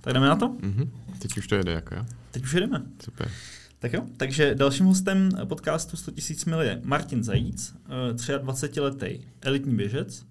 Tak 0.00 0.14
jdeme 0.14 0.28
na 0.28 0.36
to? 0.36 0.48
Mhm. 0.48 0.90
Teď 1.18 1.38
už 1.38 1.46
to 1.46 1.54
jede, 1.54 1.72
jako 1.72 1.94
jo? 1.94 2.06
Teď 2.30 2.42
už 2.42 2.52
jdeme. 2.52 2.82
Super. 3.04 3.30
Tak 3.78 3.92
jo, 3.92 4.06
takže 4.16 4.54
dalším 4.54 4.86
hostem 4.86 5.30
podcastu 5.44 5.96
100 5.96 6.10
000 6.10 6.22
mil 6.46 6.60
je 6.60 6.80
Martin 6.84 7.24
Zajíc, 7.24 7.76
23-letý 7.88 9.20
elitní 9.40 9.76
běžec. 9.76 10.24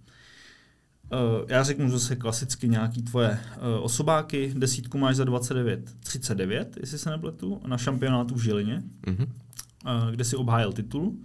Eh, 1.12 1.46
já 1.48 1.64
řeknu 1.64 1.90
zase 1.90 2.16
klasicky 2.16 2.70
nějaký 2.70 3.04
tvoje 3.04 3.30
eh, 3.30 3.60
osobáky. 3.80 4.54
Desítku 4.58 4.98
máš 4.98 5.16
za 5.16 5.24
29-39, 5.24 6.66
jestli 6.80 6.98
se 6.98 7.10
nepletu, 7.10 7.62
na 7.68 7.78
šampionátu 7.78 8.36
v 8.36 8.44
Žilině, 8.44 8.84
mm-hmm. 9.08 9.28
kde 10.12 10.24
si 10.24 10.36
obhájil 10.36 10.74
titul. 10.74 11.16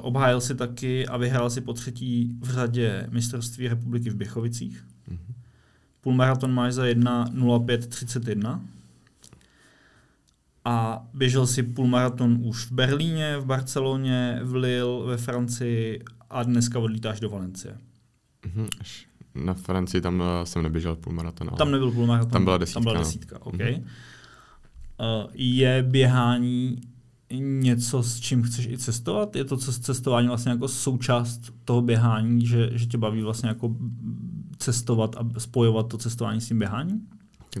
Obhájil 0.00 0.40
si 0.40 0.54
taky 0.54 1.06
a 1.06 1.16
vyhrál 1.16 1.50
si 1.50 1.60
po 1.60 1.72
třetí 1.72 2.36
v 2.40 2.50
řadě 2.50 3.06
mistrovství 3.10 3.68
republiky 3.68 4.10
v 4.10 4.14
Běchovicích. 4.14 4.84
Mm-hmm. 5.08 5.34
Půlmaraton 6.02 6.54
máš 6.54 6.74
za 6.74 6.84
1.05.31 6.84 8.60
a 10.64 11.06
běžel 11.14 11.46
si 11.46 11.62
půlmaraton 11.62 12.38
už 12.42 12.66
v 12.66 12.72
Berlíně, 12.72 13.38
v 13.38 13.44
Barceloně, 13.44 14.40
v 14.42 14.54
Lille, 14.54 15.06
ve 15.06 15.16
Francii 15.16 16.02
a 16.30 16.42
dneska 16.42 16.78
odlítáš 16.78 17.20
do 17.20 17.30
Valencie. 17.30 17.78
Mm-hmm. 18.42 18.68
Na 19.34 19.54
Francii 19.54 20.00
tam 20.00 20.20
uh, 20.20 20.26
jsem 20.44 20.62
neběžel 20.62 20.96
půlmaraton. 20.96 21.48
Ale... 21.48 21.58
Tam 21.58 21.70
nebyl 21.70 21.90
půlmaraton. 21.90 22.30
Tam 22.30 22.44
byla 22.44 22.58
desítka. 22.58 22.74
Tam 22.74 22.82
byla 22.82 22.94
no. 22.94 23.00
desítka, 23.00 23.38
no. 23.38 23.44
OK. 23.44 23.54
Mm-hmm. 23.54 23.82
Uh, 25.00 25.30
je 25.34 25.82
běhání 25.82 26.80
něco, 27.38 28.02
s 28.02 28.20
čím 28.20 28.42
chceš 28.42 28.66
i 28.66 28.78
cestovat? 28.78 29.36
Je 29.36 29.44
to 29.44 29.56
cestování 29.56 30.28
vlastně 30.28 30.52
jako 30.52 30.68
součást 30.68 31.40
toho 31.64 31.82
běhání, 31.82 32.46
že, 32.46 32.70
že 32.72 32.86
tě 32.86 32.98
baví 32.98 33.22
vlastně 33.22 33.48
jako 33.48 33.76
cestovat 34.62 35.16
a 35.16 35.40
spojovat 35.40 35.88
to 35.88 35.98
cestování 35.98 36.40
s 36.40 36.48
tím 36.48 36.58
běháním? 36.58 37.08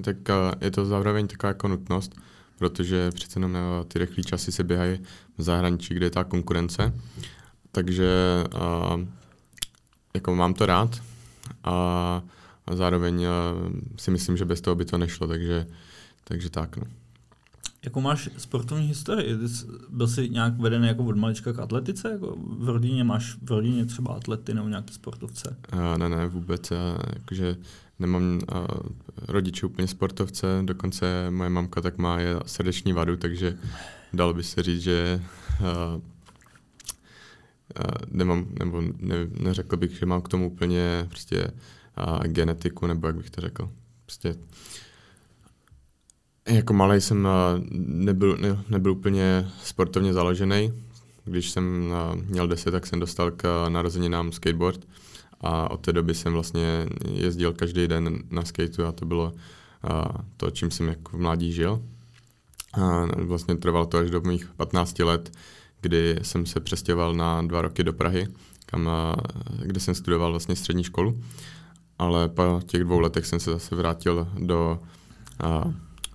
Tak 0.02 0.16
uh, 0.16 0.34
je 0.60 0.70
to 0.70 0.86
zároveň 0.86 1.26
taková 1.26 1.48
jako 1.48 1.68
nutnost, 1.68 2.14
protože 2.58 3.10
přece 3.10 3.38
jenom 3.38 3.52
uh, 3.52 3.58
ty 3.88 3.98
rychlé 3.98 4.24
časy 4.24 4.52
se 4.52 4.64
běhají 4.64 5.00
v 5.38 5.42
zahraničí, 5.42 5.94
kde 5.94 6.06
je 6.06 6.10
ta 6.10 6.24
konkurence. 6.24 6.94
Takže 7.72 8.10
uh, 8.54 9.00
jako 10.14 10.34
mám 10.34 10.54
to 10.54 10.66
rád 10.66 11.02
a, 11.64 12.22
zároveň 12.72 13.26
si 13.98 14.10
myslím, 14.10 14.36
že 14.36 14.44
bez 14.44 14.60
toho 14.60 14.74
by 14.76 14.84
to 14.84 14.98
nešlo, 14.98 15.26
takže, 15.26 15.66
takže 16.24 16.50
tak. 16.50 16.76
No. 16.76 16.84
Jakou 17.84 18.00
máš 18.00 18.28
sportovní 18.38 18.86
historii? 18.86 19.38
Byl 19.88 20.08
jsi 20.08 20.28
nějak 20.28 20.58
veden 20.58 20.84
jako 20.84 21.04
od 21.04 21.16
malička 21.16 21.52
k 21.52 21.58
atletice? 21.58 22.10
Jako 22.12 22.36
v 22.38 22.68
rodině 22.68 23.04
máš 23.04 23.36
v 23.42 23.50
rodině 23.50 23.84
třeba 23.86 24.14
atlety 24.14 24.54
nebo 24.54 24.68
nějaký 24.68 24.94
sportovce? 24.94 25.56
A, 25.72 25.98
ne, 25.98 26.08
ne, 26.08 26.26
vůbec. 26.28 26.70
Já, 26.70 26.98
jakože 27.14 27.56
nemám 27.98 28.40
a, 28.48 28.66
rodiče 29.28 29.66
úplně 29.66 29.88
sportovce, 29.88 30.46
dokonce 30.64 31.30
moje 31.30 31.50
mamka 31.50 31.80
tak 31.80 31.98
má 31.98 32.20
je 32.20 32.36
srdeční 32.46 32.92
vadu, 32.92 33.16
takže 33.16 33.58
dalo 34.12 34.34
by 34.34 34.42
se 34.42 34.62
říct, 34.62 34.82
že 34.82 35.22
a, 35.64 36.00
nemám, 38.10 38.46
nebo 38.58 38.80
ne, 38.80 39.16
neřekl 39.40 39.76
bych, 39.76 39.98
že 39.98 40.06
mám 40.06 40.22
k 40.22 40.28
tomu 40.28 40.50
úplně 40.52 41.06
prostě 41.08 41.50
a, 41.96 42.26
genetiku, 42.26 42.86
nebo 42.86 43.06
jak 43.06 43.16
bych 43.16 43.30
to 43.30 43.40
řekl. 43.40 43.70
Prostě 44.06 44.34
jako 46.48 46.72
malý 46.72 47.00
jsem 47.00 47.28
nebyl, 47.86 48.36
ne, 48.36 48.64
nebyl 48.68 48.92
úplně 48.92 49.48
sportovně 49.62 50.12
založený. 50.12 50.72
Když 51.24 51.50
jsem 51.50 51.94
měl 52.24 52.48
10, 52.48 52.70
tak 52.70 52.86
jsem 52.86 53.00
dostal 53.00 53.30
k 53.30 53.68
narozeninám 53.68 54.32
skateboard 54.32 54.88
a 55.40 55.70
od 55.70 55.80
té 55.80 55.92
doby 55.92 56.14
jsem 56.14 56.32
vlastně 56.32 56.86
jezdil 57.12 57.52
každý 57.52 57.86
den 57.86 58.18
na 58.30 58.44
skateu 58.44 58.84
a 58.84 58.92
to 58.92 59.06
bylo 59.06 59.32
to, 60.36 60.50
čím 60.50 60.70
jsem 60.70 60.88
jako 60.88 61.16
v 61.16 61.20
mládí 61.20 61.52
žil. 61.52 61.82
A 62.74 63.06
vlastně 63.16 63.56
trvalo 63.56 63.86
to 63.86 63.98
až 63.98 64.10
do 64.10 64.20
mých 64.20 64.48
15 64.56 64.98
let, 64.98 65.32
kdy 65.80 66.18
jsem 66.22 66.46
se 66.46 66.60
přestěhoval 66.60 67.14
na 67.14 67.42
dva 67.42 67.62
roky 67.62 67.84
do 67.84 67.92
Prahy, 67.92 68.28
kam, 68.66 68.90
kde 69.62 69.80
jsem 69.80 69.94
studoval 69.94 70.30
vlastně 70.30 70.56
střední 70.56 70.84
školu. 70.84 71.20
Ale 71.98 72.28
po 72.28 72.60
těch 72.66 72.84
dvou 72.84 73.00
letech 73.00 73.26
jsem 73.26 73.40
se 73.40 73.50
zase 73.50 73.74
vrátil 73.76 74.28
do, 74.38 74.78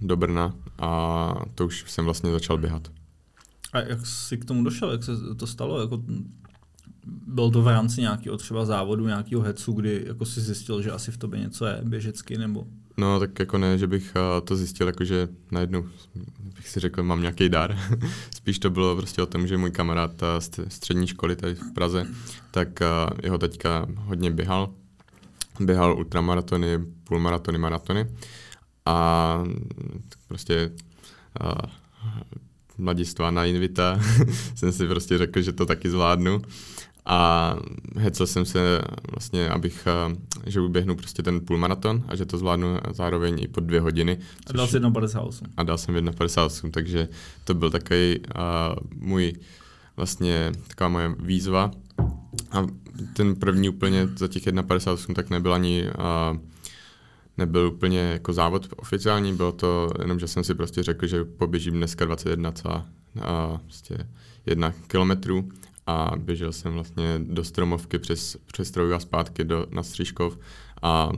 do 0.02 0.18
Brna 0.18 0.54
a 0.80 1.34
to 1.56 1.66
už 1.66 1.86
jsem 1.88 2.06
vlastně 2.06 2.32
začal 2.32 2.58
běhat. 2.58 2.88
A 3.74 3.80
jak 3.80 4.06
jsi 4.06 4.38
k 4.38 4.46
tomu 4.46 4.64
došel? 4.64 4.92
Jak 4.92 5.04
se 5.04 5.12
to 5.38 5.48
stalo? 5.48 5.82
Jako, 5.82 6.04
byl 7.28 7.52
to 7.52 7.62
v 7.62 7.68
rámci 7.68 8.02
nějakého 8.02 8.38
třeba 8.38 8.66
závodu, 8.66 9.08
nějakého 9.08 9.42
hecu, 9.42 9.72
kdy 9.72 10.04
jako 10.08 10.26
si 10.26 10.42
zjistil, 10.42 10.82
že 10.82 10.92
asi 10.92 11.12
v 11.12 11.18
tobě 11.18 11.40
něco 11.40 11.66
je 11.66 11.80
běžecky, 11.84 12.38
nebo? 12.38 12.68
No, 12.98 13.20
tak 13.20 13.40
jako 13.40 13.58
ne, 13.58 13.78
že 13.78 13.88
bych 13.88 14.14
to 14.44 14.56
zjistil, 14.56 14.88
jakože 14.88 15.28
najednou 15.52 15.86
bych 16.56 16.70
si 16.70 16.80
řekl, 16.80 17.04
mám 17.04 17.22
nějaký 17.22 17.50
dar. 17.50 17.80
Spíš 18.36 18.60
to 18.60 18.70
bylo 18.70 18.96
prostě 18.96 19.22
o 19.22 19.26
tom, 19.26 19.48
že 19.48 19.58
můj 19.58 19.72
kamarád 19.72 20.12
z 20.40 20.60
střední 20.68 21.08
školy 21.08 21.36
tady 21.36 21.56
v 21.56 21.74
Praze, 21.74 22.06
tak 22.52 22.80
jeho 23.24 23.38
teďka 23.38 23.88
hodně 23.96 24.32
běhal. 24.32 24.70
Běhal 25.60 25.98
ultramaratony, 25.98 26.80
půlmaratony, 27.04 27.58
maratony. 27.58 28.08
A 28.88 29.44
prostě 30.28 30.72
a, 31.40 31.56
mladistvá 32.78 33.32
na 33.32 33.46
invita 33.46 34.00
jsem 34.56 34.72
si 34.72 34.88
prostě 34.88 35.18
řekl, 35.18 35.42
že 35.42 35.52
to 35.52 35.66
taky 35.66 35.90
zvládnu 35.90 36.42
a 37.08 37.56
hecel 37.96 38.28
jsem 38.28 38.46
se 38.46 38.82
vlastně, 39.12 39.50
abych, 39.50 39.88
že 40.46 40.62
uběhnu 40.62 40.96
prostě 40.96 41.24
ten 41.24 41.40
půlmaraton 41.40 42.04
a 42.08 42.16
že 42.16 42.26
to 42.26 42.38
zvládnu 42.38 42.78
zároveň 42.92 43.40
i 43.42 43.48
po 43.48 43.60
dvě 43.60 43.82
hodiny. 43.82 44.20
A 44.48 44.54
dal 44.54 44.68
jsi 44.68 44.80
1,58. 44.80 45.46
A 45.58 45.64
dal 45.64 45.78
jsem 45.78 45.96
1,58, 45.96 46.72
takže 46.72 47.08
to 47.44 47.54
byl 47.54 47.72
takový 47.72 48.20
uh, 48.20 48.76
můj 48.96 49.34
vlastně 49.98 50.52
taková 50.68 50.90
moje 50.90 51.16
výzva. 51.20 51.72
A 52.52 52.66
ten 53.14 53.36
první 53.36 53.70
úplně 53.70 54.08
za 54.16 54.28
těch 54.28 54.48
1,58 54.48 55.14
tak 55.14 55.30
nebyl 55.30 55.54
ani 55.54 55.84
uh, 55.84 56.40
nebyl 57.38 57.68
úplně 57.68 58.00
jako 58.00 58.34
závod 58.34 58.68
oficiální, 58.76 59.34
bylo 59.34 59.52
to 59.52 59.90
jenom, 60.02 60.20
že 60.20 60.28
jsem 60.28 60.44
si 60.44 60.56
prostě 60.56 60.84
řekl, 60.84 61.08
že 61.08 61.26
poběžím 61.26 61.74
dneska 61.74 62.06
21, 62.06 62.54
prostě 63.64 64.08
jedna 64.46 64.74
kilometrů 64.88 65.50
a 65.88 66.12
běžel 66.18 66.54
jsem 66.54 66.74
vlastně 66.74 67.20
do 67.24 67.44
Stromovky 67.44 68.00
přes, 68.00 68.38
přes 68.52 68.72
Troju 68.72 68.94
a 68.94 69.00
zpátky 69.00 69.44
do, 69.44 69.66
na 69.72 69.84
Stříškov 69.84 70.38
a 70.82 71.12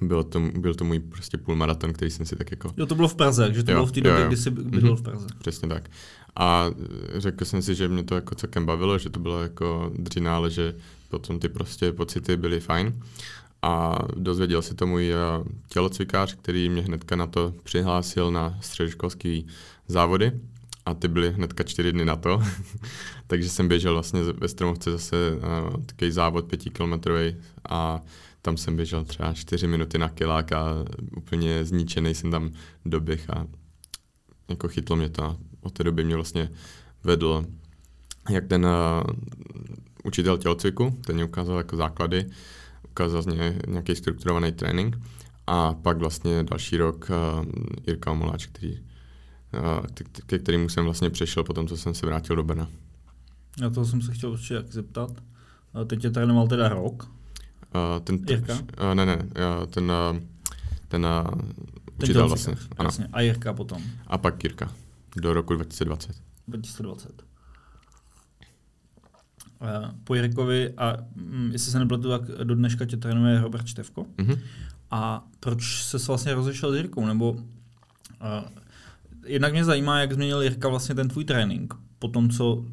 byl 0.00 0.24
to, 0.24 0.40
byl 0.40 0.74
to 0.74 0.84
můj 0.84 0.98
prostě 0.98 1.38
půlmaraton, 1.38 1.92
který 1.92 2.10
jsem 2.10 2.26
si 2.26 2.36
tak 2.36 2.50
jako... 2.50 2.72
Jo, 2.76 2.86
to 2.86 2.94
bylo 2.94 3.08
v 3.08 3.14
Praze, 3.14 3.54
že 3.54 3.62
to 3.62 3.70
jo, 3.70 3.76
bylo 3.76 3.86
v 3.86 3.92
té 3.92 4.00
době, 4.00 4.18
jo, 4.18 4.22
jo. 4.22 4.28
kdy 4.28 4.36
jsi 4.36 4.50
bydlel 4.50 4.94
mm-hmm. 4.94 4.98
v 4.98 5.02
Praze. 5.02 5.26
Přesně 5.38 5.68
tak. 5.68 5.90
A 6.36 6.70
řekl 7.14 7.44
jsem 7.44 7.62
si, 7.62 7.74
že 7.74 7.88
mě 7.88 8.04
to 8.04 8.14
jako 8.14 8.34
celkem 8.34 8.66
bavilo, 8.66 8.98
že 8.98 9.10
to 9.10 9.20
bylo 9.20 9.42
jako 9.42 9.92
dřina, 9.98 10.36
ale 10.36 10.50
že 10.50 10.74
potom 11.08 11.38
ty 11.38 11.48
prostě 11.48 11.92
pocity 11.92 12.36
byly 12.36 12.60
fajn. 12.60 13.00
A 13.64 13.98
dozvěděl 14.16 14.62
si 14.62 14.74
to 14.74 14.86
můj 14.86 15.12
eh, 15.12 15.16
tělocvikář, 15.68 16.34
který 16.34 16.68
mě 16.68 16.82
hnedka 16.82 17.16
na 17.16 17.26
to 17.26 17.54
přihlásil 17.62 18.30
na 18.30 18.58
středoškolský 18.60 19.46
závody 19.88 20.32
a 20.86 20.94
ty 20.94 21.08
byly 21.08 21.32
hnedka 21.32 21.64
čtyři 21.64 21.92
dny 21.92 22.04
na 22.04 22.16
to. 22.16 22.42
Takže 23.26 23.48
jsem 23.48 23.68
běžel 23.68 23.92
vlastně 23.92 24.22
ve 24.22 24.48
Stromovce 24.48 24.90
zase 24.90 25.16
uh, 25.36 25.84
takový 25.84 26.10
závod 26.10 26.44
pětikilometrový 26.44 27.36
a 27.68 28.00
tam 28.42 28.56
jsem 28.56 28.76
běžel 28.76 29.04
třeba 29.04 29.32
čtyři 29.32 29.66
minuty 29.66 29.98
na 29.98 30.08
kilák 30.08 30.52
a 30.52 30.84
úplně 31.16 31.64
zničený 31.64 32.14
jsem 32.14 32.30
tam 32.30 32.50
doběh 32.84 33.30
a 33.30 33.46
jako 34.48 34.68
chytlo 34.68 34.96
mě 34.96 35.08
to 35.08 35.36
od 35.60 35.72
té 35.72 35.84
doby 35.84 36.04
mě 36.04 36.14
vlastně 36.14 36.50
vedl 37.04 37.46
jak 38.30 38.46
ten 38.46 38.66
uh, 38.66 38.70
učitel 40.04 40.38
tělocviku, 40.38 40.98
ten 41.06 41.14
mě 41.14 41.24
ukázal 41.24 41.58
jako 41.58 41.76
základy, 41.76 42.26
ukázal 42.94 43.22
z 43.22 43.26
něj 43.26 43.58
nějaký 43.66 43.96
strukturovaný 43.96 44.52
trénink 44.52 44.98
a 45.46 45.74
pak 45.74 45.98
vlastně 45.98 46.42
další 46.42 46.76
rok 46.76 47.10
uh, 47.10 47.46
Jirka 47.86 48.10
Omoláč, 48.10 48.46
který 48.46 48.78
ke 50.26 50.38
kterému 50.38 50.68
jsem 50.68 50.84
vlastně 50.84 51.10
přešel 51.10 51.44
potom, 51.44 51.68
co 51.68 51.76
jsem 51.76 51.94
se 51.94 52.06
vrátil 52.06 52.36
do 52.36 52.42
Brna. 52.42 52.68
Já 53.60 53.70
toho 53.70 53.86
jsem 53.86 54.02
se 54.02 54.12
chtěl 54.12 54.30
určitě 54.30 54.54
jak 54.54 54.72
zeptat. 54.72 55.10
Teď 55.86 56.00
tě 56.00 56.10
trénoval 56.10 56.48
teda 56.48 56.68
rok? 56.68 57.10
Uh, 57.74 58.04
ten, 58.04 58.18
Jirka? 58.28 58.54
Uh, 58.54 58.94
ne, 58.94 59.06
ne, 59.06 59.16
uh, 59.16 59.66
ten, 59.66 59.92
uh, 59.92 60.18
ten 60.88 61.06
uh, 61.06 61.40
učitel 62.02 62.28
vlastně. 62.28 62.54
Ano. 62.78 62.90
A 63.12 63.20
Jirka 63.20 63.52
potom? 63.52 63.82
A 64.06 64.18
pak 64.18 64.44
Jirka. 64.44 64.72
Do 65.16 65.32
roku 65.32 65.54
2020. 65.54 66.16
2020. 66.48 67.22
Po 70.04 70.14
Jirkovi, 70.14 70.74
a 70.76 70.96
mm, 71.16 71.50
jestli 71.52 71.72
se 71.72 71.78
nepletu, 71.78 72.08
tak 72.08 72.22
do 72.44 72.54
dneška 72.54 72.84
tě 72.84 72.96
trénuje 72.96 73.40
Robert 73.40 73.66
Števko. 73.66 74.06
Mm-hmm. 74.16 74.38
A 74.90 75.24
proč 75.40 75.82
se 75.82 75.98
vlastně 76.06 76.34
rozešel 76.34 76.72
s 76.72 76.76
Jirkou? 76.76 77.06
Nebo 77.06 77.32
uh, 77.32 77.40
jednak 79.26 79.52
mě 79.52 79.64
zajímá, 79.64 80.00
jak 80.00 80.12
změnil 80.12 80.42
Jirka 80.42 80.68
vlastně 80.68 80.94
ten 80.94 81.08
tvůj 81.08 81.24
trénink. 81.24 81.74
Po 81.98 82.08
tom, 82.08 82.30
co 82.30 82.64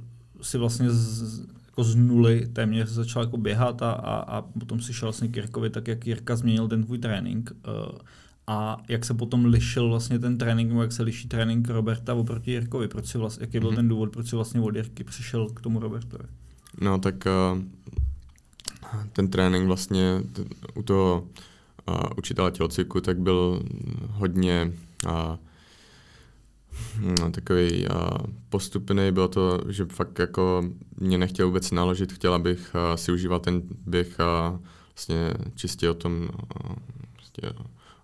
si 0.41 0.57
vlastně 0.57 0.89
z, 0.89 1.39
jako 1.65 1.83
z 1.83 1.95
nuly 1.95 2.47
téměř 2.53 2.89
začal 2.89 3.23
jako 3.23 3.37
běhat 3.37 3.81
a, 3.81 3.91
a, 3.91 4.15
a 4.15 4.41
potom 4.41 4.81
si 4.81 4.93
šel 4.93 5.05
vlastně 5.05 5.27
k 5.27 5.35
Jirkovi, 5.35 5.69
tak 5.69 5.87
jak 5.87 6.07
Jirka 6.07 6.35
změnil 6.35 6.67
ten 6.67 6.83
tvůj 6.83 6.97
trénink. 6.97 7.51
Uh, 7.51 7.97
a 8.47 8.77
jak 8.87 9.05
se 9.05 9.13
potom 9.13 9.45
lišil 9.45 9.89
vlastně 9.89 10.19
ten 10.19 10.37
trénink, 10.37 10.69
nebo 10.69 10.81
jak 10.81 10.91
se 10.91 11.03
liší 11.03 11.27
trénink 11.27 11.69
Roberta 11.69 12.13
oproti 12.13 12.51
Jirkovi, 12.51 12.87
proč 12.87 13.05
si 13.05 13.17
vlastně, 13.17 13.43
jaký 13.43 13.59
byl 13.59 13.71
mm-hmm. 13.71 13.75
ten 13.75 13.87
důvod, 13.87 14.11
proč 14.11 14.29
si 14.29 14.35
vlastně 14.35 14.61
od 14.61 14.75
Jirky 14.75 15.03
přišel 15.03 15.49
k 15.49 15.61
tomu 15.61 15.79
Robertovi? 15.79 16.23
No 16.81 16.99
tak 16.99 17.15
uh, 17.25 17.61
ten 19.13 19.27
trénink 19.27 19.67
vlastně 19.67 20.21
t- 20.33 20.43
u 20.75 20.83
toho 20.83 21.27
uh, 21.89 21.95
učitele 22.17 22.51
tělocviku 22.51 23.01
tak 23.01 23.19
byl 23.19 23.63
hodně 24.09 24.73
uh, 25.05 25.35
no, 27.19 27.31
takový 27.31 27.87
uh, 27.87 27.95
postupný, 28.49 29.11
bylo 29.11 29.27
to, 29.27 29.59
že 29.69 29.85
fakt 29.85 30.19
jako 30.19 30.63
mě 30.97 31.17
nechtěl 31.17 31.47
vůbec 31.47 31.71
naložit, 31.71 32.13
chtěl, 32.13 32.33
abych 32.33 32.75
uh, 32.75 32.95
si 32.95 33.11
užíval 33.11 33.39
ten 33.39 33.61
běh 33.85 34.17
uh, 34.19 34.59
vlastně 34.93 35.33
čistě 35.55 35.89
o 35.89 35.93
tom, 35.93 36.21
uh, 36.23 36.75
prostě, 37.15 37.41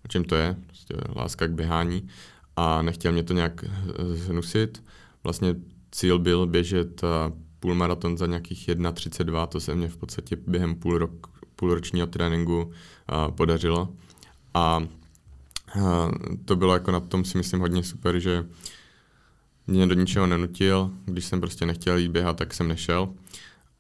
o 0.06 0.08
čem 0.08 0.24
to 0.24 0.36
je, 0.36 0.56
prostě 0.68 0.96
láska 1.16 1.48
k 1.48 1.52
běhání. 1.52 2.08
A 2.56 2.82
nechtěl 2.82 3.12
mě 3.12 3.24
to 3.24 3.34
nějak 3.34 3.66
zhnusit. 4.14 4.84
Vlastně 5.24 5.56
cíl 5.92 6.20
byl 6.20 6.46
běžet 6.46 7.02
půlmaraton 7.60 8.18
za 8.18 8.26
nějakých 8.26 8.70
1.32, 8.70 9.48
to 9.48 9.60
se 9.60 9.76
mě 9.76 9.88
v 9.88 9.98
podstatě 9.98 10.38
během 10.48 10.76
půl 10.76 10.98
rok, 10.98 11.28
půlročního 11.56 12.08
tréninku 12.08 12.62
uh, 12.62 13.32
podařilo. 13.32 13.90
A 14.54 14.78
uh, 15.76 16.12
to 16.46 16.56
bylo 16.56 16.74
jako 16.74 16.92
na 16.92 17.00
tom 17.00 17.26
si 17.26 17.38
myslím 17.38 17.60
hodně 17.60 17.84
super, 17.84 18.20
že 18.20 18.46
mě 19.68 19.88
do 19.88 19.96
ničeho 19.96 20.28
nenutil, 20.28 20.92
když 21.06 21.26
jsem 21.26 21.40
prostě 21.40 21.66
nechtěl 21.66 21.98
jít 21.98 22.12
běhat, 22.12 22.38
tak 22.38 22.54
jsem 22.54 22.68
nešel, 22.68 23.14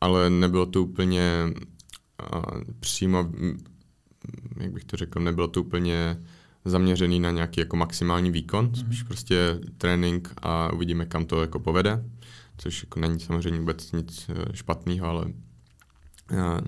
ale 0.02 0.30
nebylo 0.30 0.66
to 0.66 0.84
úplně 0.84 1.54
uh, 2.34 2.62
přímo, 2.80 3.30
jak 4.58 4.72
bych 4.72 4.84
to 4.84 4.98
řekl, 4.98 5.20
nebylo 5.20 5.48
to 5.48 5.62
úplně 5.62 6.18
zaměřený 6.66 7.20
na 7.20 7.32
nějaký 7.32 7.60
jako 7.60 7.78
maximální 7.78 8.32
výkon, 8.32 8.68
mm-hmm. 8.68 8.80
spíš 8.80 9.04
prostě 9.04 9.60
trénink 9.78 10.34
a 10.42 10.74
uvidíme, 10.74 11.06
kam 11.06 11.26
to 11.26 11.42
jako 11.42 11.60
povede 11.60 12.04
což 12.58 12.84
jako 12.84 13.00
není 13.00 13.20
samozřejmě 13.20 13.60
vůbec 13.60 13.92
nic 13.92 14.30
eh, 14.30 14.56
špatného, 14.56 15.08
ale 15.08 15.26
eh, 16.32 16.62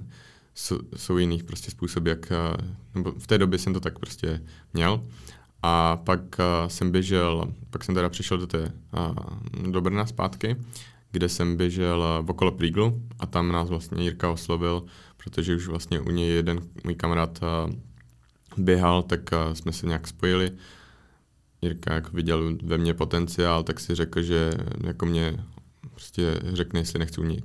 jsou 0.95 1.18
jiných 1.18 1.44
prostě 1.44 1.71
způsoby, 1.71 2.09
jak, 2.09 2.31
eh, 2.31 2.75
nebo 2.95 3.12
v 3.12 3.27
té 3.27 3.38
době 3.38 3.59
jsem 3.59 3.74
to 3.74 3.80
tak 3.80 4.00
prostě 4.00 4.41
měl. 4.74 5.03
A 5.63 5.97
pak 5.97 6.21
jsem 6.68 6.91
běžel, 6.91 7.53
pak 7.69 7.83
jsem 7.83 7.95
teda 7.95 8.09
přišel 8.09 8.38
do 8.38 8.47
té, 8.47 8.71
do 9.71 9.81
Brna 9.81 10.06
zpátky, 10.06 10.56
kde 11.12 11.30
jsem 11.30 11.57
běžel 11.57 12.19
v 12.21 12.30
okolo 12.30 12.51
Príglu 12.51 13.01
a 13.19 13.25
tam 13.25 13.51
nás 13.51 13.69
vlastně 13.69 14.03
Jirka 14.03 14.31
oslovil, 14.31 14.83
protože 15.18 15.56
už 15.56 15.68
vlastně 15.68 16.00
u 16.00 16.12
něj 16.12 16.30
jeden 16.30 16.62
můj 16.83 16.95
kamarád 16.95 17.39
běhal, 18.57 19.03
tak 19.03 19.30
jsme 19.53 19.71
se 19.71 19.88
nějak 19.88 20.07
spojili. 20.07 20.51
Jirka 21.62 21.94
jako 21.94 22.09
viděl 22.13 22.57
ve 22.63 22.77
mně 22.77 22.94
potenciál, 22.94 23.63
tak 23.63 23.80
si 23.80 23.95
řekl, 23.95 24.21
že 24.21 24.51
jako 24.83 25.06
mě 25.06 25.38
prostě 26.00 26.40
řekne, 26.54 26.80
jestli 26.80 27.00
nechci 27.00 27.22
u 27.22 27.24
něj 27.24 27.42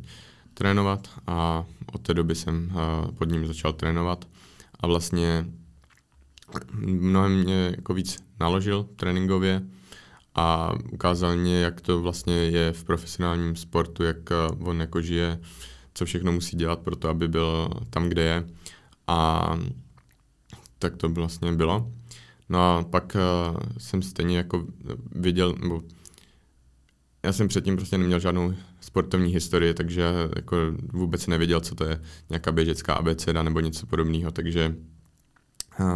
trénovat 0.55 1.09
a 1.27 1.65
od 1.93 2.01
té 2.03 2.15
doby 2.15 2.35
jsem 2.35 2.73
eh, 2.73 3.13
pod 3.13 3.29
ním 3.29 3.47
začal 3.47 3.73
trénovat 3.73 4.29
a 4.81 4.87
vlastně 4.87 5.47
mnohem 6.77 7.43
mě 7.43 7.75
jako 7.77 7.95
víc 7.95 8.23
naložil 8.41 8.89
tréninkově 8.97 9.63
a 10.35 10.73
ukázal 10.93 11.37
mě, 11.37 11.61
jak 11.61 11.81
to 11.81 12.03
vlastně 12.03 12.35
je 12.35 12.73
v 12.73 12.85
profesionálním 12.85 13.57
sportu, 13.57 14.03
jak 14.03 14.31
eh, 14.31 14.35
on 14.65 14.81
jako 14.81 15.03
žije, 15.03 15.41
co 15.95 16.05
všechno 16.05 16.33
musí 16.33 16.57
dělat 16.57 16.79
pro 16.79 16.97
to, 16.97 17.09
aby 17.09 17.29
byl 17.29 17.69
tam, 17.91 18.09
kde 18.09 18.23
je 18.23 18.47
a 19.07 19.51
tak 20.79 20.97
to 20.97 21.09
vlastně 21.09 21.53
bylo. 21.53 21.93
No 22.49 22.59
a 22.59 22.85
pak 22.85 23.17
uh, 23.17 23.59
jsem 23.79 24.03
stejně 24.03 24.37
jako 24.37 24.65
viděl, 25.15 25.55
nebo 25.61 25.83
já 27.25 27.33
jsem 27.33 27.49
předtím 27.49 27.77
prostě 27.77 27.99
neměl 27.99 28.21
žádnou 28.21 28.55
sportovní 28.81 29.33
historii, 29.33 29.75
takže 29.75 30.05
jako 30.37 30.57
vůbec 30.93 31.27
nevěděl, 31.27 31.61
co 31.61 31.75
to 31.75 31.85
je 31.85 32.01
nějaká 32.31 32.53
běžecká 32.53 32.95
abeceda 32.95 33.43
nebo 33.43 33.61
něco 33.61 33.87
podobného, 33.87 34.31
takže 34.31 34.75
uh, 35.81 35.87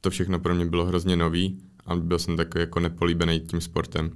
to 0.00 0.10
všechno 0.10 0.38
pro 0.38 0.54
mě 0.54 0.66
bylo 0.66 0.86
hrozně 0.86 1.16
nový 1.16 1.60
a 1.86 1.96
byl 1.96 2.18
jsem 2.18 2.36
takový 2.36 2.60
jako 2.60 2.80
nepolíbený 2.80 3.40
tím 3.40 3.60
sportem. 3.60 4.10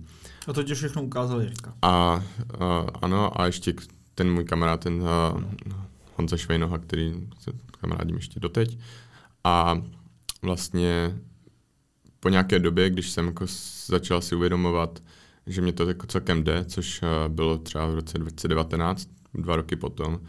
A 0.46 0.52
to 0.52 0.62
tě 0.62 0.74
všechno 0.74 1.02
ukázal 1.02 1.42
Jirka. 1.42 1.74
A 1.82 2.14
uh, 2.14 2.88
ano, 3.02 3.40
a 3.40 3.46
ještě 3.46 3.74
ten 4.14 4.32
můj 4.32 4.44
kamarád, 4.44 4.80
ten 4.80 5.02
uh, 5.02 5.08
Honza 6.16 6.36
Švejnoha, 6.36 6.78
který 6.78 7.14
se 7.40 7.50
kamarádím 7.80 8.16
ještě 8.16 8.40
doteď. 8.40 8.78
A 9.44 9.82
vlastně 10.42 11.18
po 12.20 12.28
nějaké 12.28 12.58
době, 12.58 12.90
když 12.90 13.10
jsem 13.10 13.26
jako 13.26 13.46
začal 13.86 14.20
si 14.20 14.34
uvědomovat, 14.34 15.02
že 15.50 15.60
mě 15.60 15.72
to 15.72 15.88
jako 15.88 16.06
celkem 16.06 16.44
jde, 16.44 16.64
což 16.64 17.02
eh, 17.02 17.28
bylo 17.28 17.58
třeba 17.58 17.86
v 17.86 17.94
roce 17.94 18.18
2019, 18.18 19.08
dva 19.34 19.56
roky 19.56 19.76
potom, 19.76 20.20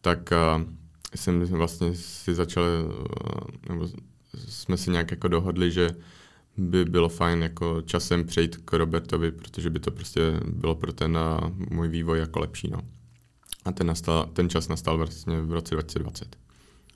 tak 0.00 0.30
uh, 0.32 0.62
jsem 1.14 1.40
vlastně 1.40 1.94
si 1.94 2.34
začal, 2.34 2.64
uh, 2.64 3.68
nebo 3.68 3.88
jsme 4.48 4.76
si 4.76 4.90
nějak 4.90 5.10
jako 5.10 5.28
dohodli, 5.28 5.70
že 5.70 5.90
by 6.56 6.84
bylo 6.84 7.08
fajn 7.08 7.42
jako 7.42 7.82
časem 7.82 8.24
přejít 8.24 8.56
k 8.56 8.72
Robertovi, 8.72 9.30
protože 9.30 9.70
by 9.70 9.80
to 9.80 9.90
prostě 9.90 10.40
bylo 10.46 10.74
pro 10.74 10.92
ten 10.92 11.18
můj 11.70 11.88
vývoj 11.88 12.18
jako 12.18 12.40
lepší. 12.40 12.70
No. 12.70 12.78
A 13.64 13.72
ten, 13.72 13.86
nastal, 13.86 14.26
ten 14.32 14.48
čas 14.48 14.68
nastal 14.68 14.98
vlastně 14.98 15.40
v 15.40 15.52
roce 15.52 15.74
2020. 15.74 16.36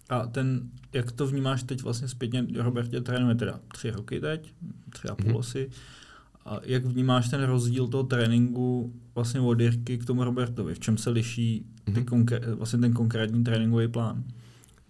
A 0.08 0.26
ten, 0.26 0.70
jak 0.92 1.12
to 1.12 1.26
vnímáš 1.26 1.62
teď 1.62 1.82
vlastně 1.82 2.08
zpětně, 2.08 2.46
Robert 2.56 2.88
tě 2.88 3.00
trénuje 3.00 3.34
teda 3.34 3.60
tři 3.72 3.90
roky 3.90 4.20
teď, 4.20 4.54
tři 4.90 5.08
a 5.08 5.14
půl 5.14 5.32
mm-hmm. 5.32 5.38
asi, 5.38 5.70
a 6.46 6.60
jak 6.62 6.84
vnímáš 6.84 7.28
ten 7.28 7.42
rozdíl 7.42 7.88
toho 7.88 8.02
tréninku 8.02 8.92
vlastně 9.14 9.40
od 9.40 9.60
Jirky 9.60 9.98
k 9.98 10.04
tomu 10.04 10.24
Robertovi? 10.24 10.74
V 10.74 10.78
čem 10.78 10.98
se 10.98 11.10
liší 11.10 11.66
ty 11.84 11.92
mm-hmm. 11.92 12.04
konkré- 12.04 12.54
vlastně 12.54 12.78
ten 12.78 12.92
konkrétní 12.92 13.44
tréninkový 13.44 13.88
plán? 13.88 14.24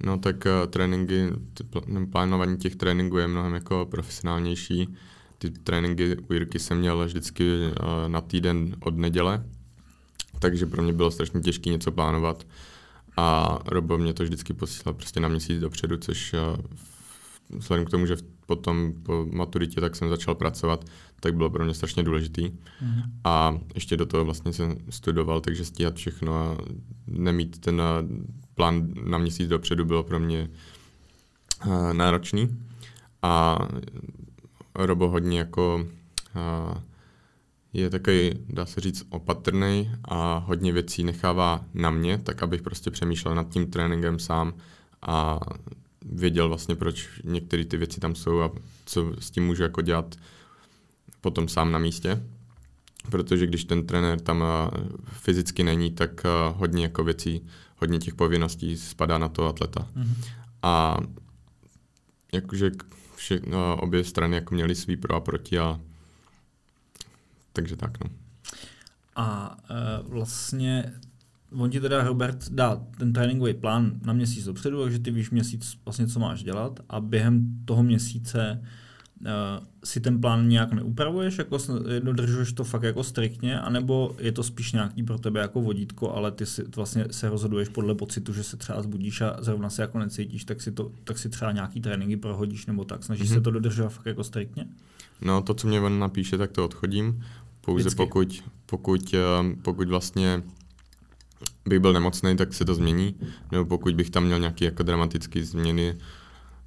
No 0.05 0.19
tak 0.19 0.47
uh, 0.47 0.71
tréninky, 0.71 1.31
pl- 1.71 2.11
plánování 2.11 2.57
těch 2.57 2.77
tréninků 2.77 3.19
je 3.19 3.27
mnohem 3.27 3.55
jako 3.55 3.87
profesionálnější. 3.91 4.95
Ty 5.39 5.51
tréninky 5.51 6.17
u 6.17 6.33
Jirky 6.33 6.59
jsem 6.59 6.79
měl 6.79 7.05
vždycky 7.05 7.61
uh, 7.67 8.09
na 8.09 8.21
týden 8.21 8.77
od 8.81 8.97
neděle, 8.97 9.45
takže 10.39 10.67
pro 10.67 10.83
mě 10.83 10.93
bylo 10.93 11.11
strašně 11.11 11.41
těžké 11.41 11.71
něco 11.71 11.93
plánovat. 11.93 12.47
A 13.17 13.59
Robo 13.67 13.99
mě 13.99 14.15
to 14.15 14.23
vždycky 14.23 14.53
posílal 14.53 14.95
prostě 14.95 15.21
na 15.21 15.29
měsíc 15.29 15.61
dopředu, 15.61 15.97
což 15.97 16.33
uh, 16.33 16.65
vzhledem 17.59 17.87
k 17.87 17.91
tomu, 17.91 18.07
že 18.07 18.17
potom 18.47 18.93
po 19.03 19.27
maturitě 19.33 19.81
tak 19.81 19.97
jsem 19.97 20.09
začal 20.09 20.35
pracovat, 20.35 20.85
tak 21.21 21.37
bylo 21.37 21.51
pro 21.51 21.65
mě 21.65 21.75
strašně 21.75 22.03
důležitý. 22.03 22.51
Mm. 22.81 23.03
A 23.25 23.59
ještě 23.75 23.97
do 23.97 24.07
toho 24.07 24.25
vlastně 24.25 24.53
jsem 24.53 24.77
studoval, 24.91 25.41
takže 25.41 25.65
stíhat 25.65 25.95
všechno 25.95 26.35
a 26.35 26.57
nemít 27.07 27.59
ten 27.59 27.81
eh, 27.81 28.09
plán 28.55 28.89
na 29.05 29.19
měsíc 29.19 29.49
dopředu 29.49 29.85
bylo 29.85 30.03
pro 30.03 30.21
mě 30.21 30.49
uh, 31.67 31.93
náročný. 31.93 32.59
A 33.23 33.59
Robo 34.75 35.09
hodně 35.09 35.39
jako 35.39 35.87
uh, 36.37 36.79
je 37.73 37.91
takový, 37.91 38.31
dá 38.49 38.67
se 38.67 38.81
říct, 38.81 39.07
opatrný 39.09 39.91
a 40.05 40.39
hodně 40.39 40.73
věcí 40.73 41.05
nechává 41.05 41.65
na 41.75 41.91
mě, 41.91 42.19
tak 42.19 42.43
abych 42.43 42.63
prostě 42.63 42.91
přemýšlel 42.91 43.35
nad 43.35 43.49
tím 43.49 43.71
tréninkem 43.71 44.19
sám 44.19 44.55
a 45.03 45.41
věděl 46.05 46.49
vlastně, 46.49 46.75
proč 46.75 47.09
některé 47.25 47.65
ty 47.65 47.77
věci 47.77 48.01
tam 48.01 48.15
jsou 48.15 48.41
a 48.41 48.51
co 48.87 49.13
s 49.19 49.31
tím 49.31 49.47
můžu 49.47 49.63
jako 49.63 49.83
dělat 49.83 50.15
potom 51.21 51.49
sám 51.49 51.73
na 51.73 51.79
místě. 51.79 52.23
Protože 53.11 53.47
když 53.47 53.65
ten 53.65 53.87
trenér 53.87 54.21
tam 54.21 54.45
eh, 54.45 54.71
fyzicky 55.09 55.65
není, 55.65 55.91
tak 55.91 56.25
eh, 56.25 56.29
hodně 56.55 56.83
jako 56.83 57.05
věcí, 57.05 57.43
hodně 57.77 57.99
těch 57.99 58.15
povinností 58.15 58.77
spadá 58.77 59.19
na 59.19 59.29
to 59.29 59.49
atleta. 59.49 59.89
Mm-hmm. 59.97 60.15
A 60.63 60.97
jakože 62.33 62.71
vše, 63.17 63.41
no, 63.51 63.77
obě 63.77 64.05
strany 64.05 64.37
jako 64.37 64.55
měly 64.55 64.75
svý 64.75 64.97
pro 64.97 65.15
a 65.15 65.21
proti 65.21 65.59
a 65.59 65.81
takže 67.53 67.77
tak 67.77 68.05
no. 68.05 68.11
A 69.17 69.57
e, 69.71 70.03
vlastně 70.03 70.93
on 71.51 71.71
ti 71.71 71.81
teda 71.81 72.05
Robert 72.05 72.49
dá 72.51 72.83
ten 72.99 73.13
tréninkový 73.13 73.55
plán 73.55 73.93
na 74.05 74.13
měsíc 74.13 74.45
dopředu, 74.45 74.83
takže 74.83 74.99
ty 74.99 75.11
víš 75.11 75.31
měsíc 75.31 75.79
vlastně, 75.85 76.07
co 76.07 76.21
máš 76.21 76.43
dělat 76.43 76.81
a 76.89 77.01
během 77.01 77.63
toho 77.65 77.83
měsíce 77.83 78.59
uh, 78.61 78.67
si 79.85 80.01
ten 80.01 80.21
plán 80.21 80.49
nějak 80.49 80.73
neupravuješ, 80.73 81.39
jako 81.39 81.59
dodržuješ 82.01 82.53
to 82.53 82.65
fakt 82.65 82.83
jako 82.83 83.05
striktně, 83.05 83.61
anebo 83.61 84.17
je 84.19 84.33
to 84.33 84.43
spíš 84.43 84.73
nějaký 84.73 85.03
pro 85.03 85.19
tebe 85.19 85.41
jako 85.41 85.61
vodítko, 85.61 86.13
ale 86.13 86.33
ty 86.33 86.47
si 86.47 86.65
vlastně 86.77 87.05
se 87.11 87.29
rozhoduješ 87.29 87.69
podle 87.69 87.95
pocitu, 87.95 88.33
že 88.33 88.43
se 88.43 88.57
třeba 88.57 88.83
zbudíš 88.83 89.21
a 89.21 89.37
zrovna 89.41 89.71
se 89.71 89.83
jako 89.83 89.99
necítíš, 89.99 90.45
tak 90.45 90.63
si, 90.63 90.73
to, 90.73 90.93
tak 91.05 91.19
si 91.19 91.29
třeba 91.29 91.53
nějaký 91.53 91.81
tréninky 91.81 92.17
prohodíš 92.17 92.67
nebo 92.67 92.85
tak. 92.85 93.05
Snažíš 93.05 93.31
mm-hmm. 93.31 93.35
se 93.35 93.41
to 93.41 93.51
dodržovat 93.51 93.89
fakt 93.89 94.07
jako 94.07 94.25
striktně? 94.25 94.67
No 95.21 95.43
to, 95.43 95.55
co 95.55 95.69
mě 95.69 95.81
on 95.81 95.99
napíše, 95.99 96.39
tak 96.39 96.53
to 96.53 96.65
odchodím. 96.65 97.25
Pouze 97.61 97.81
Vždycky. 97.81 97.97
pokud, 97.97 98.45
pokud, 98.67 99.15
eh, 99.15 99.57
pokud 99.63 99.89
vlastně 99.89 100.43
bych 101.69 101.81
byl 101.81 101.93
nemocný, 101.93 102.37
tak 102.37 102.55
se 102.55 102.65
to 102.65 102.75
změní, 102.75 103.15
nebo 103.53 103.65
pokud 103.65 103.95
bych 103.95 104.11
tam 104.11 104.25
měl 104.25 104.39
nějaké 104.39 104.65
jako 104.65 104.83
dramatické 104.83 105.45
změny, 105.45 105.97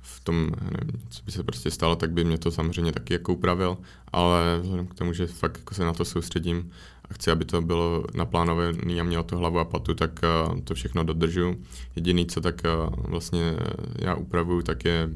v 0.02 0.20
tom, 0.20 0.52
nevím, 0.62 1.02
co 1.10 1.24
by 1.24 1.32
se 1.32 1.44
prostě 1.44 1.72
stalo, 1.72 1.96
tak 1.96 2.12
by 2.12 2.24
mě 2.24 2.38
to 2.38 2.52
samozřejmě 2.52 2.92
taky 2.92 3.14
jako 3.14 3.34
upravil, 3.34 3.78
ale 4.12 4.60
vzhledem 4.62 4.88
k 4.88 4.94
tomu, 4.94 5.14
že 5.14 5.28
fakt 5.28 5.58
jako 5.58 5.76
se 5.76 5.84
na 5.84 5.94
to 5.94 6.06
soustředím 6.06 6.72
a 7.10 7.14
chci, 7.14 7.32
aby 7.32 7.46
to 7.46 7.62
bylo 7.62 8.04
naplánované 8.14 9.02
a 9.02 9.04
mělo 9.04 9.24
to 9.24 9.38
hlavu 9.38 9.60
a 9.60 9.66
patu, 9.66 9.94
tak 9.94 10.20
uh, 10.24 10.60
to 10.60 10.74
všechno 10.74 11.04
dodržu. 11.04 11.56
Jediný, 11.96 12.26
co 12.26 12.42
tak 12.42 12.62
uh, 12.66 12.96
vlastně 13.10 13.56
já 14.00 14.16
upravuju, 14.16 14.62
tak 14.62 14.86
je, 14.86 15.10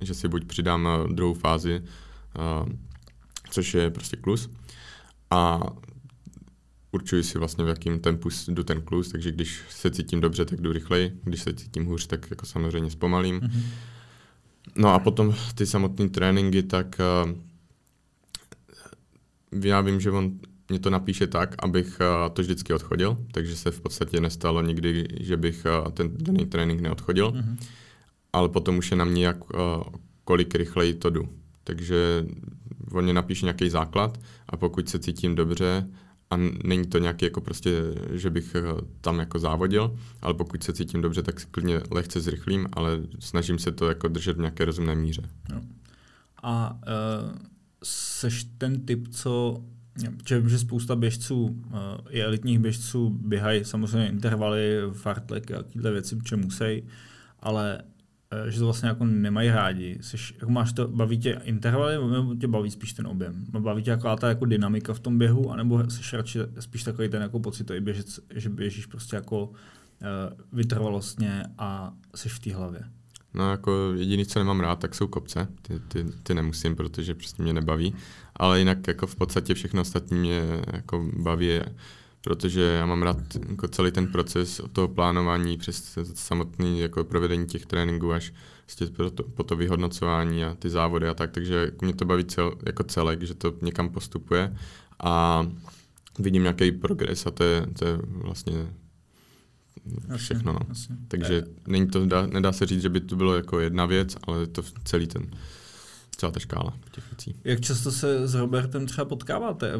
že 0.00 0.14
si 0.14 0.28
buď 0.28 0.44
přidám 0.44 0.86
uh, 0.86 1.12
druhou 1.12 1.34
fázi, 1.34 1.82
což 3.50 3.74
je 3.74 3.90
prostě 3.90 4.16
klus, 4.16 4.50
a 5.30 5.60
určuji 6.92 7.22
si 7.22 7.38
vlastně, 7.38 7.64
v 7.64 7.68
jakém 7.68 8.00
tempu 8.00 8.28
jdu 8.48 8.64
ten 8.64 8.82
klus, 8.82 9.08
takže 9.08 9.32
když 9.32 9.62
se 9.68 9.90
cítím 9.90 10.20
dobře, 10.20 10.44
tak 10.44 10.60
jdu 10.60 10.72
rychleji, 10.72 11.20
když 11.24 11.42
se 11.42 11.54
cítím 11.54 11.86
hůř, 11.86 12.06
tak 12.06 12.30
jako 12.30 12.46
samozřejmě 12.46 12.90
zpomalím. 12.90 13.40
Mm-hmm. 13.40 13.62
No 14.76 14.94
a 14.94 14.98
potom 14.98 15.34
ty 15.54 15.66
samotné 15.66 16.08
tréninky, 16.08 16.62
tak 16.62 17.00
uh, 17.24 17.30
já 19.64 19.80
vím, 19.80 20.00
že 20.00 20.10
on 20.10 20.40
mě 20.68 20.78
to 20.78 20.90
napíše 20.90 21.26
tak, 21.26 21.54
abych 21.58 21.98
uh, 22.00 22.34
to 22.34 22.42
vždycky 22.42 22.74
odchodil, 22.74 23.16
takže 23.32 23.56
se 23.56 23.70
v 23.70 23.80
podstatě 23.80 24.20
nestalo 24.20 24.62
nikdy, 24.62 25.08
že 25.20 25.36
bych 25.36 25.66
uh, 25.66 25.90
ten 25.92 26.10
daný 26.16 26.46
trénink 26.46 26.80
neodchodil, 26.80 27.32
mm-hmm. 27.32 27.56
ale 28.32 28.48
potom 28.48 28.78
už 28.78 28.90
je 28.90 28.96
na 28.96 29.04
mě, 29.04 29.26
jak, 29.26 29.54
uh, 29.54 29.82
kolik 30.24 30.54
rychleji 30.54 30.94
to 30.94 31.10
jdu. 31.10 31.28
Takže 31.64 32.26
on 32.92 33.04
mě 33.04 33.12
napíše 33.12 33.46
nějaký 33.46 33.70
základ 33.70 34.18
a 34.48 34.56
pokud 34.56 34.88
se 34.88 34.98
cítím 34.98 35.34
dobře 35.34 35.88
a 36.34 36.38
není 36.64 36.86
to 36.86 36.98
nějaký 36.98 37.24
jako 37.24 37.40
prostě, 37.40 37.70
že 38.12 38.30
bych 38.30 38.56
tam 39.00 39.18
jako 39.18 39.38
závodil, 39.38 39.98
ale 40.22 40.34
pokud 40.34 40.62
se 40.62 40.72
cítím 40.72 41.00
dobře, 41.00 41.22
tak 41.22 41.40
si 41.40 41.46
klidně 41.50 41.80
lehce 41.90 42.20
zrychlím, 42.20 42.68
ale 42.72 43.00
snažím 43.18 43.58
se 43.58 43.72
to 43.72 43.88
jako 43.88 44.08
držet 44.08 44.36
v 44.36 44.40
nějaké 44.40 44.64
rozumné 44.64 44.94
míře. 44.94 45.22
Jo. 45.52 45.60
A 46.42 46.72
uh, 46.72 47.38
seš 47.82 48.46
ten 48.58 48.86
typ, 48.86 49.08
co 49.08 49.62
že 50.28 50.40
vím, 50.40 50.48
že 50.48 50.58
spousta 50.58 50.96
běžců, 50.96 51.44
uh, 51.44 51.52
i 52.08 52.22
elitních 52.22 52.58
běžců, 52.58 53.10
běhají 53.10 53.64
samozřejmě 53.64 54.08
intervaly, 54.08 54.78
fartlek 54.92 55.50
a 55.50 55.62
takové 55.62 55.90
věci, 55.90 56.18
če 56.24 56.36
musí, 56.36 56.82
ale 57.40 57.80
že 58.48 58.58
to 58.58 58.64
vlastně 58.64 58.88
jako 58.88 59.04
nemají 59.04 59.50
rádi. 59.50 59.98
Seš, 60.00 60.34
jako 60.40 60.52
máš 60.52 60.72
to, 60.72 60.88
baví 60.88 61.18
tě 61.18 61.40
intervaly, 61.44 62.12
nebo 62.12 62.34
tě 62.34 62.48
baví 62.48 62.70
spíš 62.70 62.92
ten 62.92 63.06
objem? 63.06 63.44
Baví 63.58 63.82
tě 63.82 63.90
jako 63.90 64.16
ta 64.16 64.28
jako 64.28 64.44
dynamika 64.44 64.94
v 64.94 65.00
tom 65.00 65.18
běhu, 65.18 65.50
anebo 65.50 65.90
jsi 65.90 66.16
radši 66.16 66.38
spíš 66.60 66.82
takový 66.82 67.08
ten 67.08 67.22
jako 67.22 67.40
pocitový 67.40 67.80
běžec, 67.80 68.20
že 68.34 68.48
běžíš 68.48 68.86
prostě 68.86 69.16
jako 69.16 69.46
uh, 69.46 69.54
vytrvalostně 70.52 71.42
a 71.58 71.92
jsi 72.14 72.28
v 72.28 72.38
té 72.38 72.54
hlavě? 72.54 72.80
No 73.34 73.50
jako 73.50 73.92
jediný, 73.96 74.26
co 74.26 74.38
nemám 74.38 74.60
rád, 74.60 74.78
tak 74.78 74.94
jsou 74.94 75.06
kopce. 75.06 75.48
Ty, 75.62 75.80
ty, 75.88 76.04
ty 76.22 76.34
nemusím, 76.34 76.76
protože 76.76 77.14
prostě 77.14 77.42
mě 77.42 77.52
nebaví. 77.52 77.94
Ale 78.36 78.58
jinak 78.58 78.88
jako 78.88 79.06
v 79.06 79.16
podstatě 79.16 79.54
všechno 79.54 79.80
ostatní 79.80 80.18
mě 80.18 80.42
jako 80.72 81.10
baví, 81.16 81.60
protože 82.24 82.62
já 82.62 82.86
mám 82.86 83.02
rád 83.02 83.16
jako 83.48 83.68
celý 83.68 83.92
ten 83.92 84.06
proces 84.06 84.60
od 84.60 84.72
toho 84.72 84.88
plánování 84.88 85.58
přes 85.58 85.98
samotný 86.14 86.80
jako 86.80 87.04
provedení 87.04 87.46
těch 87.46 87.66
tréninků 87.66 88.12
až 88.12 88.32
prostě 88.64 88.86
po, 88.86 89.10
to, 89.10 89.22
po 89.22 89.42
to 89.42 89.56
vyhodnocování 89.56 90.44
a 90.44 90.54
ty 90.54 90.70
závody 90.70 91.08
a 91.08 91.14
tak, 91.14 91.30
takže 91.30 91.70
mě 91.82 91.94
to 91.94 92.04
baví 92.04 92.24
cel, 92.24 92.54
jako 92.66 92.82
celek, 92.82 93.22
že 93.22 93.34
to 93.34 93.54
někam 93.62 93.88
postupuje 93.88 94.56
a 95.02 95.46
vidím 96.18 96.42
nějaký 96.42 96.72
progres 96.72 97.26
a 97.26 97.30
to 97.30 97.44
je, 97.44 97.66
to 97.78 97.84
je 97.84 97.98
vlastně 98.04 98.66
všechno. 100.16 100.52
No. 100.52 100.60
Jasně. 100.68 100.96
Takže 101.08 101.44
není 101.66 101.88
to, 101.88 102.06
dá, 102.06 102.26
nedá 102.26 102.52
se 102.52 102.66
říct, 102.66 102.82
že 102.82 102.88
by 102.88 103.00
to 103.00 103.16
bylo 103.16 103.36
jako 103.36 103.60
jedna 103.60 103.86
věc, 103.86 104.16
ale 104.26 104.40
je 104.40 104.46
to 104.46 104.62
celý 104.84 105.06
ten 105.06 105.30
celá 106.16 106.32
ta 106.32 106.40
škála 106.40 106.74
těch 106.90 107.04
věcí. 107.10 107.34
Jak 107.44 107.60
často 107.60 107.92
se 107.92 108.28
s 108.28 108.34
Robertem 108.34 108.86
třeba 108.86 109.04
potkáváte? 109.04 109.72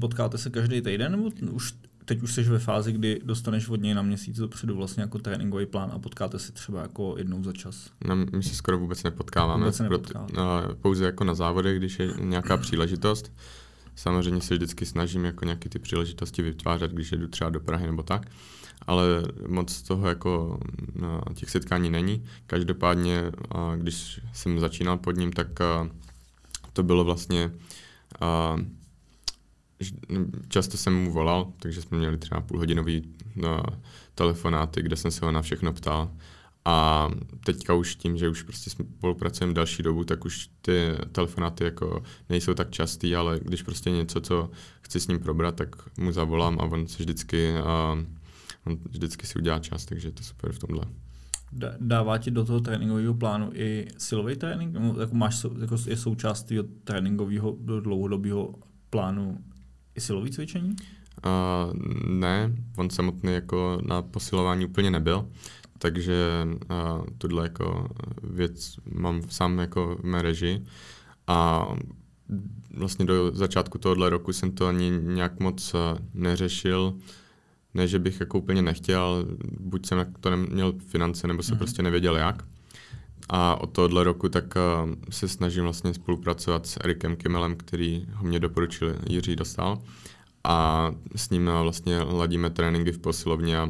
Potkáte 0.00 0.38
se 0.38 0.50
každý 0.50 0.80
týden 0.80 1.12
nebo 1.12 1.30
už 1.50 1.74
teď 2.08 2.22
už 2.22 2.34
jsi 2.34 2.42
ve 2.42 2.58
fázi, 2.58 2.92
kdy 2.92 3.20
dostaneš 3.24 3.68
od 3.68 3.80
něj 3.80 3.94
na 3.94 4.02
měsíc 4.02 4.36
dopředu 4.36 4.76
vlastně 4.76 5.02
jako 5.02 5.18
tréninkový 5.18 5.66
plán 5.66 5.90
a 5.94 5.98
potkáte 5.98 6.38
se 6.38 6.52
třeba 6.52 6.82
jako 6.82 7.14
jednou 7.18 7.44
za 7.44 7.52
čas? 7.52 7.90
No, 8.04 8.16
my 8.16 8.42
se 8.42 8.54
skoro 8.54 8.78
vůbec 8.78 9.02
nepotkáváme. 9.02 9.64
Vůbec 9.64 9.78
nepotkáváme. 9.78 10.32
no, 10.36 10.74
pouze 10.74 11.04
jako 11.04 11.24
na 11.24 11.34
závodech, 11.34 11.78
když 11.78 11.98
je 11.98 12.14
nějaká 12.20 12.56
příležitost. 12.56 13.32
Samozřejmě 13.94 14.40
se 14.40 14.54
vždycky 14.54 14.86
snažím 14.86 15.24
jako 15.24 15.44
nějaké 15.44 15.68
ty 15.68 15.78
příležitosti 15.78 16.42
vytvářet, 16.42 16.90
když 16.90 17.10
jdu 17.10 17.28
třeba 17.28 17.50
do 17.50 17.60
Prahy 17.60 17.86
nebo 17.86 18.02
tak 18.02 18.26
ale 18.86 19.04
moc 19.48 19.82
toho 19.82 20.08
jako 20.08 20.60
no, 20.94 21.20
těch 21.34 21.50
setkání 21.50 21.90
není. 21.90 22.24
Každopádně, 22.46 23.22
když 23.76 24.20
jsem 24.32 24.60
začínal 24.60 24.98
pod 24.98 25.16
ním, 25.16 25.32
tak 25.32 25.46
to 26.72 26.82
bylo 26.82 27.04
vlastně 27.04 27.50
často 30.48 30.76
jsem 30.76 31.04
mu 31.04 31.12
volal, 31.12 31.52
takže 31.58 31.82
jsme 31.82 31.98
měli 31.98 32.18
třeba 32.18 32.40
půlhodinový 32.40 33.02
no, 33.36 33.62
telefonáty, 34.14 34.82
kde 34.82 34.96
jsem 34.96 35.10
se 35.10 35.24
ho 35.24 35.32
na 35.32 35.42
všechno 35.42 35.72
ptal. 35.72 36.10
A 36.64 37.08
teďka 37.44 37.74
už 37.74 37.96
tím, 37.96 38.16
že 38.16 38.28
už 38.28 38.42
prostě 38.42 38.70
spolupracujeme 38.70 39.54
další 39.54 39.82
dobu, 39.82 40.04
tak 40.04 40.24
už 40.24 40.48
ty 40.62 40.92
telefonáty 41.12 41.64
jako 41.64 42.02
nejsou 42.28 42.54
tak 42.54 42.70
častý, 42.70 43.16
ale 43.16 43.40
když 43.42 43.62
prostě 43.62 43.90
něco, 43.90 44.20
co 44.20 44.50
chci 44.80 45.00
s 45.00 45.08
ním 45.08 45.18
probrat, 45.18 45.54
tak 45.54 45.98
mu 45.98 46.12
zavolám 46.12 46.58
a 46.60 46.62
on 46.62 46.86
se 46.86 47.02
vždycky 47.02 47.52
uh, 47.52 48.04
on 48.68 48.78
vždycky 48.90 49.26
si 49.26 49.38
udělá 49.38 49.58
čas, 49.58 49.84
takže 49.84 50.08
je 50.08 50.12
to 50.12 50.22
super 50.22 50.52
v 50.52 50.58
tomhle. 50.58 50.84
Dává 51.80 52.18
ti 52.18 52.30
do 52.30 52.44
toho 52.44 52.60
tréninkového 52.60 53.14
plánu 53.14 53.50
i 53.54 53.88
silový 53.98 54.36
trénink? 54.36 54.76
Jako 55.00 55.14
máš, 55.14 55.46
jako 55.60 55.76
je 55.86 55.96
součást 55.96 56.52
tréninkového 56.84 57.56
dlouhodobého 57.80 58.54
plánu 58.90 59.38
i 59.98 60.00
silový 60.00 60.30
cvičení? 60.30 60.76
Uh, 61.26 61.72
ne, 62.06 62.52
on 62.76 62.90
samotný 62.90 63.32
jako 63.32 63.78
na 63.86 64.02
posilování 64.02 64.64
úplně 64.64 64.90
nebyl, 64.90 65.28
takže 65.78 66.46
uh, 66.46 67.06
tuhle 67.18 67.42
jako 67.42 67.88
věc 68.22 68.76
mám 68.94 69.22
sám 69.28 69.58
jako 69.58 69.96
v 69.96 70.04
mé 70.04 70.22
režii 70.22 70.64
a 71.26 71.66
vlastně 72.74 73.04
do 73.04 73.30
začátku 73.34 73.78
tohohle 73.78 74.10
roku 74.10 74.32
jsem 74.32 74.52
to 74.52 74.66
ani 74.66 74.90
nějak 74.90 75.40
moc 75.40 75.74
neřešil, 76.14 76.94
ne, 77.74 77.88
že 77.88 77.98
bych 77.98 78.20
jako 78.20 78.38
úplně 78.38 78.62
nechtěl, 78.62 79.26
buď 79.60 79.86
jsem 79.86 80.14
to 80.20 80.30
neměl 80.30 80.74
finance, 80.86 81.26
nebo 81.26 81.42
jsem 81.42 81.54
mm-hmm. 81.54 81.58
prostě 81.58 81.82
nevěděl 81.82 82.16
jak. 82.16 82.44
A 83.28 83.60
od 83.60 83.66
tohohle 83.66 84.04
roku 84.04 84.28
tak 84.28 84.54
uh, 84.56 84.94
se 85.10 85.28
snažím 85.28 85.62
vlastně 85.62 85.94
spolupracovat 85.94 86.66
s 86.66 86.78
Erikem 86.84 87.16
Kimelem, 87.16 87.56
který 87.56 88.06
ho 88.12 88.24
mě 88.24 88.40
doporučil 88.40 88.96
Jiří 89.08 89.36
Dostal. 89.36 89.82
A 90.44 90.90
s 91.16 91.30
ním 91.30 91.48
uh, 91.48 91.62
vlastně 91.62 92.00
ladíme 92.00 92.50
tréninky 92.50 92.92
v 92.92 92.98
posilovně 92.98 93.58
a 93.58 93.68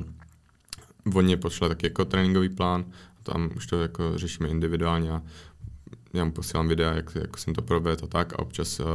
on 1.14 1.24
mě 1.24 1.36
pošle 1.36 1.68
taky 1.68 1.86
jako 1.86 2.04
tréninkový 2.04 2.48
plán. 2.48 2.84
Tam 3.22 3.50
už 3.56 3.66
to 3.66 3.82
jako 3.82 4.18
řešíme 4.18 4.48
individuálně 4.48 5.10
a 5.10 5.22
já 6.14 6.24
mu 6.24 6.32
posílám 6.32 6.68
videa, 6.68 6.94
jak, 6.94 7.14
jak 7.14 7.38
jsem 7.38 7.54
to 7.54 7.62
provedl 7.62 8.04
a 8.04 8.06
tak 8.06 8.32
a 8.32 8.38
občas 8.38 8.80
uh, 8.80 8.86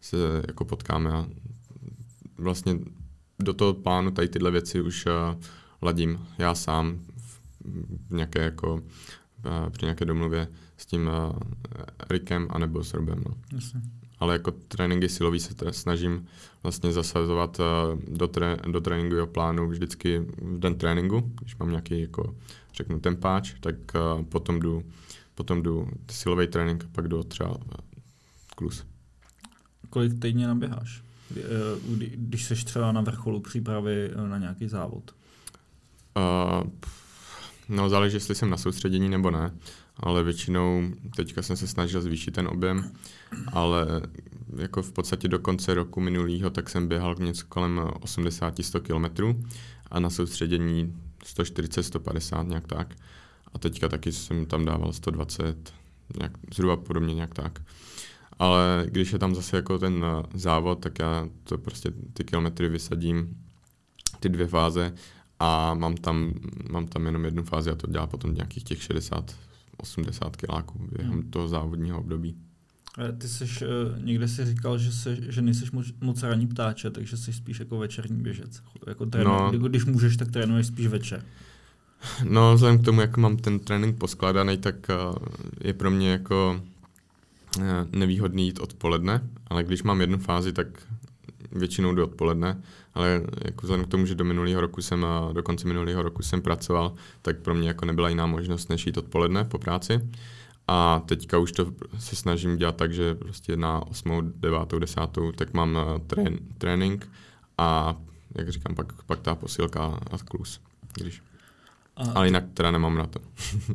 se 0.00 0.16
jako 0.46 0.64
potkáme 0.64 1.12
a 1.12 1.26
vlastně 2.38 2.78
do 3.38 3.54
toho 3.54 3.74
plánu 3.74 4.10
tady 4.10 4.28
tyhle 4.28 4.50
věci 4.50 4.80
už 4.80 5.06
uh, 5.06 5.40
ladím 5.82 6.26
já 6.38 6.54
sám 6.54 6.98
v 8.08 8.14
nějaké 8.14 8.42
jako, 8.42 8.82
při 9.70 9.84
nějaké 9.84 10.04
domluvě 10.04 10.48
s 10.76 10.86
tím 10.86 11.06
uh, 11.06 11.32
Rikem 12.10 12.46
anebo 12.50 12.84
s 12.84 12.94
Robem. 12.94 13.22
No. 13.28 13.34
Jasně. 13.52 13.80
Ale 14.18 14.32
jako 14.32 14.50
tréninky 14.50 15.08
silový 15.08 15.40
se 15.40 15.54
snažím 15.70 16.26
vlastně 16.62 16.92
zasazovat 16.92 17.60
uh, 17.60 18.00
do, 18.16 18.28
tré, 18.28 18.56
do 18.70 18.80
tréninkového 18.80 19.26
plánu 19.26 19.68
vždycky 19.68 20.18
v 20.18 20.58
den 20.58 20.74
tréninku, 20.74 21.32
když 21.40 21.56
mám 21.56 21.70
nějaký 21.70 22.00
jako 22.00 22.34
řeknu 22.74 23.00
tempáč, 23.00 23.54
tak 23.60 23.74
potom 24.28 24.60
jdu, 24.60 24.82
potom 25.34 25.62
jdu 25.62 25.88
silový 26.10 26.46
trénink 26.46 26.84
a 26.84 26.88
pak 26.92 27.08
jdu 27.08 27.22
třeba 27.22 27.56
klus. 28.56 28.84
Kolik 29.90 30.20
týdně 30.22 30.46
naběháš? 30.46 31.02
Eh, 31.36 31.42
když 32.16 32.44
jsi 32.44 32.54
třeba 32.54 32.92
na 32.92 33.00
vrcholu 33.00 33.40
přípravy 33.40 34.10
eh, 34.12 34.28
na 34.28 34.38
nějaký 34.38 34.68
závod? 34.68 35.14
Uh, 36.16 36.70
no 37.68 37.88
záleží, 37.88 38.16
jestli 38.16 38.34
jsem 38.34 38.50
na 38.50 38.56
soustředění 38.56 39.08
nebo 39.08 39.30
ne, 39.30 39.50
ale 39.96 40.22
většinou 40.22 40.90
teďka 41.16 41.42
jsem 41.42 41.56
se 41.56 41.66
snažil 41.66 42.00
zvýšit 42.00 42.30
ten 42.30 42.48
objem, 42.48 42.92
ale 43.52 43.86
jako 44.56 44.82
v 44.82 44.92
podstatě 44.92 45.28
do 45.28 45.38
konce 45.38 45.74
roku 45.74 46.00
minulého 46.00 46.50
tak 46.50 46.70
jsem 46.70 46.88
běhal 46.88 47.14
něco 47.18 47.46
kolem 47.48 47.80
80-100 47.80 48.80
km 48.80 49.44
a 49.90 50.00
na 50.00 50.10
soustředění 50.10 50.94
140-150 51.24 52.48
nějak 52.48 52.66
tak. 52.66 52.94
A 53.54 53.58
teďka 53.58 53.88
taky 53.88 54.12
jsem 54.12 54.46
tam 54.46 54.64
dával 54.64 54.92
120, 54.92 55.72
nějak, 56.18 56.32
zhruba 56.54 56.76
podobně 56.76 57.14
nějak 57.14 57.34
tak. 57.34 57.62
Ale 58.38 58.86
když 58.88 59.12
je 59.12 59.18
tam 59.18 59.34
zase 59.34 59.56
jako 59.56 59.78
ten 59.78 60.04
eh, 60.04 60.22
závod, 60.34 60.80
tak 60.80 60.98
já 60.98 61.28
to 61.44 61.58
prostě 61.58 61.92
ty 62.12 62.24
kilometry 62.24 62.68
vysadím, 62.68 63.36
ty 64.20 64.28
dvě 64.28 64.46
fáze 64.46 64.94
a 65.42 65.74
mám 65.74 65.96
tam, 65.96 66.34
mám 66.70 66.86
tam 66.86 67.06
jenom 67.06 67.24
jednu 67.24 67.42
fázi 67.42 67.70
a 67.70 67.74
to 67.74 67.86
dělá 67.86 68.06
potom 68.06 68.34
nějakých 68.34 68.64
těch 68.64 68.82
60, 68.82 69.36
80 69.76 70.36
kiláků 70.36 70.88
během 70.96 71.12
hmm. 71.12 71.30
toho 71.30 71.48
závodního 71.48 71.98
období. 71.98 72.36
Ty 73.18 73.28
jsi, 73.28 73.44
někde 73.98 74.28
si 74.28 74.44
říkal, 74.44 74.78
že, 74.78 74.92
se, 74.92 75.16
že 75.32 75.42
nejsi 75.42 75.64
moc, 75.72 75.86
moc 76.00 76.22
ranní 76.22 76.46
ptáče, 76.46 76.90
takže 76.90 77.16
jsi 77.16 77.32
spíš 77.32 77.58
jako 77.60 77.78
večerní 77.78 78.22
běžec. 78.22 78.62
Jako 78.86 79.06
trénu, 79.06 79.30
no, 79.30 79.50
když 79.50 79.84
můžeš, 79.84 80.16
tak 80.16 80.30
trénuješ 80.30 80.66
spíš 80.66 80.86
večer. 80.86 81.24
No, 82.24 82.54
vzhledem 82.54 82.78
k 82.78 82.84
tomu, 82.84 83.00
jak 83.00 83.16
mám 83.16 83.36
ten 83.36 83.58
trénink 83.58 83.98
poskladaný, 83.98 84.58
tak 84.58 84.74
je 85.60 85.74
pro 85.74 85.90
mě 85.90 86.10
jako 86.10 86.62
nevýhodný 87.92 88.46
jít 88.46 88.60
odpoledne, 88.60 89.20
ale 89.46 89.64
když 89.64 89.82
mám 89.82 90.00
jednu 90.00 90.18
fázi, 90.18 90.52
tak 90.52 90.66
většinou 91.52 91.94
jdu 91.94 92.04
odpoledne, 92.04 92.62
ale 92.94 93.22
jako 93.44 93.62
vzhledem 93.62 93.86
k 93.86 93.88
tomu, 93.88 94.06
že 94.06 94.14
do 94.14 94.24
minulého 94.24 94.60
roku 94.60 94.82
jsem, 94.82 95.06
do 95.32 95.42
konce 95.42 95.68
minulého 95.68 96.02
roku 96.02 96.22
jsem 96.22 96.42
pracoval, 96.42 96.92
tak 97.22 97.38
pro 97.38 97.54
mě 97.54 97.68
jako 97.68 97.84
nebyla 97.84 98.08
jiná 98.08 98.26
možnost, 98.26 98.68
než 98.68 98.86
jít 98.86 98.96
odpoledne 98.96 99.44
po 99.44 99.58
práci. 99.58 100.08
A 100.68 101.02
teďka 101.06 101.38
už 101.38 101.52
to 101.52 101.72
se 101.98 102.16
snažím 102.16 102.56
dělat 102.56 102.76
tak, 102.76 102.92
že 102.92 103.14
prostě 103.14 103.56
na 103.56 103.86
8., 103.86 104.32
9., 104.36 104.74
10. 104.78 105.00
tak 105.36 105.54
mám 105.54 105.78
trén, 106.06 106.38
trénink 106.58 107.08
a 107.58 107.96
jak 108.34 108.48
říkám, 108.48 108.74
pak, 108.74 109.02
pak 109.02 109.20
ta 109.20 109.34
posilka 109.34 109.84
a 109.84 110.18
klus. 110.18 110.60
Když. 110.94 111.22
A, 111.96 112.12
Ale 112.12 112.26
jinak 112.26 112.44
teda 112.54 112.70
nemám 112.70 112.94
na 112.94 113.06
to. 113.06 113.20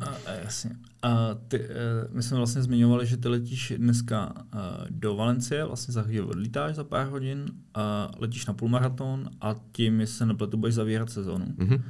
a, 0.26 0.32
jasně. 0.32 0.70
A 1.02 1.34
ty, 1.48 1.60
uh, 1.60 1.66
my 2.10 2.22
jsme 2.22 2.36
vlastně 2.36 2.62
zmiňovali, 2.62 3.06
že 3.06 3.16
ty 3.16 3.28
letíš 3.28 3.72
dneska 3.76 4.34
uh, 4.36 4.60
do 4.90 5.16
Valencie, 5.16 5.64
vlastně 5.64 5.92
za 5.92 6.02
chvíli 6.02 6.26
odlítáš 6.26 6.74
za 6.74 6.84
pár 6.84 7.06
hodin, 7.06 7.46
a 7.74 8.10
letíš 8.18 8.46
na 8.46 8.54
půlmaraton 8.54 9.30
a 9.40 9.54
tím, 9.72 10.00
jestli 10.00 10.16
se 10.16 10.26
nepletu, 10.26 10.56
budeš 10.56 10.74
zavírat 10.74 11.10
sezónu. 11.10 11.46
Mm-hmm. 11.46 11.82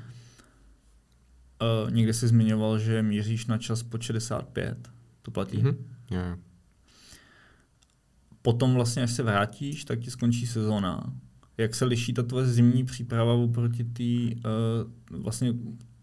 Uh, 1.85 1.91
někde 1.91 2.13
jsi 2.13 2.29
zmiňoval, 2.29 2.79
že 2.79 3.03
míříš 3.03 3.47
na 3.47 3.59
čas 3.59 3.83
po 3.83 3.99
65. 3.99 4.89
To 5.23 5.31
platí? 5.31 5.59
Mm-hmm. 5.59 5.77
Yeah. 6.11 6.39
Potom 8.43 8.75
vlastně, 8.75 9.03
až 9.03 9.11
se 9.11 9.23
vrátíš, 9.23 9.85
tak 9.85 10.01
ti 10.01 10.11
skončí 10.11 10.47
sezóna. 10.47 11.13
Jak 11.57 11.75
se 11.75 11.85
liší 11.85 12.13
ta 12.13 12.23
tvoje 12.23 12.47
zimní 12.47 12.85
příprava 12.85 13.33
oproti 13.33 13.85
té 13.85 14.37
uh, 14.37 15.23
vlastně 15.23 15.55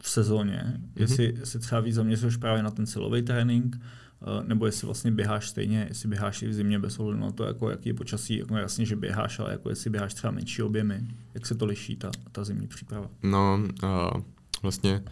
v 0.06 0.10
sezóně, 0.10 0.64
mm-hmm. 0.66 1.02
jestli 1.02 1.34
se 1.44 1.60
třeba 1.60 1.82
víc 1.82 1.96
zaměřuješ 1.96 2.38
právě 2.38 2.64
na 2.64 2.72
ten 2.72 2.86
silový 2.86 3.22
trénink, 3.22 3.76
uh, 3.76 4.44
nebo 4.48 4.66
jestli 4.66 4.86
vlastně 4.86 5.12
běháš 5.12 5.50
stejně, 5.50 5.86
jestli 5.90 6.10
běháš 6.10 6.42
i 6.42 6.48
v 6.48 6.54
zimě 6.54 6.80
bez 6.80 7.00
ohledu 7.00 7.20
na 7.20 7.32
to, 7.32 7.44
jako 7.44 7.70
jaký 7.70 7.90
je 7.90 7.94
počasí, 7.94 8.38
jako 8.38 8.58
jasně, 8.58 8.86
že 8.86 8.96
běháš, 8.96 9.40
ale 9.40 9.52
jako 9.52 9.70
jestli 9.70 9.90
běháš 9.90 10.14
třeba 10.14 10.32
menší 10.32 10.62
objemy, 10.62 11.08
jak 11.34 11.46
se 11.46 11.56
to 11.56 11.66
liší, 11.66 11.96
ta, 11.96 12.12
ta 12.32 12.44
zimní 12.44 12.68
příprava? 12.68 13.10
No, 13.24 13.60
uh, 13.84 14.22
vlastně 14.62 15.04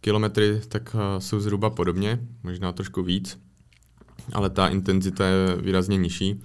kilometry 0.00 0.60
tak 0.68 0.94
uh, 0.94 1.00
jsou 1.18 1.40
zhruba 1.40 1.70
podobně, 1.70 2.20
možná 2.42 2.72
trošku 2.72 3.02
víc, 3.02 3.38
ale 4.32 4.50
ta 4.50 4.68
intenzita 4.68 5.26
je 5.26 5.56
výrazně 5.56 5.96
nižší. 5.96 6.42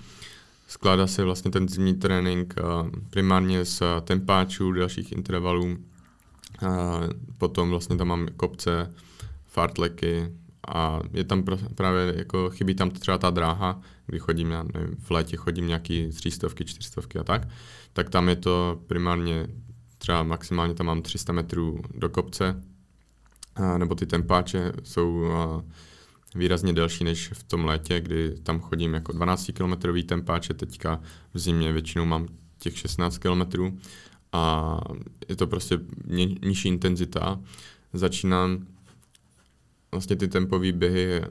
Skládá 0.67 1.07
se 1.07 1.23
vlastně 1.23 1.51
ten 1.51 1.69
zimní 1.69 1.95
trénink 1.95 2.55
uh, 2.63 2.89
primárně 3.09 3.65
z 3.65 3.83
tempáčů, 4.03 4.71
dalších 4.71 5.11
intervalů, 5.11 5.77
a 6.65 7.01
potom 7.37 7.69
vlastně 7.69 7.97
tam 7.97 8.07
mám 8.07 8.27
kopce, 8.37 8.93
fartleky 9.45 10.33
a 10.67 10.99
je 11.13 11.23
tam 11.23 11.43
právě 11.75 12.13
jako 12.17 12.49
chybí 12.49 12.75
tam 12.75 12.89
třeba 12.89 13.17
ta 13.17 13.29
dráha, 13.29 13.81
kdy 14.05 14.19
chodím, 14.19 14.51
já 14.51 14.63
nevím, 14.73 14.95
v 14.99 15.11
létě 15.11 15.37
chodím 15.37 15.67
nějaký 15.67 16.09
třístovky, 16.09 16.65
čtyřstovky 16.65 17.19
a 17.19 17.23
tak, 17.23 17.47
tak 17.93 18.09
tam 18.09 18.29
je 18.29 18.35
to 18.35 18.81
primárně 18.87 19.47
třeba 19.97 20.23
maximálně 20.23 20.73
tam 20.73 20.85
mám 20.85 21.01
300 21.01 21.33
metrů 21.33 21.81
do 21.95 22.09
kopce, 22.09 22.63
a, 23.55 23.77
nebo 23.77 23.95
ty 23.95 24.05
tempáče 24.05 24.73
jsou 24.83 25.31
a, 25.31 25.63
výrazně 26.35 26.73
delší 26.73 27.03
než 27.03 27.29
v 27.33 27.43
tom 27.43 27.65
létě, 27.65 28.01
kdy 28.01 28.35
tam 28.43 28.59
chodím 28.59 28.93
jako 28.93 29.11
12 29.11 29.51
kilometrový 29.53 30.03
tempáče, 30.03 30.53
teďka 30.53 31.01
v 31.33 31.39
zimě 31.39 31.71
většinou 31.71 32.05
mám 32.05 32.27
těch 32.59 32.77
16 32.77 33.17
kilometrů 33.17 33.77
a 34.31 34.79
je 35.29 35.35
to 35.35 35.47
prostě 35.47 35.79
nižší 36.45 36.67
intenzita. 36.67 37.39
Začínám 37.93 38.67
vlastně 39.91 40.15
ty 40.15 40.27
tempové 40.27 40.71
běhy, 40.71 41.21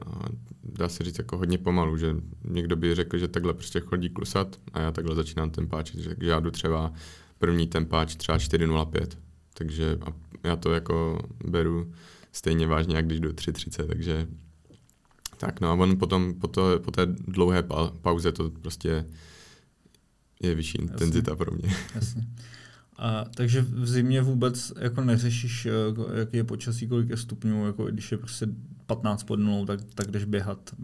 dá 0.63 0.89
se 0.89 1.03
říct 1.03 1.17
jako 1.17 1.37
hodně 1.37 1.57
pomalu, 1.57 1.97
že 1.97 2.15
někdo 2.43 2.75
by 2.75 2.95
řekl, 2.95 3.17
že 3.17 3.27
takhle 3.27 3.53
prostě 3.53 3.79
chodí 3.79 4.09
klusat 4.09 4.59
a 4.73 4.79
já 4.79 4.91
takhle 4.91 5.15
začínám 5.15 5.49
tempáčit, 5.49 5.99
že 5.99 6.15
já 6.21 6.39
jdu 6.39 6.51
třeba 6.51 6.93
první 7.39 7.67
tempáč 7.67 8.15
třeba 8.15 8.37
4.05, 8.37 9.07
takže 9.53 9.97
já 10.43 10.55
to 10.55 10.73
jako 10.73 11.19
beru 11.45 11.91
stejně 12.31 12.67
vážně, 12.67 12.95
jak 12.95 13.05
když 13.05 13.19
jdu 13.19 13.29
3.30, 13.29 13.87
takže 13.87 14.27
tak 15.37 15.61
no 15.61 15.69
a 15.69 15.73
on 15.73 15.97
potom 15.97 16.33
po, 16.33 16.47
to, 16.47 16.79
po 16.79 16.91
té 16.91 17.05
dlouhé 17.05 17.63
pauze 18.01 18.31
to 18.31 18.49
prostě 18.49 19.05
je 20.41 20.55
vyšší 20.55 20.77
Jasně. 20.81 20.91
intenzita 20.91 21.35
pro 21.35 21.51
mě. 21.51 21.75
Jasně. 21.95 22.27
A, 22.97 23.25
takže 23.35 23.61
v 23.61 23.87
zimě 23.87 24.21
vůbec 24.21 24.73
jako 24.79 25.01
neřešíš, 25.01 25.65
eh, 25.65 26.19
jaký 26.19 26.37
je 26.37 26.43
počasí, 26.43 26.87
kolik 26.87 27.09
je 27.09 27.17
stupňů, 27.17 27.65
jako 27.65 27.85
když 27.85 28.11
je 28.11 28.17
prostě 28.17 28.47
15 28.85 29.23
pod 29.23 29.39
nulou, 29.39 29.65
tak, 29.65 29.79
tak 29.95 30.11
jdeš 30.11 30.25
běhat. 30.25 30.75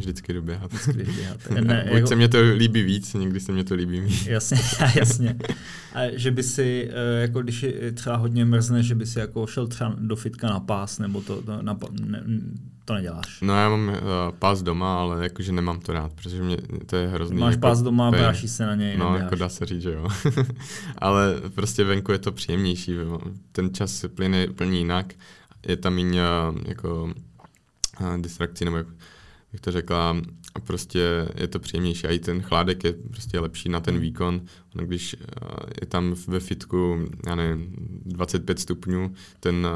Vždycky 0.00 0.32
jdu 0.32 0.42
běhat. 0.42 0.72
Vždycky 0.72 0.92
jdeš 0.92 1.16
běhat. 1.16 1.50
Ne, 1.60 1.84
Buď 1.88 1.94
jako... 1.94 2.08
se 2.08 2.16
mě 2.16 2.28
to 2.28 2.38
líbí 2.56 2.82
víc, 2.82 3.14
někdy 3.14 3.40
se 3.40 3.52
mě 3.52 3.64
to 3.64 3.74
líbí 3.74 4.00
víc. 4.00 4.26
Jasně, 4.26 4.58
jasně. 4.96 5.36
A 5.94 6.00
že 6.12 6.30
by 6.30 6.42
si, 6.42 6.90
eh, 6.92 7.20
jako 7.20 7.42
když 7.42 7.62
je 7.62 7.92
třeba 7.92 8.16
hodně 8.16 8.44
mrzne, 8.44 8.82
že 8.82 8.94
by 8.94 9.06
si 9.06 9.18
jako 9.18 9.46
šel 9.46 9.66
třeba 9.66 9.96
do 9.98 10.16
fitka 10.16 10.46
na 10.46 10.60
pás, 10.60 10.98
nebo 10.98 11.20
to, 11.20 11.42
to 11.42 11.62
na, 11.62 11.78
ne, 12.00 12.22
to 12.84 12.94
neděláš. 12.94 13.40
No 13.40 13.54
já 13.54 13.68
mám 13.68 13.88
uh, 13.88 13.96
pás 14.38 14.62
doma, 14.62 15.00
ale 15.00 15.22
jakože 15.22 15.52
nemám 15.52 15.80
to 15.80 15.92
rád, 15.92 16.12
protože 16.12 16.42
mě 16.42 16.56
to 16.86 16.96
je 16.96 17.08
hrozný. 17.08 17.38
Máš 17.38 17.54
jako, 17.54 17.60
pás 17.60 17.82
doma 17.82 18.08
a 18.08 18.10
bráší 18.10 18.48
se 18.48 18.66
na 18.66 18.74
něj. 18.74 18.96
No, 18.96 19.04
neběháš. 19.04 19.24
jako 19.24 19.34
dá 19.34 19.48
se 19.48 19.66
říct, 19.66 19.82
že 19.82 19.92
jo. 19.92 20.08
ale 20.98 21.34
prostě 21.54 21.84
venku 21.84 22.12
je 22.12 22.18
to 22.18 22.32
příjemnější, 22.32 22.96
ten 23.52 23.74
čas 23.74 23.92
se 23.92 24.08
plyne 24.08 24.46
plní 24.46 24.78
jinak, 24.78 25.14
je 25.66 25.76
tam 25.76 25.94
méně 25.94 26.22
jako 26.68 27.12
distrakcí, 28.20 28.64
nebo 28.64 28.76
jak 28.76 28.86
bych 29.52 29.60
to 29.60 29.72
řekla, 29.72 30.16
a 30.54 30.60
prostě 30.60 31.28
je 31.36 31.48
to 31.48 31.58
příjemnější. 31.58 32.06
A 32.06 32.10
i 32.10 32.18
ten 32.18 32.42
chládek 32.42 32.84
je 32.84 32.92
prostě 32.92 33.40
lepší 33.40 33.68
na 33.68 33.80
ten 33.80 33.98
výkon. 33.98 34.42
No, 34.74 34.86
když 34.86 35.16
je 35.80 35.86
tam 35.86 36.14
ve 36.28 36.40
fitku, 36.40 37.06
já 37.26 37.34
nevím, 37.34 37.74
25 38.04 38.58
stupňů, 38.58 39.12
ten 39.40 39.66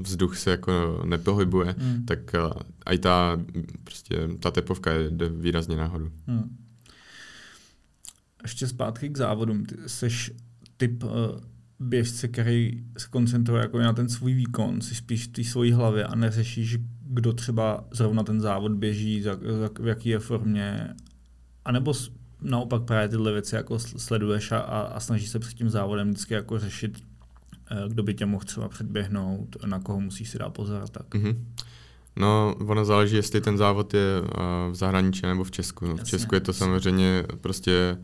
vzduch 0.00 0.38
se 0.38 0.50
jako 0.50 1.02
nepohybuje, 1.06 1.74
hmm. 1.78 2.04
tak 2.04 2.34
i 2.90 2.98
ta, 2.98 3.40
prostě, 3.84 4.28
ta 4.40 4.50
tepovka 4.50 4.90
jde 4.94 5.28
výrazně 5.28 5.76
nahoru. 5.76 6.12
Hmm. 6.26 6.56
Ještě 8.42 8.66
zpátky 8.66 9.08
k 9.08 9.16
závodům. 9.16 9.64
Ty 9.64 9.76
jsi 9.86 10.08
typ 10.76 11.02
uh, 11.02 11.10
běžce, 11.80 12.28
který 12.28 12.84
se 12.98 13.08
koncentruje 13.08 13.62
jako 13.62 13.78
na 13.78 13.92
ten 13.92 14.08
svůj 14.08 14.34
výkon, 14.34 14.80
jsi 14.80 14.94
spíš 14.94 15.24
v 15.24 15.32
té 15.32 15.44
svojí 15.44 15.72
hlavě 15.72 16.04
a 16.04 16.14
neřešíš, 16.14 16.78
kdo 17.08 17.32
třeba 17.32 17.84
zrovna 17.90 18.22
ten 18.22 18.40
závod 18.40 18.72
běží, 18.72 19.22
za, 19.22 19.34
za, 19.34 19.70
v 19.80 19.86
jaký 19.86 20.08
je 20.08 20.18
formě, 20.18 20.94
anebo 21.64 21.94
naopak 22.42 22.82
právě 22.82 23.08
tyhle 23.08 23.32
věci 23.32 23.54
jako 23.54 23.78
sleduješ 23.78 24.52
a, 24.52 24.58
a 24.58 25.00
snažíš 25.00 25.28
se 25.28 25.38
před 25.38 25.54
tím 25.54 25.70
závodem 25.70 26.10
vždycky 26.10 26.34
jako 26.34 26.58
řešit, 26.58 26.98
eh, 27.70 27.88
kdo 27.88 28.02
by 28.02 28.14
tě 28.14 28.26
mohl 28.26 28.44
třeba 28.44 28.68
předběhnout, 28.68 29.56
na 29.66 29.78
koho 29.78 30.00
musíš 30.00 30.30
si 30.30 30.38
dát 30.38 30.50
pozor 30.50 30.88
tak. 30.88 31.14
Mm-hmm. 31.14 31.36
No, 32.16 32.54
ono 32.58 32.84
záleží, 32.84 33.16
jestli 33.16 33.40
ten 33.40 33.58
závod 33.58 33.94
je 33.94 34.20
uh, 34.20 34.28
v 34.72 34.74
zahraničí 34.74 35.22
nebo 35.22 35.44
v 35.44 35.50
Česku. 35.50 35.86
No, 35.86 35.96
v 35.96 36.04
Česku 36.04 36.34
je 36.34 36.40
to 36.40 36.52
samozřejmě 36.52 37.24
prostě 37.40 37.98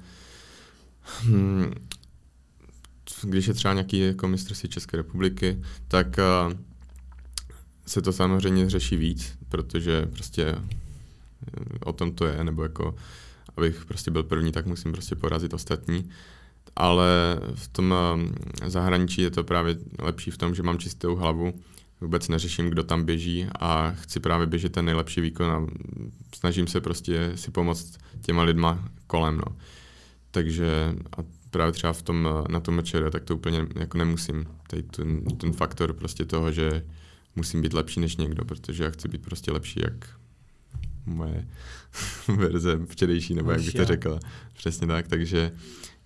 hm, 1.24 1.72
když 3.22 3.46
je 3.46 3.54
třeba 3.54 3.74
nějaký 3.74 3.98
jako 3.98 4.28
mistrovství 4.28 4.68
České 4.68 4.96
republiky, 4.96 5.62
tak 5.88 6.06
uh, 6.46 6.52
se 7.86 8.02
to 8.02 8.12
samozřejmě 8.12 8.70
řeší 8.70 8.96
víc, 8.96 9.38
protože 9.48 10.06
prostě 10.06 10.44
eh, 10.44 10.60
o 11.84 11.92
tom 11.92 12.12
to 12.12 12.26
je, 12.26 12.44
nebo 12.44 12.62
jako 12.62 12.94
abych 13.56 13.84
prostě 13.84 14.10
byl 14.10 14.22
první, 14.22 14.52
tak 14.52 14.66
musím 14.66 14.92
prostě 14.92 15.14
porazit 15.14 15.54
ostatní. 15.54 16.10
Ale 16.76 17.40
v 17.54 17.68
tom 17.68 17.94
eh, 17.94 18.70
zahraničí 18.70 19.22
je 19.22 19.30
to 19.30 19.44
právě 19.44 19.76
lepší 19.98 20.30
v 20.30 20.38
tom, 20.38 20.54
že 20.54 20.62
mám 20.62 20.78
čistou 20.78 21.16
hlavu, 21.16 21.54
vůbec 22.00 22.28
neřeším, 22.28 22.70
kdo 22.70 22.84
tam 22.84 23.04
běží 23.04 23.46
a 23.60 23.90
chci 23.90 24.20
právě 24.20 24.46
běžet 24.46 24.72
ten 24.72 24.84
nejlepší 24.84 25.20
výkon 25.20 25.50
a 25.50 25.66
snažím 26.34 26.66
se 26.66 26.80
prostě 26.80 27.32
si 27.34 27.50
pomoct 27.50 27.98
těma 28.22 28.42
lidma 28.42 28.88
kolem, 29.06 29.36
no. 29.36 29.56
Takže 30.30 30.94
a 31.18 31.22
právě 31.50 31.72
třeba 31.72 31.92
v 31.92 32.02
tom, 32.02 32.28
na 32.48 32.60
tom 32.60 32.74
mečere, 32.74 33.10
tak 33.10 33.24
to 33.24 33.36
úplně 33.36 33.66
jako 33.78 33.98
nemusím. 33.98 34.46
Tady 34.66 34.82
ten, 34.82 35.24
ten 35.24 35.52
faktor 35.52 35.92
prostě 35.92 36.24
toho, 36.24 36.52
že 36.52 36.84
musím 37.36 37.62
být 37.62 37.72
lepší 37.72 38.00
než 38.00 38.16
někdo, 38.16 38.44
protože 38.44 38.84
já 38.84 38.90
chci 38.90 39.08
být 39.08 39.22
prostě 39.22 39.52
lepší 39.52 39.80
jak 39.84 40.08
moje 41.06 41.48
verze 42.36 42.78
včerejší, 42.86 43.34
nebo 43.34 43.50
jak 43.50 43.62
bych 43.62 43.74
to 43.74 43.84
řekl. 43.84 44.20
Přesně 44.52 44.86
tak, 44.86 45.08
takže 45.08 45.52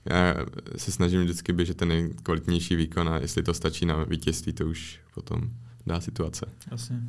já 0.04 0.34
se 0.76 0.92
snažím 0.92 1.22
vždycky 1.22 1.52
běžet 1.52 1.76
ten 1.76 1.88
nejkvalitnější 1.88 2.76
výkon 2.76 3.08
a 3.08 3.16
jestli 3.18 3.42
to 3.42 3.54
stačí 3.54 3.86
na 3.86 4.04
vítězství, 4.04 4.52
to 4.52 4.66
už 4.66 5.00
potom 5.14 5.50
dá 5.86 6.00
situace. 6.00 6.46
Jasně. 6.70 7.00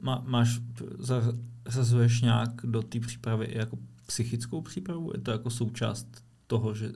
má, 0.00 0.24
máš, 0.26 0.60
zařazuješ 0.98 2.20
nějak 2.20 2.50
do 2.64 2.82
té 2.82 3.00
přípravy 3.00 3.48
jako 3.50 3.78
psychickou 4.06 4.62
přípravu? 4.62 5.10
Je 5.14 5.20
to 5.20 5.30
jako 5.30 5.50
součást 5.50 6.24
toho, 6.46 6.74
že 6.74 6.92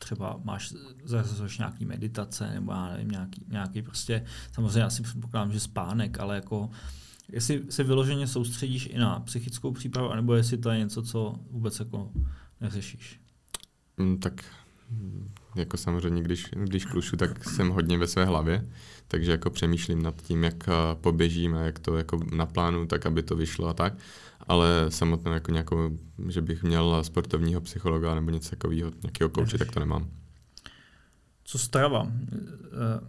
třeba 0.00 0.40
máš, 0.44 0.74
zařazuješ 1.04 1.58
nějaký 1.58 1.84
meditace 1.84 2.50
nebo 2.54 2.72
já 2.72 2.88
nevím, 2.88 3.08
nějaký, 3.08 3.44
nějaký 3.48 3.82
prostě, 3.82 4.24
samozřejmě 4.52 4.84
asi 4.84 5.02
předpokládám, 5.02 5.52
že 5.52 5.60
spánek, 5.60 6.20
ale 6.20 6.34
jako 6.34 6.70
jestli 7.32 7.64
se 7.70 7.84
vyloženě 7.84 8.26
soustředíš 8.26 8.86
i 8.86 8.98
na 8.98 9.20
psychickou 9.20 9.72
přípravu, 9.72 10.10
anebo 10.10 10.34
jestli 10.34 10.58
to 10.58 10.70
je 10.70 10.78
něco, 10.78 11.02
co 11.02 11.40
vůbec 11.50 11.78
jako 11.78 12.12
neřešíš? 12.60 13.20
Mm, 13.96 14.18
tak 14.18 14.44
jako 15.54 15.76
samozřejmě, 15.76 16.22
když, 16.22 16.46
když 16.64 16.84
klušu, 16.84 17.16
tak 17.16 17.44
jsem 17.44 17.68
hodně 17.68 17.98
ve 17.98 18.06
své 18.06 18.24
hlavě, 18.24 18.64
takže 19.08 19.30
jako 19.30 19.50
přemýšlím 19.50 20.02
nad 20.02 20.22
tím, 20.22 20.44
jak 20.44 20.68
poběžím 21.00 21.54
a 21.54 21.60
jak 21.60 21.78
to 21.78 21.96
jako 21.96 22.20
naplánu, 22.34 22.86
tak 22.86 23.06
aby 23.06 23.22
to 23.22 23.36
vyšlo 23.36 23.68
a 23.68 23.74
tak. 23.74 23.94
Ale 24.40 24.86
samotnou 24.88 25.32
jako 25.32 25.50
nějakou, 25.50 25.98
že 26.28 26.42
bych 26.42 26.62
měl 26.62 27.04
sportovního 27.04 27.60
psychologa 27.60 28.14
nebo 28.14 28.30
něco 28.30 28.50
takového, 28.50 28.92
nějakého 29.02 29.30
kouče, 29.30 29.58
tak 29.58 29.72
to 29.72 29.80
nemám. 29.80 30.08
Co 31.44 31.58
strava? 31.58 32.12
Eh, 32.12 33.00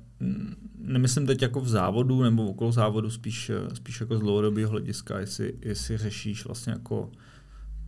nemyslím 0.78 1.28
teď 1.28 1.42
jako 1.42 1.62
v 1.62 1.68
závodu 1.68 2.24
nebo 2.24 2.46
okolo 2.48 2.72
závodu, 2.72 3.10
spíš, 3.10 3.52
spíš 3.74 4.00
jako 4.00 4.18
z 4.18 4.20
dlouhodobého 4.20 4.70
hlediska, 4.70 5.20
jestli, 5.20 5.54
jestli 5.62 5.98
řešíš 5.98 6.46
vlastně 6.46 6.74
jako, 6.74 7.12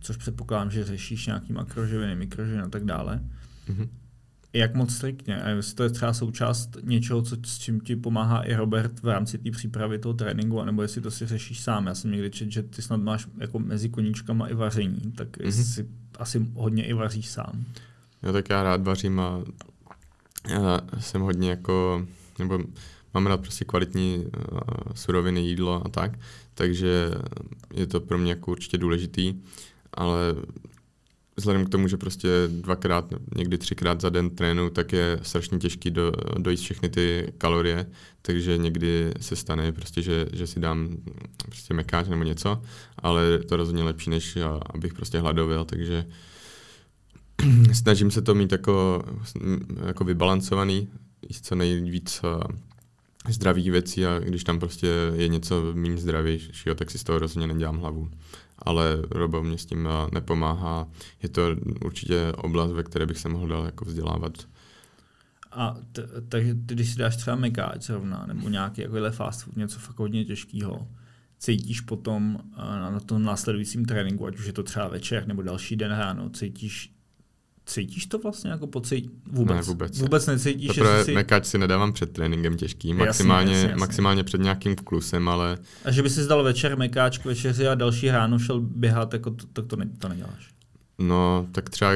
což 0.00 0.16
předpokládám, 0.16 0.70
že 0.70 0.84
řešíš 0.84 1.26
nějaký 1.26 1.52
makroživiny, 1.52 2.16
mikroživiny 2.16 2.62
a 2.62 2.68
tak 2.68 2.84
dále. 2.84 3.20
Mm-hmm 3.68 3.88
jak 4.52 4.74
moc 4.74 4.94
striktně? 4.94 5.42
A 5.42 5.48
jestli 5.48 5.74
to 5.74 5.82
je 5.82 5.90
třeba 5.90 6.12
součást 6.12 6.76
něčeho, 6.82 7.22
co, 7.22 7.36
s 7.46 7.58
čím 7.58 7.80
ti 7.80 7.96
pomáhá 7.96 8.42
i 8.42 8.54
Robert 8.54 9.02
v 9.02 9.08
rámci 9.08 9.38
té 9.38 9.50
přípravy 9.50 9.98
toho 9.98 10.14
tréninku, 10.14 10.60
anebo 10.60 10.82
jestli 10.82 11.00
to 11.00 11.10
si 11.10 11.26
řešíš 11.26 11.60
sám. 11.60 11.86
Já 11.86 11.94
jsem 11.94 12.10
někdy 12.10 12.30
četl, 12.30 12.50
že 12.50 12.62
ty 12.62 12.82
snad 12.82 12.96
máš 12.96 13.26
jako 13.38 13.58
mezi 13.58 13.88
koníčkama 13.88 14.48
i 14.48 14.54
vaření, 14.54 15.12
tak 15.16 15.36
mm-hmm. 15.36 15.44
jestli 15.44 15.86
asi 16.18 16.46
hodně 16.54 16.84
i 16.84 16.92
vaříš 16.92 17.28
sám. 17.28 17.64
Jo, 18.22 18.32
tak 18.32 18.50
já 18.50 18.62
rád 18.62 18.82
vařím 18.82 19.20
a 19.20 19.42
já 20.48 20.80
jsem 21.00 21.20
hodně 21.20 21.50
jako, 21.50 22.06
nebo 22.38 22.58
mám 23.14 23.26
rád 23.26 23.40
prostě 23.40 23.64
kvalitní 23.64 24.18
uh, 24.18 24.60
suroviny, 24.94 25.40
jídlo 25.40 25.86
a 25.86 25.88
tak, 25.88 26.18
takže 26.54 27.10
je 27.74 27.86
to 27.86 28.00
pro 28.00 28.18
mě 28.18 28.30
jako 28.30 28.50
určitě 28.50 28.78
důležitý, 28.78 29.34
ale 29.94 30.34
vzhledem 31.36 31.64
k 31.64 31.68
tomu, 31.68 31.88
že 31.88 31.96
prostě 31.96 32.28
dvakrát, 32.48 33.14
někdy 33.36 33.58
třikrát 33.58 34.00
za 34.00 34.10
den 34.10 34.30
trénu, 34.30 34.70
tak 34.70 34.92
je 34.92 35.18
strašně 35.22 35.58
těžký 35.58 35.90
do, 35.90 36.12
dojít 36.38 36.60
všechny 36.60 36.88
ty 36.88 37.32
kalorie, 37.38 37.86
takže 38.22 38.58
někdy 38.58 39.12
se 39.20 39.36
stane 39.36 39.72
prostě, 39.72 40.02
že, 40.02 40.26
že 40.32 40.46
si 40.46 40.60
dám 40.60 40.96
prostě 41.46 41.74
mekáč 41.74 42.08
nebo 42.08 42.22
něco, 42.22 42.62
ale 42.98 43.38
to 43.38 43.56
rozhodně 43.56 43.82
lepší, 43.82 44.10
než 44.10 44.38
abych 44.74 44.94
prostě 44.94 45.18
hladověl, 45.18 45.64
takže 45.64 46.06
snažím 47.72 48.10
se 48.10 48.22
to 48.22 48.34
mít 48.34 48.52
jako, 48.52 49.04
jako 49.86 50.04
vybalancovaný, 50.04 50.88
co 51.42 51.54
nejvíc 51.54 52.20
zdravých 53.28 53.70
věcí 53.70 54.06
a 54.06 54.18
když 54.18 54.44
tam 54.44 54.58
prostě 54.58 54.88
je 55.14 55.28
něco 55.28 55.62
méně 55.74 55.96
zdravějšího, 55.96 56.74
tak 56.74 56.90
si 56.90 56.98
z 56.98 57.04
toho 57.04 57.18
rozhodně 57.18 57.46
nedělám 57.46 57.78
hlavu 57.78 58.10
ale 58.62 59.02
Robo 59.10 59.42
mě 59.42 59.58
s 59.58 59.66
tím 59.66 59.88
eh, 59.88 60.10
nepomáhá. 60.12 60.88
Je 61.22 61.28
to 61.28 61.42
určitě 61.84 62.32
oblast, 62.32 62.72
ve 62.72 62.82
které 62.82 63.06
bych 63.06 63.18
se 63.18 63.28
mohl 63.28 63.48
dál 63.48 63.64
jako 63.64 63.84
vzdělávat. 63.84 64.32
A 65.52 65.76
t- 65.92 66.08
takže 66.28 66.54
když 66.54 66.90
si 66.90 66.98
dáš 66.98 67.16
třeba 67.16 67.36
mekáč 67.36 67.82
zrovna, 67.82 68.24
nebo 68.26 68.48
nějaký 68.48 68.80
jako 68.80 69.10
fast 69.10 69.42
food, 69.42 69.56
něco 69.56 69.78
fakt 69.78 69.98
hodně 69.98 70.24
těžkého, 70.24 70.88
cítíš 71.38 71.80
potom 71.80 72.34
uh, 72.34 72.92
na 72.92 73.00
tom 73.00 73.22
následujícím 73.22 73.84
tréninku, 73.84 74.26
ať 74.26 74.38
už 74.38 74.46
je 74.46 74.52
to 74.52 74.62
třeba 74.62 74.88
večer 74.88 75.26
nebo 75.26 75.42
další 75.42 75.76
den 75.76 75.90
ráno, 75.90 76.30
cítíš 76.30 76.94
Cítíš 77.66 78.06
to 78.06 78.18
vlastně 78.18 78.50
jako 78.50 78.66
pocit? 78.66 79.04
Vůbec. 79.32 79.56
Ne, 79.56 79.62
vůbec. 79.62 79.98
Vůbec 80.00 80.26
necítíš, 80.26 80.74
že 80.74 81.04
si... 81.04 81.12
mekáč 81.12 81.46
si 81.46 81.58
nedávám 81.58 81.92
před 81.92 82.12
tréninkem 82.12 82.56
těžký, 82.56 82.94
maximálně, 82.94 83.52
jasně, 83.52 83.54
jasně, 83.54 83.70
jasně. 83.70 83.80
maximálně 83.80 84.24
před 84.24 84.40
nějakým 84.40 84.76
klusem, 84.76 85.28
ale... 85.28 85.58
A 85.84 85.90
že 85.90 86.02
by 86.02 86.10
si 86.10 86.22
zdal 86.22 86.42
večer 86.42 86.78
mekáč 86.78 87.18
k 87.18 87.24
večeři 87.24 87.68
a 87.68 87.74
další 87.74 88.10
ráno 88.10 88.38
šel 88.38 88.60
běhat, 88.60 89.12
jako 89.12 89.30
to, 89.30 89.46
tak 89.52 89.66
to, 89.66 89.76
ne, 89.76 89.90
to 89.98 90.08
neděláš. 90.08 90.52
No, 90.98 91.46
tak 91.52 91.70
třeba 91.70 91.92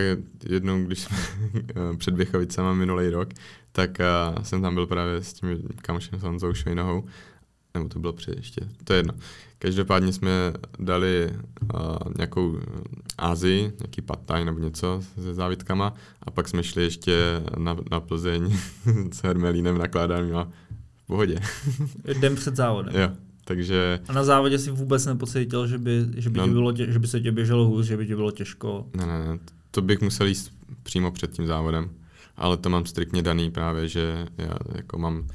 jednou, 0.49 0.85
když 0.85 1.01
jsme 1.01 1.17
před 1.97 2.15
Běchovicama 2.15 2.75
minulý 2.75 3.09
rok, 3.09 3.29
tak 3.73 3.99
uh, 4.37 4.43
jsem 4.43 4.63
tam 4.63 4.75
byl 4.75 4.87
právě 4.87 5.23
s 5.23 5.33
tím 5.33 5.63
kamošem 5.83 6.19
s 6.19 6.23
Honzou 6.23 6.55
Švejnohou, 6.55 7.05
nebo 7.75 7.89
to 7.89 7.99
bylo 7.99 8.13
před 8.13 8.37
ještě, 8.37 8.61
to 8.85 8.93
je 8.93 8.99
jedno. 8.99 9.15
Každopádně 9.59 10.13
jsme 10.13 10.31
dali 10.79 11.31
uh, 11.75 11.81
nějakou 12.17 12.59
Ázii, 13.19 13.61
nějaký 13.61 14.03
pataj 14.03 14.45
nebo 14.45 14.59
něco 14.59 15.03
se 15.23 15.35
závitkama 15.35 15.95
a 16.23 16.31
pak 16.31 16.49
jsme 16.49 16.63
šli 16.63 16.83
ještě 16.83 17.43
na, 17.59 17.77
na 17.91 18.01
Plzeň 18.01 18.59
s 19.13 19.23
Hermelínem 19.23 19.79
nakládaným 19.79 20.37
a 20.37 20.49
v 20.97 21.07
pohodě. 21.07 21.41
Den 22.21 22.37
před 22.37 22.57
závodem. 22.57 22.95
Jo, 22.95 23.11
takže... 23.45 24.01
A 24.09 24.13
na 24.13 24.25
závodě 24.25 24.59
si 24.59 24.71
vůbec 24.71 25.07
nepocítil, 25.07 25.67
že 25.67 25.79
by, 25.79 26.07
že 26.17 26.31
by, 26.31 26.39
no, 26.39 26.49
bylo 26.49 26.73
tě, 26.73 26.93
že 26.93 26.99
by 26.99 27.07
se 27.07 27.21
tě 27.21 27.33
běželo 27.33 27.65
hůř, 27.65 27.87
že 27.87 27.97
by 27.97 28.07
tě 28.07 28.17
bylo 28.17 28.31
těžko? 28.31 28.87
Ne, 28.97 29.07
ne, 29.07 29.19
ne, 29.19 29.39
to 29.71 29.83
bych 29.83 30.01
musel 30.01 30.27
jít 30.27 30.53
přímo 30.83 31.11
před 31.11 31.33
tím 31.33 31.47
závodem, 31.47 31.91
ale 32.37 32.57
to 32.57 32.71
mám 32.71 32.87
striktně 32.87 33.23
daný 33.23 33.51
právě, 33.51 33.89
že 33.89 34.27
já 34.39 34.57
jako 34.75 34.99
mám 34.99 35.27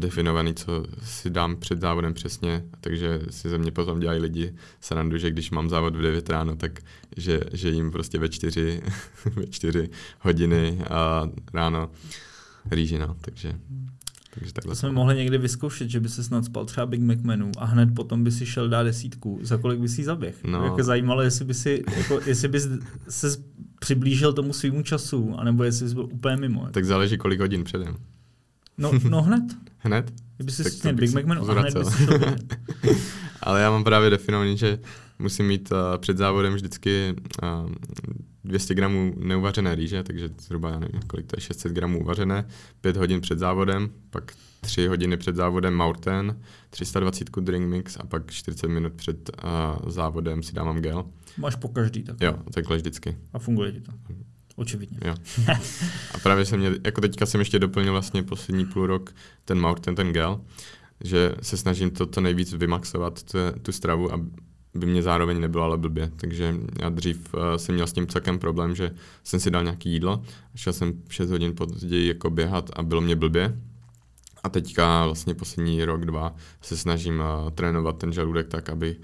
definovaný, 0.00 0.54
co 0.54 0.84
si 1.02 1.30
dám 1.30 1.56
před 1.56 1.80
závodem 1.80 2.14
přesně, 2.14 2.64
takže 2.80 3.20
si 3.30 3.48
ze 3.48 3.58
mě 3.58 3.70
potom 3.70 4.00
dělají 4.00 4.20
lidi 4.20 4.54
srandu, 4.80 5.18
že 5.18 5.30
když 5.30 5.50
mám 5.50 5.68
závod 5.68 5.96
v 5.96 6.02
9 6.02 6.30
ráno, 6.30 6.56
tak 6.56 6.80
že, 7.16 7.40
že 7.52 7.68
jim 7.68 7.90
prostě 7.90 8.18
ve 8.18 8.28
4, 8.28 8.82
ve 9.36 9.46
4 9.46 9.88
hodiny 10.20 10.78
a 10.90 11.28
ráno 11.54 11.90
rýži, 12.70 12.98
no, 12.98 13.16
takže... 13.20 13.54
Takže 14.38 14.52
takhle 14.52 14.70
to 14.70 14.76
jsme 14.76 14.92
mohli 14.92 15.16
někdy 15.16 15.38
vyzkoušet, 15.38 15.90
že 15.90 16.00
by 16.00 16.08
se 16.08 16.24
snad 16.24 16.44
spal 16.44 16.64
třeba 16.64 16.86
Big 16.86 17.00
McMenu 17.00 17.50
a 17.58 17.64
hned 17.64 17.94
potom 17.94 18.24
by 18.24 18.32
si 18.32 18.46
šel 18.46 18.68
dát 18.68 18.82
desítku. 18.82 19.38
Za 19.42 19.56
kolik 19.56 19.80
by 19.80 19.88
si 19.88 20.04
zaběh? 20.04 20.44
No. 20.44 20.64
Jako 20.64 20.82
zajímalo, 20.82 21.22
jestli 21.22 21.44
by 21.44 21.54
si, 21.54 21.84
jako, 21.96 22.20
jestli 22.26 22.48
bys 22.48 22.68
se 23.08 23.36
přiblížil 23.80 24.32
tomu 24.32 24.52
svýmu 24.52 24.82
času, 24.82 25.34
anebo 25.38 25.64
jestli 25.64 25.88
jsi 25.88 25.94
byl 25.94 26.08
úplně 26.12 26.36
mimo. 26.36 26.68
Tak 26.70 26.84
záleží, 26.84 27.18
kolik 27.18 27.40
hodin 27.40 27.64
předem. 27.64 27.96
No, 28.78 28.92
no 29.10 29.22
hned. 29.22 29.42
hned? 29.86 30.12
Kdyby 30.36 30.52
si 30.52 30.64
sněl 30.64 30.94
Big 30.94 31.14
Mac 31.14 31.24
menu 31.24 31.50
a 31.50 31.60
hned 31.60 31.74
Ale 33.40 33.60
já 33.60 33.70
mám 33.70 33.84
právě 33.84 34.10
definovaný, 34.10 34.56
že 34.56 34.78
musím 35.18 35.46
mít 35.46 35.72
uh, 35.72 35.78
před 35.98 36.16
závodem 36.16 36.54
vždycky 36.54 37.14
uh, 37.42 37.70
200 38.44 38.74
gramů 38.74 39.14
neuvařené 39.18 39.74
rýže, 39.74 40.02
takže 40.02 40.28
zhruba, 40.40 40.70
já 40.70 40.78
nevím, 40.78 41.00
kolik 41.06 41.26
to 41.26 41.36
je, 41.36 41.40
600 41.40 41.72
gramů 41.72 42.00
uvařené, 42.00 42.48
5 42.80 42.96
hodin 42.96 43.20
před 43.20 43.38
závodem, 43.38 43.90
pak 44.10 44.32
3 44.60 44.86
hodiny 44.86 45.16
před 45.16 45.36
závodem 45.36 45.74
Maurten, 45.74 46.40
320 46.70 47.30
drink 47.40 47.66
mix 47.66 47.96
a 47.96 48.06
pak 48.06 48.30
40 48.30 48.66
minut 48.66 48.92
před 48.92 49.30
uh, 49.44 49.90
závodem 49.90 50.42
si 50.42 50.52
dávám 50.52 50.80
gel. 50.80 51.04
Máš 51.38 51.54
po 51.54 51.68
každý 51.68 52.02
tak? 52.02 52.16
Jo, 52.20 52.38
takhle 52.54 52.76
vždycky. 52.76 53.16
A 53.32 53.38
funguje 53.38 53.72
ti 53.72 53.80
to? 53.80 53.92
Očividně. 54.56 54.98
Jo. 55.04 55.14
A 56.14 56.18
právě 56.18 56.44
jsem 56.44 56.60
mě, 56.60 56.70
jako 56.84 57.00
teďka 57.00 57.26
jsem 57.26 57.40
ještě 57.40 57.58
doplnil 57.58 57.92
vlastně 57.92 58.22
poslední 58.22 58.66
půl 58.66 58.86
rok 58.86 59.14
ten 59.44 59.60
Maur, 59.60 59.78
ten, 59.78 59.94
ten 59.94 60.12
gel, 60.12 60.40
že 61.04 61.34
se 61.42 61.56
snažím 61.56 61.90
to, 61.90 62.06
to 62.06 62.20
nejvíc 62.20 62.52
vymaxovat, 62.52 63.22
tu, 63.22 63.38
tu 63.62 63.72
stravu, 63.72 64.12
aby 64.12 64.86
mě 64.86 65.02
zároveň 65.02 65.40
nebylo 65.40 65.64
ale 65.64 65.78
blbě. 65.78 66.10
Takže 66.16 66.54
já 66.80 66.88
dřív 66.88 67.34
uh, 67.34 67.40
jsem 67.56 67.74
měl 67.74 67.86
s 67.86 67.92
tím 67.92 68.06
celkem 68.06 68.38
problém, 68.38 68.74
že 68.74 68.90
jsem 69.24 69.40
si 69.40 69.50
dal 69.50 69.62
nějaké 69.62 69.88
jídlo, 69.88 70.22
šel 70.54 70.72
jsem 70.72 71.02
6 71.08 71.30
hodin 71.30 71.54
později 71.56 72.08
jako 72.08 72.30
běhat 72.30 72.70
a 72.76 72.82
bylo 72.82 73.00
mě 73.00 73.16
blbě. 73.16 73.60
A 74.42 74.48
teďka 74.48 75.04
vlastně 75.04 75.34
poslední 75.34 75.84
rok, 75.84 76.04
dva 76.04 76.34
se 76.62 76.76
snažím 76.76 77.18
uh, 77.18 77.50
trénovat 77.50 77.98
ten 77.98 78.12
žaludek 78.12 78.48
tak, 78.48 78.68
aby 78.68 78.96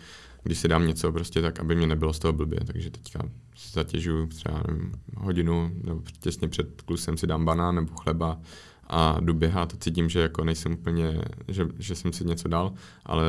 když 0.42 0.59
si 0.59 0.68
dám 0.68 0.87
něco 0.87 1.12
prostě 1.12 1.42
tak, 1.42 1.61
aby 1.61 1.76
mě 1.76 1.87
nebylo 1.87 2.12
z 2.12 2.18
toho 2.18 2.33
blbě. 2.33 2.61
Takže 2.66 2.90
teďka 2.90 3.28
zatěžuju 3.72 4.26
třeba 4.26 4.62
nevím, 4.68 4.92
hodinu 5.16 5.70
nebo 5.85 6.02
těsně 6.20 6.48
před 6.48 6.83
klusem 6.83 7.16
si 7.16 7.26
dám 7.26 7.44
banán 7.44 7.74
nebo 7.74 7.94
chleba 7.94 8.40
a 8.87 9.20
jdu 9.20 9.35
běhat 9.35 9.74
a 9.74 9.76
cítím, 9.76 10.09
že 10.09 10.20
jako 10.20 10.44
nejsem 10.44 10.72
úplně, 10.72 11.24
že, 11.48 11.66
že 11.78 11.94
jsem 11.94 12.12
si 12.12 12.24
něco 12.24 12.48
dal, 12.48 12.72
ale 13.05 13.24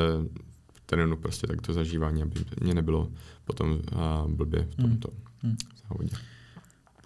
terénu 0.86 1.17
prostě 1.17 1.47
tak 1.47 1.62
to 1.62 1.73
zažívání, 1.73 2.21
aby 2.21 2.45
mě 2.62 2.73
nebylo 2.73 3.12
potom 3.45 3.80
a, 3.95 4.26
blbě 4.28 4.67
v 4.71 4.76
tomto 4.76 5.10
hmm. 5.12 5.21
hmm. 5.41 5.58
závodě. 5.89 6.15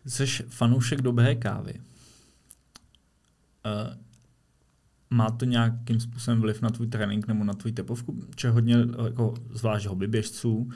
Jsi 0.06 0.26
fanoušek 0.50 1.02
dobré 1.02 1.36
kávy. 1.36 1.74
Uh, 3.66 4.07
má 5.10 5.30
to 5.30 5.46
nějakým 5.46 6.00
způsobem 6.00 6.42
vliv 6.42 6.62
na 6.62 6.70
tvůj 6.70 6.88
trénink 6.88 7.28
nebo 7.28 7.44
na 7.44 7.54
tvůj 7.54 7.72
tepovku? 7.72 8.20
Če 8.36 8.50
hodně, 8.50 8.76
jako, 9.06 9.34
zvlášť 9.54 9.86
hobbyběžců, 9.86 10.70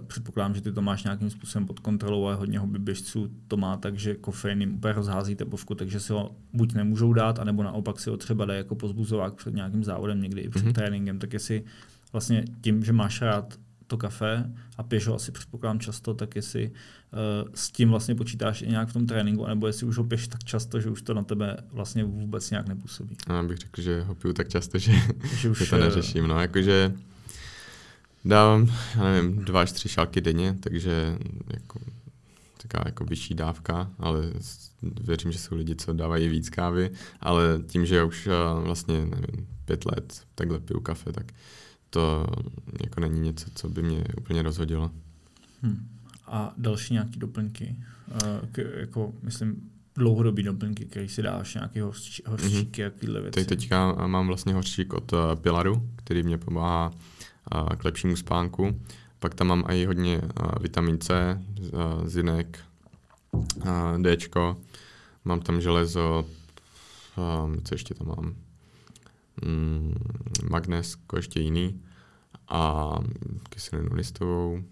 Uh, 0.00 0.06
předpokládám, 0.06 0.54
že 0.54 0.60
ty 0.60 0.72
to 0.72 0.82
máš 0.82 1.04
nějakým 1.04 1.30
způsobem 1.30 1.66
pod 1.66 1.80
kontrolou, 1.80 2.24
ale 2.24 2.34
hodně 2.34 2.58
hobbyběžců 2.58 3.30
to 3.48 3.56
má 3.56 3.76
tak, 3.76 3.98
že 3.98 4.14
kofein 4.14 4.60
jim 4.60 4.74
úplně 4.74 4.92
rozhází 4.92 5.34
tepovku, 5.34 5.74
takže 5.74 6.00
si 6.00 6.12
ho 6.12 6.36
buď 6.52 6.74
nemůžou 6.74 7.12
dát, 7.12 7.38
anebo 7.38 7.62
naopak 7.62 8.00
si 8.00 8.10
ho 8.10 8.16
třeba 8.16 8.44
dají 8.44 8.58
jako 8.58 8.74
pozbuzovák 8.74 9.34
před 9.34 9.54
nějakým 9.54 9.84
závodem, 9.84 10.22
někdy 10.22 10.40
i 10.40 10.48
před 10.48 10.66
mm-hmm. 10.66 10.72
tréninkem, 10.72 11.18
tak 11.18 11.32
jestli 11.32 11.64
vlastně 12.12 12.44
tím, 12.60 12.84
že 12.84 12.92
máš 12.92 13.22
rád 13.22 13.58
to 13.90 13.96
kafe 13.96 14.44
a 14.76 14.82
piješ 14.82 15.06
ho 15.06 15.14
asi 15.14 15.32
předpokládám 15.32 15.80
často, 15.80 16.14
tak 16.14 16.36
jestli 16.36 16.70
uh, 16.70 17.48
s 17.54 17.70
tím 17.70 17.90
vlastně 17.90 18.14
počítáš 18.14 18.62
i 18.62 18.66
nějak 18.66 18.88
v 18.88 18.92
tom 18.92 19.06
tréninku, 19.06 19.46
nebo 19.46 19.66
jestli 19.66 19.86
už 19.86 19.96
ho 19.96 20.04
piješ 20.04 20.28
tak 20.28 20.44
často, 20.44 20.80
že 20.80 20.90
už 20.90 21.02
to 21.02 21.14
na 21.14 21.22
tebe 21.22 21.56
vlastně 21.72 22.04
vůbec 22.04 22.50
nějak 22.50 22.68
nepůsobí. 22.68 23.16
Já 23.28 23.42
bych 23.42 23.58
řekl, 23.58 23.82
že 23.82 24.02
ho 24.02 24.14
piju 24.14 24.34
tak 24.34 24.48
často, 24.48 24.78
že, 24.78 24.92
že 25.36 25.50
už 25.50 25.70
to 25.70 25.78
neřeším. 25.78 26.26
No, 26.26 26.40
jakože 26.40 26.92
dávám, 28.24 28.72
já 28.96 29.04
nevím, 29.04 29.44
dva 29.44 29.62
až 29.62 29.72
tři 29.72 29.88
šálky 29.88 30.20
denně, 30.20 30.56
takže 30.60 31.18
jako, 31.52 31.80
taková 32.62 32.82
jako 32.86 33.04
vyšší 33.04 33.34
dávka, 33.34 33.90
ale 33.98 34.32
věřím, 34.82 35.32
že 35.32 35.38
jsou 35.38 35.56
lidi, 35.56 35.76
co 35.76 35.92
dávají 35.92 36.28
víc 36.28 36.50
kávy, 36.50 36.90
ale 37.20 37.62
tím, 37.66 37.86
že 37.86 38.04
už 38.04 38.26
eh, 38.26 38.64
vlastně 38.64 38.94
nevím, 38.94 39.46
pět 39.64 39.84
let 39.86 40.22
takhle 40.34 40.60
piju 40.60 40.80
kafe, 40.80 41.12
tak 41.12 41.32
to 41.90 42.26
jako 42.82 43.00
není 43.00 43.20
něco, 43.20 43.50
co 43.54 43.68
by 43.68 43.82
mě 43.82 44.04
úplně 44.18 44.42
rozhodilo. 44.42 44.90
Hmm. 45.62 45.88
A 46.26 46.54
další 46.56 46.94
nějaké 46.94 47.16
doplňky? 47.16 47.76
Uh, 48.08 48.48
k, 48.52 48.58
jako, 48.80 49.12
myslím, 49.22 49.70
dlouhodobý 49.96 50.42
doplňky, 50.42 50.84
který 50.84 51.08
si 51.08 51.22
dáš, 51.22 51.54
nějaké 51.54 51.82
hořčí, 51.82 52.22
hořčíky, 52.26 52.80
mm-hmm. 52.80 52.84
jakýhle 52.84 53.20
věci? 53.20 53.34
Teď 53.34 53.48
teďka 53.48 54.06
mám 54.06 54.26
vlastně 54.26 54.54
hořčík 54.54 54.92
od 54.92 55.12
uh, 55.12 55.18
Pilaru, 55.34 55.88
který 55.96 56.22
mě 56.22 56.38
pomáhá 56.38 56.90
uh, 57.54 57.68
k 57.68 57.84
lepšímu 57.84 58.16
spánku. 58.16 58.80
Pak 59.18 59.34
tam 59.34 59.46
mám 59.46 59.64
i 59.68 59.84
hodně 59.84 60.18
uh, 60.18 60.52
vitamin 60.60 60.98
C, 60.98 61.40
uh, 61.60 62.06
zinek, 62.06 62.58
uh, 63.32 64.02
Dčko, 64.02 64.56
mám 65.24 65.40
tam 65.40 65.60
železo, 65.60 66.26
um, 67.44 67.62
co 67.62 67.74
ještě 67.74 67.94
tam 67.94 68.06
mám? 68.06 68.34
Mm, 69.44 69.94
magnesko, 70.50 71.16
ještě 71.16 71.40
jiný 71.40 71.80
a 72.48 72.94
kyselinu 73.48 73.88
listovou, 73.92 74.62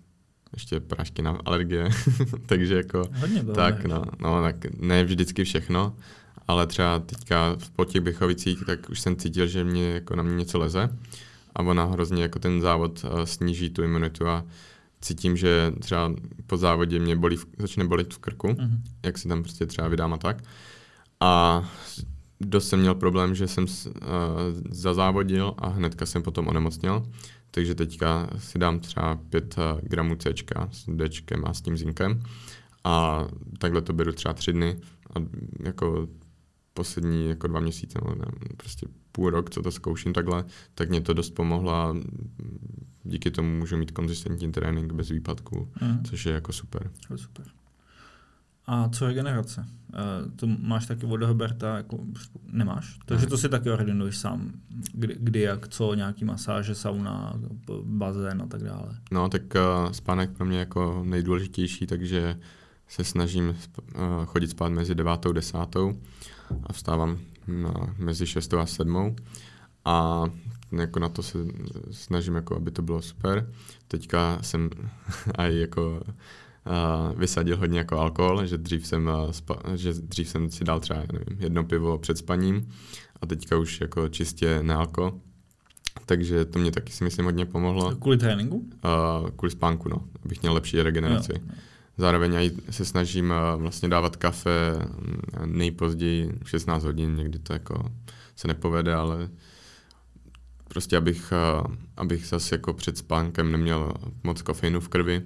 ještě 0.52 0.80
prášky 0.80 1.22
na 1.22 1.38
alergie, 1.44 1.88
takže 2.46 2.74
jako 2.76 3.08
Hodně 3.20 3.42
bylo, 3.42 3.54
tak, 3.54 3.84
no, 3.84 4.04
no, 4.20 4.42
tak 4.42 4.56
ne 4.78 5.04
vždycky 5.04 5.44
všechno, 5.44 5.96
ale 6.48 6.66
třeba 6.66 6.98
teďka 6.98 7.56
po 7.76 7.84
těch 7.84 8.00
Bychovicích, 8.02 8.64
tak 8.66 8.90
už 8.90 9.00
jsem 9.00 9.16
cítil, 9.16 9.46
že 9.46 9.64
mě, 9.64 9.90
jako 9.90 10.16
na 10.16 10.22
mě 10.22 10.36
něco 10.36 10.58
leze 10.58 10.98
a 11.54 11.62
ona 11.62 11.84
hrozně 11.84 12.22
jako 12.22 12.38
ten 12.38 12.60
závod 12.60 13.04
uh, 13.04 13.22
sníží 13.22 13.70
tu 13.70 13.82
imunitu 13.82 14.28
a 14.28 14.44
cítím, 15.00 15.36
že 15.36 15.72
třeba 15.80 16.14
po 16.46 16.56
závodě 16.56 16.98
mě 16.98 17.16
bolí, 17.16 17.36
začne 17.58 17.84
bolit 17.84 18.14
v 18.14 18.18
krku, 18.18 18.48
mm-hmm. 18.48 18.80
jak 19.02 19.18
si 19.18 19.28
tam 19.28 19.42
prostě 19.42 19.66
třeba 19.66 19.88
vydám 19.88 20.12
a 20.12 20.16
tak. 20.16 20.42
A 21.20 21.62
dost 22.40 22.68
jsem 22.68 22.80
měl 22.80 22.94
problém, 22.94 23.34
že 23.34 23.48
jsem 23.48 23.64
uh, 23.64 23.92
zazávodil 24.70 25.54
a 25.58 25.68
hnedka 25.68 26.06
jsem 26.06 26.22
potom 26.22 26.48
onemocněl. 26.48 27.06
Takže 27.50 27.74
teďka 27.74 28.30
si 28.38 28.58
dám 28.58 28.80
třeba 28.80 29.16
5 29.16 29.56
eh, 29.58 29.80
gramů 29.82 30.16
C 30.16 30.30
s 30.70 30.86
D 30.88 31.08
a 31.44 31.54
s 31.54 31.60
tím 31.60 31.76
zinkem 31.76 32.22
a 32.84 33.26
takhle 33.58 33.82
to 33.82 33.92
beru 33.92 34.12
třeba 34.12 34.34
tři 34.34 34.52
dny 34.52 34.80
a 35.14 35.18
jako 35.64 36.08
poslední 36.74 37.28
jako 37.28 37.46
dva 37.46 37.60
měsíce, 37.60 37.98
no, 38.04 38.14
ne, 38.14 38.26
prostě 38.56 38.86
půl 39.12 39.30
rok, 39.30 39.50
co 39.50 39.62
to 39.62 39.70
zkouším 39.70 40.12
takhle, 40.12 40.44
tak 40.74 40.90
mě 40.90 41.00
to 41.00 41.14
dost 41.14 41.30
pomohlo 41.30 41.72
a 41.72 41.96
díky 43.04 43.30
tomu 43.30 43.58
můžu 43.58 43.76
mít 43.76 43.90
konzistentní 43.90 44.52
trénink 44.52 44.92
bez 44.92 45.08
výpadků, 45.08 45.72
mm. 45.82 46.04
což 46.04 46.26
je 46.26 46.32
jako 46.32 46.52
super. 46.52 46.90
Je 47.10 47.18
super. 47.18 47.46
A 48.68 48.88
co 48.88 49.06
je 49.06 49.14
generace? 49.14 49.66
Uh, 49.88 50.32
to 50.36 50.46
máš 50.46 50.86
taky 50.86 51.06
od 51.06 51.22
Herberta, 51.22 51.76
jako 51.76 51.98
nemáš? 52.52 52.98
Takže 53.06 53.26
to 53.26 53.38
si 53.38 53.48
taky 53.48 53.70
ordinuješ 53.70 54.16
sám. 54.16 54.52
Kdy, 54.92 55.16
kdy, 55.20 55.40
jak, 55.40 55.68
co, 55.68 55.94
nějaký 55.94 56.24
masáže, 56.24 56.74
sauna, 56.74 57.34
bazén 57.82 58.42
a 58.42 58.46
tak 58.46 58.62
dále. 58.62 58.98
No, 59.10 59.28
tak 59.28 59.42
uh, 59.42 59.92
spánek 59.92 60.30
pro 60.30 60.46
mě 60.46 60.58
jako 60.58 61.02
nejdůležitější, 61.04 61.86
takže 61.86 62.38
se 62.88 63.04
snažím 63.04 63.48
uh, 63.48 64.24
chodit 64.24 64.48
spát 64.48 64.68
mezi 64.68 64.94
9 64.94 65.26
a 65.26 65.32
10 65.32 65.56
a 66.62 66.72
vstávám 66.72 67.18
na, 67.46 67.94
mezi 67.98 68.26
6 68.26 68.54
a 68.54 68.66
7 68.66 69.16
a 69.84 70.24
jako 70.72 70.98
na 70.98 71.08
to 71.08 71.22
se 71.22 71.38
snažím, 71.90 72.34
jako, 72.34 72.56
aby 72.56 72.70
to 72.70 72.82
bylo 72.82 73.02
super. 73.02 73.50
Teďka 73.88 74.38
jsem 74.42 74.70
aj 75.38 75.56
jako 75.56 76.02
vysadil 77.16 77.56
hodně 77.56 77.78
jako 77.78 77.98
alkohol, 77.98 78.46
že 78.46 78.58
dřív 78.58 78.86
jsem, 78.86 79.06
uh, 79.06 79.30
spa, 79.30 79.58
že 79.74 79.92
dřív 79.92 80.28
jsem 80.28 80.50
si 80.50 80.64
dal 80.64 80.80
třeba 80.80 81.00
nevím, 81.12 81.42
jedno 81.42 81.64
pivo 81.64 81.98
před 81.98 82.18
spaním 82.18 82.68
a 83.22 83.26
teďka 83.26 83.56
už 83.56 83.80
jako 83.80 84.08
čistě 84.08 84.62
nealko. 84.62 85.20
Takže 86.06 86.44
to 86.44 86.58
mě 86.58 86.72
taky 86.72 86.92
si 86.92 87.04
myslím 87.04 87.24
hodně 87.24 87.46
pomohlo. 87.46 87.96
Kvůli 87.96 88.16
tréninku? 88.16 88.56
Uh, 88.56 89.30
kvůli 89.36 89.50
spánku, 89.50 89.88
no, 89.88 90.04
abych 90.24 90.42
měl 90.42 90.54
lepší 90.54 90.82
regeneraci. 90.82 91.32
Jo. 91.34 91.54
Zároveň 91.98 92.32
já 92.32 92.50
se 92.70 92.84
snažím 92.84 93.30
uh, 93.30 93.60
vlastně 93.62 93.88
dávat 93.88 94.16
kafe 94.16 94.50
nejpozději 95.46 96.32
16 96.44 96.84
hodin, 96.84 97.16
někdy 97.16 97.38
to 97.38 97.52
jako 97.52 97.92
se 98.36 98.48
nepovede, 98.48 98.94
ale 98.94 99.28
prostě 100.68 100.96
abych, 100.96 101.32
abych 101.96 102.26
zase 102.26 102.54
jako 102.54 102.74
před 102.74 102.98
spánkem 102.98 103.52
neměl 103.52 103.92
moc 104.24 104.42
kofeinu 104.42 104.80
v 104.80 104.88
krvi 104.88 105.22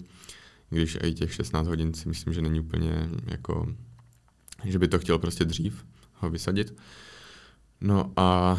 když 0.73 0.99
i 1.03 1.15
těch 1.15 1.35
16 1.35 1.67
hodin 1.67 1.95
si 1.95 2.09
myslím, 2.09 2.33
že 2.33 2.43
není 2.43 2.61
úplně 2.61 3.09
jako, 3.25 3.75
že 4.65 4.79
by 4.79 4.89
to 4.89 4.99
chtěl 4.99 5.19
prostě 5.19 5.45
dřív 5.45 5.85
ho 6.15 6.31
vysadit. 6.31 6.75
No 7.81 8.13
a, 8.17 8.23
a 8.23 8.59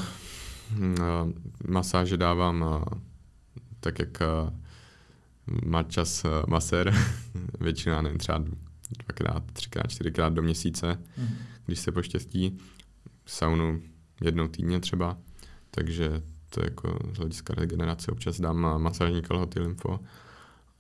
masáže 1.68 2.18
dávám 2.18 2.86
tak, 3.80 4.00
jak 4.00 4.18
má 5.66 5.84
čas 5.84 6.26
masér, 6.48 6.94
většina, 7.60 8.02
nevím, 8.02 8.18
třeba 8.18 8.44
dvakrát, 9.00 9.44
třikrát, 9.54 9.88
čtyřikrát 9.88 10.34
do 10.34 10.42
měsíce, 10.42 11.00
mm. 11.18 11.28
když 11.66 11.80
se 11.80 11.92
poštěstí. 11.92 12.58
Saunu 13.26 13.82
jednou 14.22 14.48
týdně 14.48 14.80
třeba, 14.80 15.18
takže 15.72 16.22
to 16.50 16.62
jako 16.64 17.00
z 17.14 17.18
hlediska 17.18 17.54
regenerace 17.54 18.12
občas 18.12 18.42
dám 18.42 18.82
masážní 18.82 19.22
kalhoty 19.22 19.60
lymfo 19.60 20.00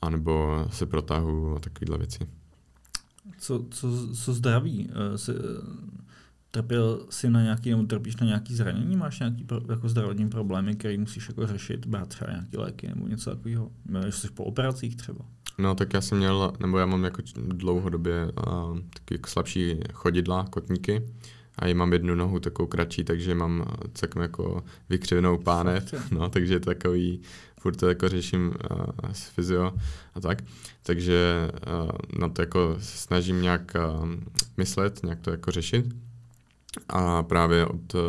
anebo 0.03 0.65
se 0.71 0.85
protahu 0.85 1.55
a 1.55 1.59
takovéhle 1.59 1.97
věci. 1.97 2.27
Co, 3.37 3.65
co, 3.69 4.15
co 4.15 4.33
zdraví? 4.33 4.89
Se, 5.15 5.33
eh, 5.33 5.37
trpěl 6.51 7.05
jsi 7.09 7.29
na 7.29 7.41
nějaký, 7.41 7.69
nebo 7.69 7.83
trpíš 7.83 8.15
na 8.15 8.27
nějaký 8.27 8.55
zranění? 8.55 8.95
Máš 8.95 9.19
nějaký 9.19 9.47
jako 9.69 9.89
zdravotní 9.89 10.29
problémy, 10.29 10.75
které 10.75 10.97
musíš 10.97 11.27
jako 11.27 11.47
řešit, 11.47 11.85
brát 11.85 12.09
třeba 12.09 12.31
nějaké 12.31 12.57
léky 12.57 12.87
nebo 12.87 13.07
něco 13.07 13.29
takového? 13.29 13.71
Jsi 14.09 14.29
po 14.29 14.43
operacích 14.43 14.95
třeba? 14.95 15.25
No 15.57 15.75
tak 15.75 15.93
já 15.93 16.01
jsem 16.01 16.17
měl, 16.17 16.53
nebo 16.59 16.77
já 16.77 16.85
mám 16.85 17.03
jako 17.03 17.21
dlouhodobě 17.35 18.31
uh, 18.47 18.79
taky 18.79 19.13
jako 19.13 19.29
slabší 19.29 19.79
chodidla, 19.93 20.45
kotníky 20.49 21.01
a 21.59 21.67
i 21.67 21.73
mám 21.73 21.93
jednu 21.93 22.15
nohu 22.15 22.39
takovou 22.39 22.67
kratší, 22.67 23.03
takže 23.03 23.35
mám 23.35 23.65
celkem 23.93 24.21
jako 24.21 24.63
vykřivenou 24.89 25.37
pánev, 25.37 26.11
no, 26.11 26.29
takže 26.29 26.53
je 26.53 26.59
to 26.59 26.65
takový 26.65 27.21
furt 27.63 27.75
to 27.75 27.87
jako 27.87 28.09
řeším 28.09 28.53
uh, 28.71 29.11
s 29.11 29.29
fyzio 29.29 29.71
a 30.13 30.19
tak. 30.19 30.43
Takže 30.83 31.49
uh, 31.67 32.19
na 32.19 32.29
to 32.29 32.41
jako 32.41 32.75
snažím 32.79 33.41
nějak 33.41 33.75
uh, 33.75 34.09
myslet, 34.57 35.03
nějak 35.03 35.19
to 35.19 35.31
jako 35.31 35.51
řešit. 35.51 35.85
A 36.89 37.23
právě 37.23 37.65
od 37.65 37.95
uh, 37.95 38.01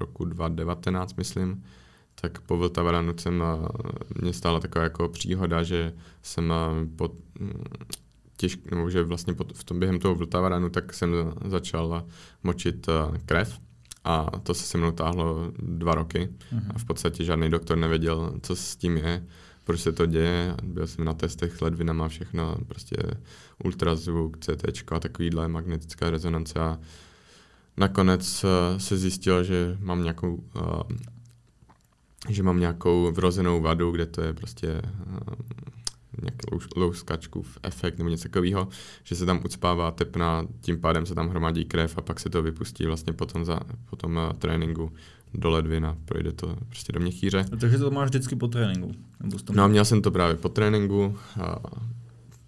roku 0.00 0.24
2019, 0.24 1.16
myslím, 1.16 1.64
tak 2.20 2.40
po 2.40 2.56
Vltavaranu 2.56 3.14
jsem, 3.18 3.40
uh, 3.40 3.68
mě 4.22 4.32
stala 4.32 4.60
taková 4.60 4.82
jako 4.82 5.08
příhoda, 5.08 5.62
že 5.62 5.92
jsem 6.22 6.50
uh, 6.50 6.96
pod, 6.96 7.12
um, 7.40 7.52
těžk, 8.36 8.70
nebo 8.70 8.90
že 8.90 9.02
vlastně 9.02 9.34
pod, 9.34 9.52
v 9.52 9.64
tom 9.64 9.78
během 9.78 9.98
toho 9.98 10.14
Vltavaranu, 10.14 10.70
tak 10.70 10.92
jsem 10.92 11.14
začal 11.44 12.06
močit 12.42 12.86
krev 13.26 13.60
a 14.04 14.30
to 14.42 14.54
se 14.54 14.62
se 14.62 14.78
mnou 14.78 14.92
táhlo 14.92 15.52
dva 15.58 15.94
roky 15.94 16.28
uh-huh. 16.54 16.62
a 16.74 16.78
v 16.78 16.84
podstatě 16.84 17.24
žádný 17.24 17.50
doktor 17.50 17.78
nevěděl, 17.78 18.34
co 18.42 18.56
s 18.56 18.76
tím 18.76 18.96
je, 18.96 19.26
proč 19.64 19.80
se 19.80 19.92
to 19.92 20.06
děje. 20.06 20.54
Byl 20.62 20.86
jsem 20.86 21.04
na 21.04 21.14
testech 21.14 21.62
ledvinama 21.62 22.08
všechno, 22.08 22.56
prostě 22.66 22.96
ultrazvuk, 23.64 24.38
CT 24.38 24.92
a 24.92 25.00
takovýhle 25.00 25.48
magnetická 25.48 26.10
rezonance 26.10 26.60
a 26.60 26.78
nakonec 27.76 28.44
uh, 28.44 28.78
se 28.78 28.96
zjistilo, 28.96 29.44
že 29.44 29.76
mám 29.80 30.02
nějakou 30.02 30.34
uh, 30.34 30.82
že 32.28 32.42
mám 32.42 32.60
nějakou 32.60 33.12
vrozenou 33.12 33.60
vadu, 33.60 33.90
kde 33.90 34.06
to 34.06 34.22
je 34.22 34.32
prostě 34.32 34.82
uh, 35.10 35.34
nějaký 36.22 36.66
louskačkův 36.76 37.58
efekt 37.62 37.98
nebo 37.98 38.10
něco 38.10 38.22
takového, 38.22 38.68
že 39.04 39.14
se 39.14 39.26
tam 39.26 39.40
ucpává 39.44 39.90
tepna, 39.90 40.46
tím 40.60 40.80
pádem 40.80 41.06
se 41.06 41.14
tam 41.14 41.28
hromadí 41.28 41.64
krev 41.64 41.98
a 41.98 42.00
pak 42.00 42.20
se 42.20 42.30
to 42.30 42.42
vypustí 42.42 42.86
vlastně 42.86 43.12
potom 43.12 43.44
za 43.44 43.60
potom 43.90 44.16
uh, 44.16 44.32
tréninku 44.32 44.92
do 45.34 45.50
ledvin 45.50 45.86
a 45.86 45.96
projde 46.04 46.32
to 46.32 46.56
prostě 46.68 46.92
do 46.92 47.00
měchýře. 47.00 47.44
A 47.52 47.56
takže 47.56 47.78
to 47.78 47.90
máš 47.90 48.08
vždycky 48.08 48.36
po 48.36 48.48
tréninku? 48.48 48.92
Nebo 49.20 49.36
no 49.52 49.68
měl 49.68 49.84
jsem 49.84 50.02
to 50.02 50.10
právě 50.10 50.36
po 50.36 50.48
tréninku 50.48 51.18
a 51.40 51.58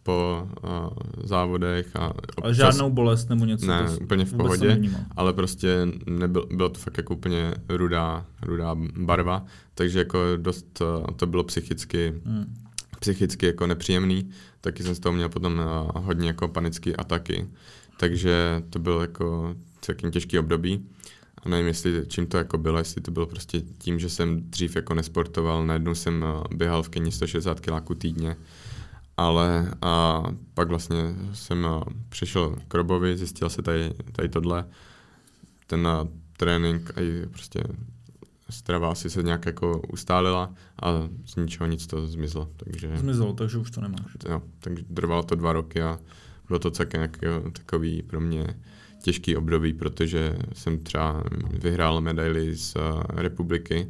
po 0.03 0.49
uh, 0.63 0.89
závodech. 1.23 1.97
A 1.97 2.13
ale 2.43 2.55
žádnou 2.55 2.91
bolest 2.91 3.29
nebo 3.29 3.45
něco? 3.45 3.67
Ne, 3.67 3.87
úplně 4.01 4.25
v 4.25 4.35
pohodě, 4.35 4.81
ale 5.17 5.33
prostě 5.33 5.89
nebyl, 6.07 6.47
bylo 6.55 6.69
to 6.69 6.81
fakt 6.81 6.97
jako 6.97 7.15
úplně 7.15 7.55
rudá, 7.69 8.27
rudá 8.43 8.77
barva, 8.97 9.45
takže 9.75 9.99
jako 9.99 10.19
dost 10.37 10.81
uh, 10.81 11.07
to 11.07 11.27
bylo 11.27 11.45
psychicky, 11.45 12.15
hmm. 12.25 12.55
Psychicky 13.05 13.47
jako 13.47 13.67
nepříjemný, 13.67 14.31
taky 14.61 14.83
jsem 14.83 14.95
z 14.95 14.99
toho 15.01 15.13
měl 15.13 15.29
potom 15.29 15.59
uh, 15.59 16.05
hodně 16.05 16.27
jako 16.27 16.49
panické 16.49 16.97
ataky, 16.97 17.47
takže 17.99 18.63
to 18.71 18.79
bylo 18.79 19.01
jako 19.01 19.55
celkem 19.81 20.11
těžký 20.11 20.39
období. 20.39 20.87
A 21.43 21.49
nevím, 21.49 21.67
jestli 21.67 22.07
čím 22.09 22.27
to 22.27 22.39
jako 22.39 22.59
bylo, 22.59 22.79
jestli 22.79 23.03
to 23.03 23.11
bylo 23.11 23.27
prostě 23.27 23.61
tím, 23.79 23.99
že 23.99 24.09
jsem 24.09 24.51
dřív 24.51 24.77
jako 24.77 24.95
nesportoval, 24.95 25.67
najednou 25.67 25.95
jsem 25.95 26.25
běhal 26.55 26.83
v 26.83 26.89
Keni 26.89 27.13
160 27.13 27.61
kg 27.61 27.99
týdně, 27.99 28.37
ale 29.17 29.71
a 29.83 30.23
pak 30.55 30.69
vlastně 30.69 31.15
jsem 31.33 31.67
přišel 32.09 32.57
k 32.69 32.75
Robovi, 32.75 33.17
zjistil 33.17 33.51
se 33.51 33.63
tady, 33.63 33.91
tady 34.13 34.29
tohle, 34.29 34.65
ten 35.67 35.89
trénink 36.37 36.91
a 36.99 37.29
prostě 37.31 37.61
strava 38.51 38.91
asi 38.91 39.11
se 39.11 39.23
nějak 39.23 39.47
jako 39.47 39.81
ustálila 39.81 40.55
a 40.83 41.09
z 41.27 41.37
ničeho 41.37 41.67
nic 41.67 41.87
to 41.87 42.07
zmizlo. 42.07 42.51
Takže, 42.57 42.97
zmizlo, 42.97 43.33
takže 43.33 43.59
už 43.59 43.71
to 43.71 43.81
nemáš. 43.81 44.17
Jo, 44.29 44.43
takže 44.61 44.85
trvalo 44.85 45.23
to 45.23 45.35
dva 45.35 45.53
roky 45.53 45.83
a 45.83 45.99
bylo 46.49 46.59
to 46.59 46.71
celkem 46.71 47.11
takový 47.53 48.03
pro 48.03 48.21
mě 48.21 48.47
těžký 49.03 49.37
období, 49.37 49.73
protože 49.73 50.37
jsem 50.53 50.79
třeba 50.79 51.25
vyhrál 51.51 52.01
medaily 52.01 52.57
z 52.57 52.77
republiky 53.09 53.89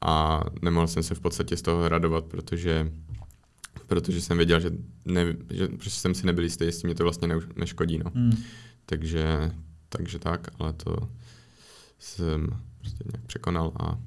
a 0.00 0.44
nemohl 0.62 0.86
jsem 0.86 1.02
se 1.02 1.14
v 1.14 1.20
podstatě 1.20 1.56
z 1.56 1.62
toho 1.62 1.88
radovat, 1.88 2.24
protože 2.24 2.92
protože 3.86 4.20
jsem 4.20 4.36
věděl, 4.36 4.60
že, 4.60 4.70
ne, 5.04 5.36
že 5.50 5.68
protože 5.68 5.90
jsem 5.90 6.14
si 6.14 6.26
nebyl 6.26 6.44
jistý, 6.44 6.64
jestli 6.64 6.88
mě 6.88 6.94
to 6.94 7.02
vlastně 7.02 7.28
ne, 7.28 7.34
neškodí. 7.56 7.98
No. 7.98 8.10
Hmm. 8.14 8.36
Takže, 8.86 9.52
takže 9.88 10.18
tak, 10.18 10.48
ale 10.58 10.72
to 10.72 10.96
jsem 11.98 12.46
prostě 12.98 13.04
nějak 13.12 13.26
překonal 13.26 13.72
a 13.80 13.98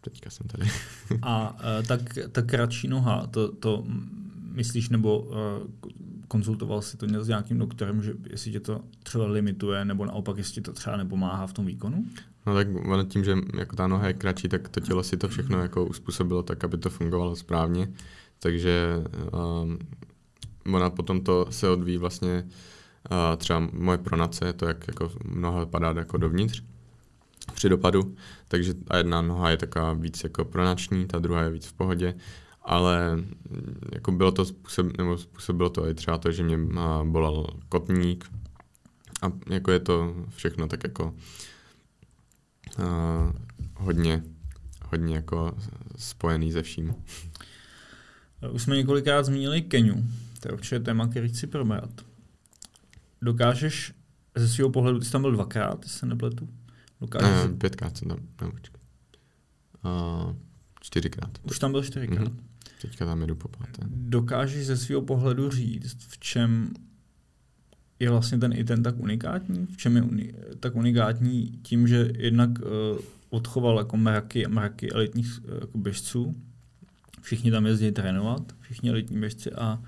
teďka 0.00 0.30
jsem 0.30 0.46
tady. 0.46 0.70
a 1.22 1.52
uh, 1.52 1.86
tak 1.86 2.00
ta 2.32 2.42
kratší 2.42 2.88
noha, 2.88 3.26
to, 3.26 3.52
to 3.52 3.84
myslíš, 4.52 4.88
nebo 4.88 5.20
uh, 5.20 5.36
konzultoval 6.28 6.82
si 6.82 6.96
to 6.96 7.24
s 7.24 7.28
nějakým 7.28 7.58
doktorem, 7.58 8.02
že 8.02 8.12
jestli 8.30 8.52
tě 8.52 8.60
to 8.60 8.80
třeba 9.02 9.26
limituje, 9.26 9.84
nebo 9.84 10.06
naopak, 10.06 10.38
jestli 10.38 10.62
to 10.62 10.72
třeba 10.72 10.96
nepomáhá 10.96 11.46
v 11.46 11.52
tom 11.52 11.66
výkonu? 11.66 12.04
No 12.46 12.54
tak 12.54 12.68
ono 12.86 13.04
tím, 13.04 13.24
že 13.24 13.34
jako 13.58 13.76
ta 13.76 13.86
noha 13.86 14.06
je 14.06 14.12
kratší, 14.12 14.48
tak 14.48 14.68
to 14.68 14.80
tělo 14.80 15.02
si 15.02 15.16
to 15.16 15.28
všechno 15.28 15.58
jako 15.58 15.86
uspůsobilo 15.86 16.42
tak, 16.42 16.64
aby 16.64 16.78
to 16.78 16.90
fungovalo 16.90 17.36
správně. 17.36 17.88
Takže 18.38 18.94
um, 19.62 19.78
ona 20.74 20.90
potom 20.90 21.20
to 21.20 21.46
se 21.50 21.68
odvíjí 21.68 21.98
vlastně 21.98 22.46
uh, 23.10 23.36
třeba 23.36 23.68
moje 23.72 23.98
pronace, 23.98 24.52
to 24.52 24.66
jak 24.66 24.88
jako 24.88 25.12
noha 25.34 25.66
padá 25.66 25.94
jako 25.96 26.16
dovnitř 26.16 26.62
při 27.54 27.68
dopadu, 27.68 28.16
takže 28.48 28.74
a 28.88 28.96
jedna 28.96 29.22
noha 29.22 29.50
je 29.50 29.56
taková 29.56 29.92
víc 29.92 30.24
jako 30.24 30.44
pronační, 30.44 31.06
ta 31.06 31.18
druhá 31.18 31.42
je 31.42 31.50
víc 31.50 31.66
v 31.66 31.72
pohodě, 31.72 32.14
ale 32.62 33.16
mm, 33.16 33.80
jako 33.92 34.12
bylo 34.12 34.32
to 34.32 34.44
způsob, 34.44 34.98
nebo 34.98 35.18
způsobilo 35.18 35.70
to 35.70 35.88
i 35.88 35.94
třeba 35.94 36.18
to, 36.18 36.32
že 36.32 36.42
mě 36.42 36.58
bolel 37.04 37.46
kotník 37.68 38.30
a 39.22 39.32
jako 39.50 39.70
je 39.70 39.80
to 39.80 40.14
všechno 40.28 40.68
tak 40.68 40.84
jako 40.84 41.14
uh, 42.78 43.32
hodně, 43.74 44.22
hodně 44.84 45.14
jako 45.14 45.56
spojený 45.96 46.52
se 46.52 46.62
vším. 46.62 46.94
Už 48.52 48.62
jsme 48.62 48.76
několikrát 48.76 49.22
zmínili 49.22 49.62
Keniu. 49.62 50.04
To 50.40 50.48
je 50.48 50.52
určitě 50.52 50.80
téma, 50.80 51.06
který 51.06 51.28
chci 51.28 51.46
probrat. 51.46 51.90
Dokážeš 53.22 53.94
ze 54.36 54.48
svého 54.48 54.70
pohledu, 54.70 54.98
ty 54.98 55.04
jsi 55.04 55.12
tam 55.12 55.22
byl 55.22 55.32
dvakrát, 55.32 55.78
jestli 55.82 55.98
se 55.98 56.06
nepletu? 56.06 56.48
Dokážeš... 57.00 57.50
Ne, 57.50 57.56
pětkrát 57.58 57.96
jsem 57.96 58.08
tam, 58.08 58.18
ne, 58.18 58.50
počkej. 58.50 58.80
Uh, 59.84 60.36
čtyřikrát. 60.80 61.38
Už 61.42 61.58
tam 61.58 61.72
byl 61.72 61.82
čtyřikrát. 61.82 62.28
Mm-hmm. 62.28 62.42
Teďka 62.82 63.04
tam 63.04 63.20
jedu 63.20 63.34
po 63.34 63.48
páté. 63.48 63.82
Dokážeš 63.86 64.66
ze 64.66 64.76
svého 64.76 65.02
pohledu 65.02 65.50
říct, 65.50 66.06
v 66.08 66.18
čem 66.18 66.70
je 67.98 68.10
vlastně 68.10 68.38
ten 68.38 68.52
i 68.52 68.64
ten 68.64 68.82
tak 68.82 68.98
unikátní? 68.98 69.66
V 69.66 69.76
čem 69.76 69.96
je 69.96 70.02
uni- 70.02 70.34
tak 70.60 70.76
unikátní 70.76 71.58
tím, 71.62 71.88
že 71.88 72.12
jednak 72.18 72.50
uh, 72.58 72.66
odchoval 73.30 73.78
jako 73.78 73.96
mraky, 73.96 74.46
mraky 74.48 74.92
elitních 74.92 75.44
uh, 75.44 75.54
jako 75.60 75.78
běžců, 75.78 76.34
všichni 77.22 77.50
tam 77.50 77.66
jezdí 77.66 77.92
trénovat, 77.92 78.42
všichni 78.60 78.90
elitní 78.90 79.20
běžci 79.20 79.52
a, 79.52 79.82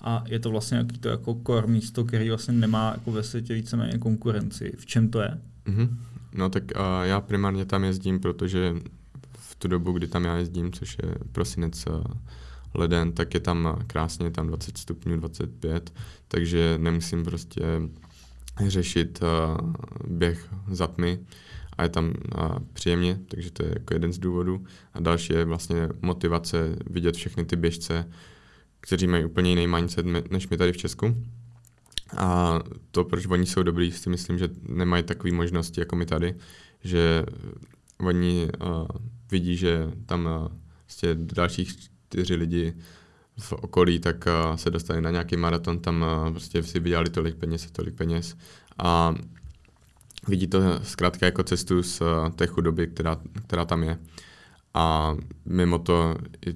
a 0.00 0.24
je 0.28 0.38
to 0.38 0.50
vlastně 0.50 0.78
jaký 0.78 0.98
to 0.98 1.08
jako 1.08 1.40
core 1.46 1.66
místo, 1.66 2.04
který 2.04 2.28
vlastně 2.28 2.54
nemá 2.54 2.90
jako 2.90 3.12
ve 3.12 3.22
světě 3.22 3.54
víceméně 3.54 3.98
konkurenci. 3.98 4.72
V 4.78 4.86
čem 4.86 5.08
to 5.08 5.20
je? 5.20 5.40
Mm-hmm. 5.66 5.96
No 6.34 6.50
tak 6.50 6.62
uh, 6.76 6.80
já 7.02 7.20
primárně 7.20 7.64
tam 7.64 7.84
jezdím, 7.84 8.20
protože 8.20 8.74
v 9.38 9.54
tu 9.54 9.68
dobu, 9.68 9.92
kdy 9.92 10.06
tam 10.06 10.24
já 10.24 10.36
jezdím, 10.36 10.72
což 10.72 10.96
je 11.02 11.14
prosinec 11.32 11.86
uh, 11.86 12.04
leden, 12.74 13.12
tak 13.12 13.34
je 13.34 13.40
tam 13.40 13.78
krásně, 13.86 14.30
tam 14.30 14.46
20 14.46 14.78
stupňů, 14.78 15.16
25, 15.16 15.92
takže 16.28 16.74
nemusím 16.78 17.24
prostě 17.24 17.62
řešit 18.66 19.20
uh, 19.22 19.72
běh 20.06 20.48
za 20.68 20.86
tmy 20.86 21.18
a 21.78 21.82
je 21.82 21.88
tam 21.88 22.12
a, 22.34 22.56
příjemně, 22.72 23.18
takže 23.28 23.50
to 23.50 23.62
je 23.62 23.70
jako 23.74 23.94
jeden 23.94 24.12
z 24.12 24.18
důvodů. 24.18 24.64
A 24.94 25.00
další 25.00 25.32
je 25.32 25.44
vlastně 25.44 25.88
motivace 26.02 26.76
vidět 26.90 27.16
všechny 27.16 27.44
ty 27.44 27.56
běžce, 27.56 28.10
kteří 28.80 29.06
mají 29.06 29.24
úplně 29.24 29.50
jiný 29.50 29.66
mindset 29.66 30.06
než 30.30 30.48
my 30.48 30.56
tady 30.56 30.72
v 30.72 30.76
Česku. 30.76 31.16
A 32.16 32.58
to, 32.90 33.04
proč 33.04 33.26
oni 33.26 33.46
jsou 33.46 33.62
dobrý, 33.62 33.92
si 33.92 34.10
myslím, 34.10 34.38
že 34.38 34.48
nemají 34.68 35.02
takové 35.02 35.32
možnosti 35.32 35.80
jako 35.80 35.96
my 35.96 36.06
tady, 36.06 36.34
že 36.84 37.24
oni 38.00 38.48
uh, 38.60 38.86
vidí, 39.30 39.56
že 39.56 39.90
tam 40.06 40.26
uh, 40.26 40.48
vlastně 40.86 41.14
dalších 41.14 41.76
čtyři 41.78 42.34
lidi 42.34 42.74
v 43.38 43.52
okolí, 43.52 43.98
tak 43.98 44.24
uh, 44.26 44.56
se 44.56 44.70
dostali 44.70 45.00
na 45.00 45.10
nějaký 45.10 45.36
maraton, 45.36 45.78
tam 45.78 46.02
uh, 46.02 46.30
prostě 46.30 46.62
si 46.62 46.80
vydělali 46.80 47.10
tolik 47.10 47.36
peněz 47.36 47.66
a 47.66 47.68
tolik 47.72 47.94
peněz. 47.94 48.36
A 48.78 49.14
vidí 50.28 50.46
to 50.46 50.58
zkrátka 50.82 51.26
jako 51.26 51.42
cestu 51.42 51.82
z 51.82 52.00
eh, 52.00 52.30
té 52.30 52.46
chudoby, 52.46 52.86
která, 52.86 53.16
která 53.46 53.64
tam 53.64 53.82
je. 53.82 53.98
A 54.74 55.16
mimo 55.44 55.78
to 55.78 56.16
i 56.46 56.54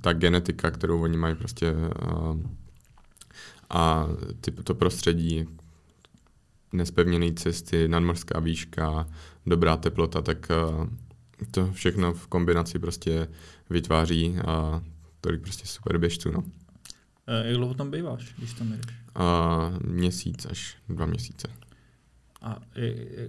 ta 0.00 0.12
genetika, 0.12 0.70
kterou 0.70 1.02
oni 1.02 1.16
mají 1.16 1.34
prostě 1.34 1.66
eh, 1.66 2.63
a 3.70 4.08
ty, 4.40 4.50
to 4.50 4.74
prostředí, 4.74 5.46
nespevněné 6.72 7.32
cesty, 7.32 7.88
nadmorská 7.88 8.40
výška, 8.40 9.06
dobrá 9.46 9.76
teplota, 9.76 10.22
tak 10.22 10.48
eh, 10.50 10.86
to 11.50 11.72
všechno 11.72 12.12
v 12.12 12.26
kombinaci 12.26 12.78
prostě 12.78 13.28
vytváří 13.70 14.36
a 14.46 14.82
tolik 15.20 15.40
prostě 15.40 15.66
super 15.66 15.98
běžců. 15.98 16.30
No. 16.30 16.44
Jak 17.44 17.56
dlouho 17.56 17.74
tam 17.74 17.90
býváš, 17.90 18.34
když 18.38 18.52
tam 18.52 18.72
jdeš? 18.72 18.80
A, 19.14 19.72
měsíc 19.84 20.46
až 20.46 20.76
dva 20.88 21.06
měsíce. 21.06 21.48
A 22.42 22.60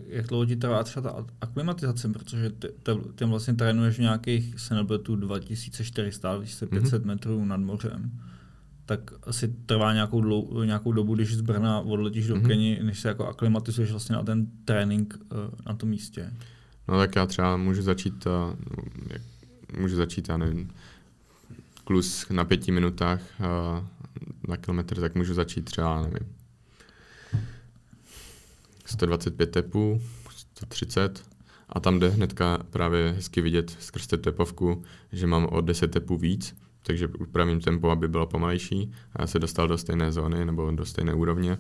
jak 0.08 0.28
dlouho 0.28 0.46
ti 0.46 0.56
trvá 0.56 0.84
třeba 0.84 1.12
ta 1.12 1.26
aklimatizace, 1.42 2.10
protože 2.10 2.50
ty, 2.50 2.68
ty 3.16 3.26
vlastně 3.26 3.54
trénuješ 3.54 3.96
v 3.96 4.02
nějakých, 4.02 4.60
se 4.60 4.76
nebyl 4.76 5.00
tu 5.00 5.16
2400, 5.16 6.36
2500 6.36 7.02
mm-hmm. 7.02 7.06
metrů 7.06 7.46
nad 7.46 7.58
mořem, 7.58 8.12
tak 8.86 9.00
asi 9.24 9.48
trvá 9.48 9.94
nějakou, 9.94 10.22
dlou, 10.22 10.64
nějakou 10.64 10.92
dobu, 10.92 11.16
když 11.16 11.36
z 11.36 11.42
Brna 11.42 11.80
odletíš 11.80 12.28
do 12.28 12.36
mm-hmm. 12.36 12.48
Keni, 12.48 12.80
než 12.84 13.00
se 13.00 13.08
jako 13.08 13.28
aklimatizuješ 13.28 13.92
vlastně 13.92 14.16
na 14.16 14.24
ten 14.24 14.48
trénink 14.66 15.18
uh, 15.32 15.38
na 15.66 15.74
tom 15.74 15.90
místě. 15.90 16.34
No 16.88 16.98
tak 16.98 17.16
já 17.16 17.26
třeba 17.26 17.58
můžu 17.58 17.82
začít, 17.82 18.26
uh, 18.26 18.34
jak, 19.14 19.22
můžu 19.80 19.96
začít, 19.96 20.30
já 20.30 20.38
nevím, 20.38 20.72
klus 21.84 22.30
na 22.30 22.46
pěti 22.46 22.72
minutách 22.72 23.22
uh, 23.40 23.86
na 24.48 24.58
kilometr, 24.58 25.02
tak 25.02 25.16
můžu 25.16 25.34
začít 25.34 25.66
třeba, 25.66 26.02
nevím, 26.02 26.36
125 28.86 29.52
tepů, 29.52 30.02
130 30.36 31.24
a 31.70 31.80
tam 31.80 32.00
jde 32.00 32.10
hnedka 32.10 32.60
právě 32.70 33.12
hezky 33.12 33.42
vidět 33.42 33.78
skrz 33.80 34.08
tepovku, 34.08 34.84
že 35.12 35.28
mám 35.28 35.46
o 35.46 35.62
10 35.62 35.92
tepů 35.92 36.18
víc, 36.18 36.56
takže 36.86 37.08
upravím 37.08 37.62
tempo, 37.62 37.90
aby 37.90 38.08
bylo 38.08 38.28
pomalejší 38.28 38.92
a 39.14 39.22
já 39.22 39.28
se 39.28 39.40
dostal 39.40 39.68
do 39.68 39.78
stejné 39.78 40.12
zóny 40.12 40.46
nebo 40.46 40.72
do 40.72 40.86
stejné 40.86 41.14
úrovně 41.14 41.58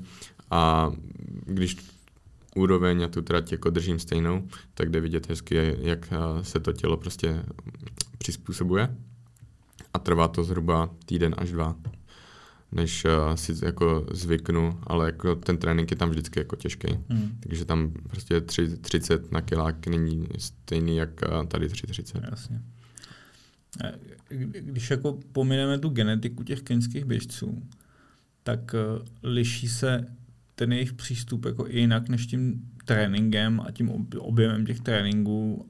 a 0.51 0.91
když 1.45 1.77
úroveň 2.55 3.03
a 3.03 3.07
tu 3.07 3.21
trať 3.21 3.51
jako 3.51 3.69
držím 3.69 3.99
stejnou, 3.99 4.47
tak 4.73 4.89
jde 4.89 5.01
vidět 5.01 5.29
hezky, 5.29 5.75
jak 5.79 6.13
se 6.41 6.59
to 6.59 6.73
tělo 6.73 6.97
prostě 6.97 7.43
přizpůsobuje 8.17 8.95
a 9.93 9.99
trvá 9.99 10.27
to 10.27 10.43
zhruba 10.43 10.89
týden 11.05 11.35
až 11.37 11.51
dva 11.51 11.75
než 12.71 13.05
si 13.35 13.65
jako 13.65 14.05
zvyknu, 14.11 14.79
ale 14.83 15.05
jako 15.05 15.35
ten 15.35 15.57
trénink 15.57 15.91
je 15.91 15.97
tam 15.97 16.09
vždycky 16.09 16.39
jako 16.39 16.55
těžký. 16.55 16.87
Hmm. 17.09 17.37
Takže 17.39 17.65
tam 17.65 17.91
prostě 18.09 18.41
3, 18.41 18.77
30 18.77 19.31
na 19.31 19.41
kilák 19.41 19.87
není 19.87 20.27
stejný 20.37 20.97
jak 20.97 21.09
tady 21.47 21.69
330. 21.69 22.23
Jasně. 22.31 22.61
Když 24.59 24.89
jako 24.89 25.19
pomineme 25.31 25.79
tu 25.79 25.89
genetiku 25.89 26.43
těch 26.43 26.61
keňských 26.61 27.05
běžců, 27.05 27.63
tak 28.43 28.75
liší 29.23 29.67
se 29.67 30.05
ten 30.55 30.73
jejich 30.73 30.93
přístup 30.93 31.45
jako 31.45 31.67
i 31.67 31.79
jinak 31.79 32.09
než 32.09 32.25
tím 32.25 32.61
tréninkem 32.85 33.61
a 33.61 33.71
tím 33.71 34.07
objemem 34.19 34.65
těch 34.65 34.79
tréninků 34.79 35.69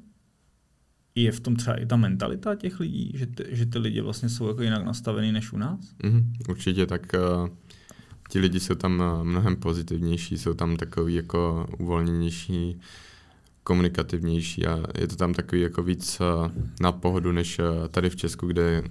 je 1.15 1.31
v 1.31 1.39
tom 1.39 1.55
třeba 1.55 1.75
i 1.75 1.85
ta 1.85 1.95
mentalita 1.95 2.55
těch 2.55 2.79
lidí, 2.79 3.11
že 3.15 3.25
ty, 3.25 3.45
že 3.49 3.65
ty 3.65 3.79
lidi 3.79 4.01
vlastně 4.01 4.29
jsou 4.29 4.47
jako 4.47 4.61
jinak 4.61 4.85
nastavený 4.85 5.31
než 5.31 5.53
u 5.53 5.57
nás? 5.57 5.95
Mm, 6.03 6.33
určitě, 6.49 6.85
tak 6.85 7.15
uh, 7.41 7.49
ti 8.29 8.39
lidi 8.39 8.59
jsou 8.59 8.75
tam 8.75 8.99
uh, 8.99 9.23
mnohem 9.23 9.55
pozitivnější, 9.55 10.37
jsou 10.37 10.53
tam 10.53 10.77
takový 10.77 11.13
jako 11.13 11.67
uvolněnější, 11.79 12.79
komunikativnější 13.65 14.65
a 14.65 14.83
je 14.99 15.07
to 15.07 15.15
tam 15.15 15.33
takový 15.33 15.61
jako 15.61 15.83
víc 15.83 16.19
uh, 16.19 16.51
na 16.81 16.91
pohodu 16.91 17.31
než 17.31 17.59
uh, 17.59 17.65
tady 17.87 18.09
v 18.09 18.15
Česku, 18.15 18.47
kde 18.47 18.83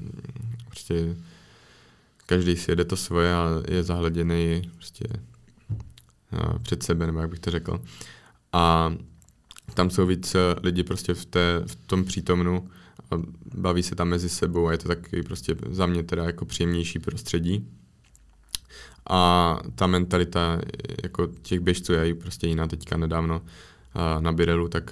prostě 0.66 1.16
každý 2.26 2.56
si 2.56 2.70
jede 2.70 2.84
to 2.84 2.96
svoje 2.96 3.34
a 3.34 3.48
je 3.68 3.82
zahleděný 3.82 4.70
prostě 4.74 5.04
uh, 6.32 6.58
před 6.58 6.82
sebe, 6.82 7.06
nebo 7.06 7.18
jak 7.18 7.30
bych 7.30 7.40
to 7.40 7.50
řekl. 7.50 7.80
A 8.52 8.94
tam 9.74 9.90
jsou 9.90 10.06
víc 10.06 10.36
lidi 10.62 10.82
prostě 10.82 11.14
v, 11.14 11.24
té, 11.24 11.62
v 11.66 11.76
tom 11.86 12.04
přítomnu 12.04 12.70
a 13.10 13.14
baví 13.54 13.82
se 13.82 13.94
tam 13.94 14.08
mezi 14.08 14.28
sebou 14.28 14.66
a 14.66 14.72
je 14.72 14.78
to 14.78 14.88
taky 14.88 15.22
prostě 15.22 15.56
za 15.70 15.86
mě 15.86 16.02
teda 16.02 16.24
jako 16.24 16.44
příjemnější 16.44 16.98
prostředí. 16.98 17.68
A 19.10 19.58
ta 19.74 19.86
mentalita 19.86 20.60
jako 21.02 21.26
těch 21.26 21.60
běžců 21.60 21.92
je 21.92 22.14
prostě 22.14 22.46
jiná 22.46 22.66
teďka 22.66 22.96
nedávno 22.96 23.42
na 24.20 24.32
Birelu, 24.32 24.68
tak 24.68 24.90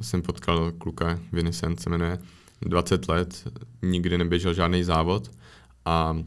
jsem 0.00 0.22
potkal 0.22 0.72
kluka, 0.78 1.18
Vincent 1.32 1.80
se 1.80 1.90
jmenuje, 1.90 2.18
20 2.60 3.08
let, 3.08 3.52
nikdy 3.82 4.18
neběžel 4.18 4.54
žádný 4.54 4.84
závod 4.84 5.30
a 5.84 6.18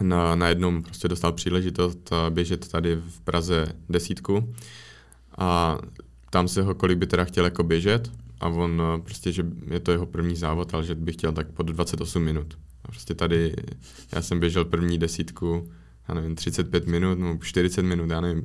na, 0.00 0.48
jednom 0.48 0.82
prostě 0.82 1.08
dostal 1.08 1.32
příležitost 1.32 2.12
běžet 2.30 2.68
tady 2.68 2.96
v 2.96 3.20
Praze 3.20 3.66
desítku 3.88 4.54
a 5.38 5.78
tam 6.30 6.48
se 6.48 6.62
ho, 6.62 6.74
kolik 6.74 6.98
by 6.98 7.06
teda 7.06 7.24
chtěl 7.24 7.44
jako 7.44 7.62
běžet 7.62 8.10
a 8.40 8.48
on 8.48 8.82
prostě, 9.04 9.32
že 9.32 9.46
je 9.70 9.80
to 9.80 9.90
jeho 9.92 10.06
první 10.06 10.36
závod, 10.36 10.74
ale 10.74 10.84
že 10.84 10.94
by 10.94 11.12
chtěl 11.12 11.32
tak 11.32 11.50
pod 11.50 11.66
28 11.66 12.22
minut. 12.22 12.58
A 12.84 12.88
prostě 12.88 13.14
tady, 13.14 13.54
já 14.12 14.22
jsem 14.22 14.40
běžel 14.40 14.64
první 14.64 14.98
desítku, 14.98 15.70
já 16.14 16.20
nevím, 16.20 16.34
35 16.34 16.86
minut 16.86 17.18
nebo 17.18 17.38
40 17.44 17.82
minut, 17.82 18.10
já 18.10 18.20
nevím, 18.20 18.42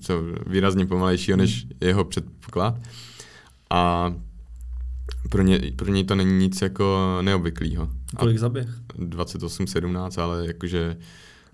co 0.00 0.22
výrazně 0.46 0.86
pomalejšího 0.86 1.36
než 1.36 1.66
jeho 1.80 2.04
předpoklad. 2.04 2.78
A 3.70 4.14
pro, 5.30 5.42
ně, 5.42 5.60
pro 5.76 5.92
něj 5.92 6.04
to 6.04 6.14
není 6.14 6.38
nic 6.38 6.62
jako 6.62 7.18
neobvyklého. 7.22 7.88
Kolik 8.18 8.38
zaběh? 8.38 8.68
28-17, 8.98 10.22
ale 10.22 10.46
jakože 10.46 10.96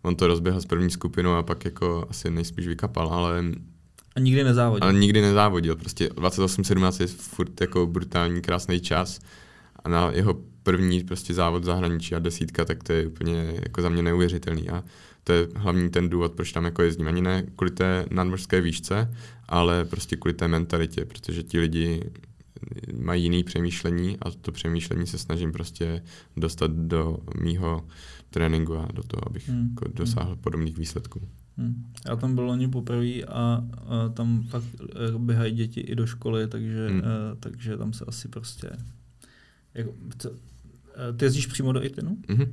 on 0.02 0.16
to 0.16 0.26
rozběhl 0.26 0.60
s 0.60 0.66
první 0.66 0.90
skupinou 0.90 1.32
a 1.32 1.42
pak 1.42 1.64
jako 1.64 2.06
asi 2.10 2.30
nejspíš 2.30 2.66
vykapal, 2.66 3.08
ale 3.08 3.44
a 4.16 4.20
nikdy 4.20 4.44
nezávodil. 4.44 4.84
Ale 4.84 4.98
nikdy 4.98 5.20
nezávodil. 5.20 5.76
Prostě 5.76 6.08
28-17 6.08 7.00
je 7.00 7.06
furt 7.06 7.60
jako 7.60 7.86
brutální, 7.86 8.40
krásný 8.40 8.80
čas. 8.80 9.20
A 9.84 9.88
na 9.88 10.10
jeho 10.10 10.34
první 10.62 11.04
prostě 11.04 11.34
závod 11.34 11.64
zahraničí 11.64 12.14
a 12.14 12.18
desítka, 12.18 12.64
tak 12.64 12.82
to 12.82 12.92
je 12.92 13.06
úplně 13.06 13.54
jako 13.62 13.82
za 13.82 13.88
mě 13.88 14.02
neuvěřitelný. 14.02 14.68
A 14.68 14.84
to 15.28 15.32
je 15.32 15.48
hlavní 15.56 15.90
ten 15.90 16.08
důvod, 16.08 16.32
proč 16.32 16.52
tam 16.52 16.64
jako 16.64 16.82
jezdím. 16.82 17.08
Ani 17.08 17.22
ne 17.22 17.42
kvůli 17.56 17.70
té 17.70 18.06
nadmořské 18.10 18.60
výšce, 18.60 19.14
ale 19.48 19.84
prostě 19.84 20.16
kvůli 20.16 20.34
té 20.34 20.48
mentalitě, 20.48 21.04
protože 21.04 21.42
ti 21.42 21.60
lidi 21.60 22.10
mají 23.00 23.22
jiný 23.22 23.44
přemýšlení 23.44 24.18
a 24.22 24.30
to 24.30 24.52
přemýšlení 24.52 25.06
se 25.06 25.18
snažím 25.18 25.52
prostě 25.52 26.02
dostat 26.36 26.70
do 26.70 27.18
mýho 27.40 27.86
tréninku 28.30 28.76
a 28.76 28.88
do 28.94 29.02
toho, 29.02 29.28
abych 29.28 29.48
hmm. 29.48 29.68
jako 29.68 29.84
dosáhl 29.94 30.36
podobných 30.36 30.78
výsledků. 30.78 31.20
Hmm. 31.56 31.92
Já 32.06 32.16
tam 32.16 32.34
byl 32.34 32.44
loni 32.44 32.68
poprvé 32.68 33.22
a, 33.22 33.32
a 33.32 33.64
tam 34.08 34.42
fakt 34.42 34.68
eh, 34.82 35.18
běhají 35.18 35.54
děti 35.54 35.80
i 35.80 35.94
do 35.94 36.06
školy, 36.06 36.48
takže, 36.48 36.88
hmm. 36.88 36.98
uh, 36.98 37.04
takže 37.40 37.76
tam 37.76 37.92
se 37.92 38.04
asi 38.08 38.28
prostě... 38.28 38.70
Jako, 39.74 39.92
co, 40.18 40.30
eh, 40.30 41.12
ty 41.12 41.24
jezdíš 41.24 41.46
přímo 41.46 41.72
do 41.72 41.84
Itinu? 41.84 42.16
Mm-hmm. 42.28 42.48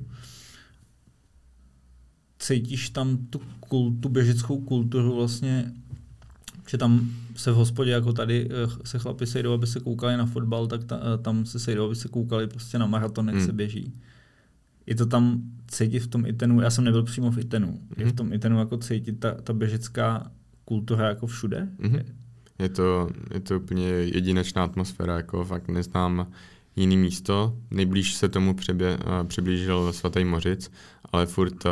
Cítíš 2.39 2.89
tam 2.89 3.17
tu, 3.17 3.41
tu 3.99 4.09
běžeckou 4.09 4.61
kulturu 4.61 5.15
vlastně, 5.15 5.71
že 6.69 6.77
tam 6.77 7.11
se 7.35 7.51
v 7.51 7.55
hospodě 7.55 7.91
jako 7.91 8.13
tady 8.13 8.49
se 8.83 8.99
chlapi 8.99 9.27
sejdou, 9.27 9.53
aby 9.53 9.67
se 9.67 9.79
koukali 9.79 10.17
na 10.17 10.25
fotbal, 10.25 10.67
tak 10.67 10.83
ta, 10.83 11.17
tam 11.17 11.45
se 11.45 11.59
sejdou, 11.59 11.85
aby 11.85 11.95
se 11.95 12.07
koukali 12.07 12.47
prostě 12.47 12.79
na 12.79 12.85
maraton, 12.85 13.27
jak 13.27 13.35
mm. 13.35 13.45
se 13.45 13.53
běží 13.53 13.93
je 14.85 14.95
to 14.95 15.05
tam 15.05 15.41
cítit 15.67 15.99
v 15.99 16.07
tom 16.07 16.25
Itenu, 16.25 16.61
já 16.61 16.69
jsem 16.69 16.83
nebyl 16.83 17.03
přímo 17.03 17.31
v 17.31 17.37
Itenu, 17.37 17.67
mm-hmm. 17.67 17.99
je 17.99 18.05
v 18.05 18.07
mhm. 18.07 18.15
tom 18.15 18.33
Itenu 18.33 18.59
jako 18.59 18.77
cítit 18.77 19.19
ta, 19.19 19.33
ta 19.33 19.53
běžecká 19.53 20.31
kultura 20.65 21.07
jako 21.07 21.27
všude? 21.27 21.67
Mm-hmm. 21.79 22.03
Je 22.59 22.69
to, 22.69 23.09
je 23.33 23.39
to 23.39 23.57
úplně 23.57 23.87
jedinečná 23.87 24.63
atmosféra, 24.63 25.17
jako 25.17 25.45
fakt 25.45 25.67
neznám 25.67 26.27
jiný 26.75 26.97
místo. 26.97 27.57
Nejblíž 27.71 28.13
se 28.13 28.29
tomu 28.29 28.53
přebě, 28.53 28.97
přiblížil 29.27 29.93
svatý 29.93 30.25
Mořic, 30.25 30.71
ale 31.11 31.25
furt 31.25 31.65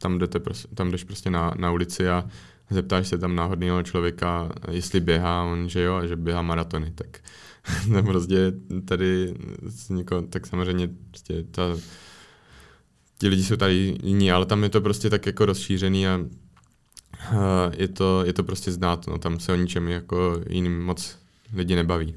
tam, 0.00 0.18
jdete, 0.18 0.40
tam 0.74 0.90
jdeš 0.90 1.04
prostě 1.04 1.30
na, 1.30 1.54
na 1.58 1.70
ulici 1.70 2.08
a 2.08 2.24
zeptáš 2.70 3.08
se 3.08 3.18
tam 3.18 3.36
náhodného 3.36 3.82
člověka, 3.82 4.52
jestli 4.70 5.00
běhá, 5.00 5.44
on 5.44 5.68
že 5.68 5.82
jo, 5.82 5.94
a 5.94 6.06
že 6.06 6.16
běhá 6.16 6.42
maratony, 6.42 6.92
tak 6.94 7.18
tam 7.92 8.04
prostě 8.04 8.52
tady 8.84 9.34
něko, 9.90 10.22
tak 10.22 10.46
samozřejmě 10.46 10.90
prostě 11.10 11.44
ta 11.50 11.62
ti 13.18 13.28
lidi 13.28 13.44
jsou 13.44 13.56
tady 13.56 13.98
jiní, 14.02 14.32
ale 14.32 14.46
tam 14.46 14.62
je 14.62 14.68
to 14.68 14.80
prostě 14.80 15.10
tak 15.10 15.26
jako 15.26 15.46
rozšířený 15.46 16.08
a 16.08 16.20
je 17.76 17.88
to, 17.88 18.24
je 18.24 18.32
to 18.32 18.44
prostě 18.44 18.72
znát, 18.72 19.06
no, 19.06 19.18
tam 19.18 19.40
se 19.40 19.52
o 19.52 19.56
ničem 19.56 19.88
jako 19.88 20.40
jiným 20.48 20.84
moc 20.84 21.18
lidi 21.54 21.76
nebaví. 21.76 22.14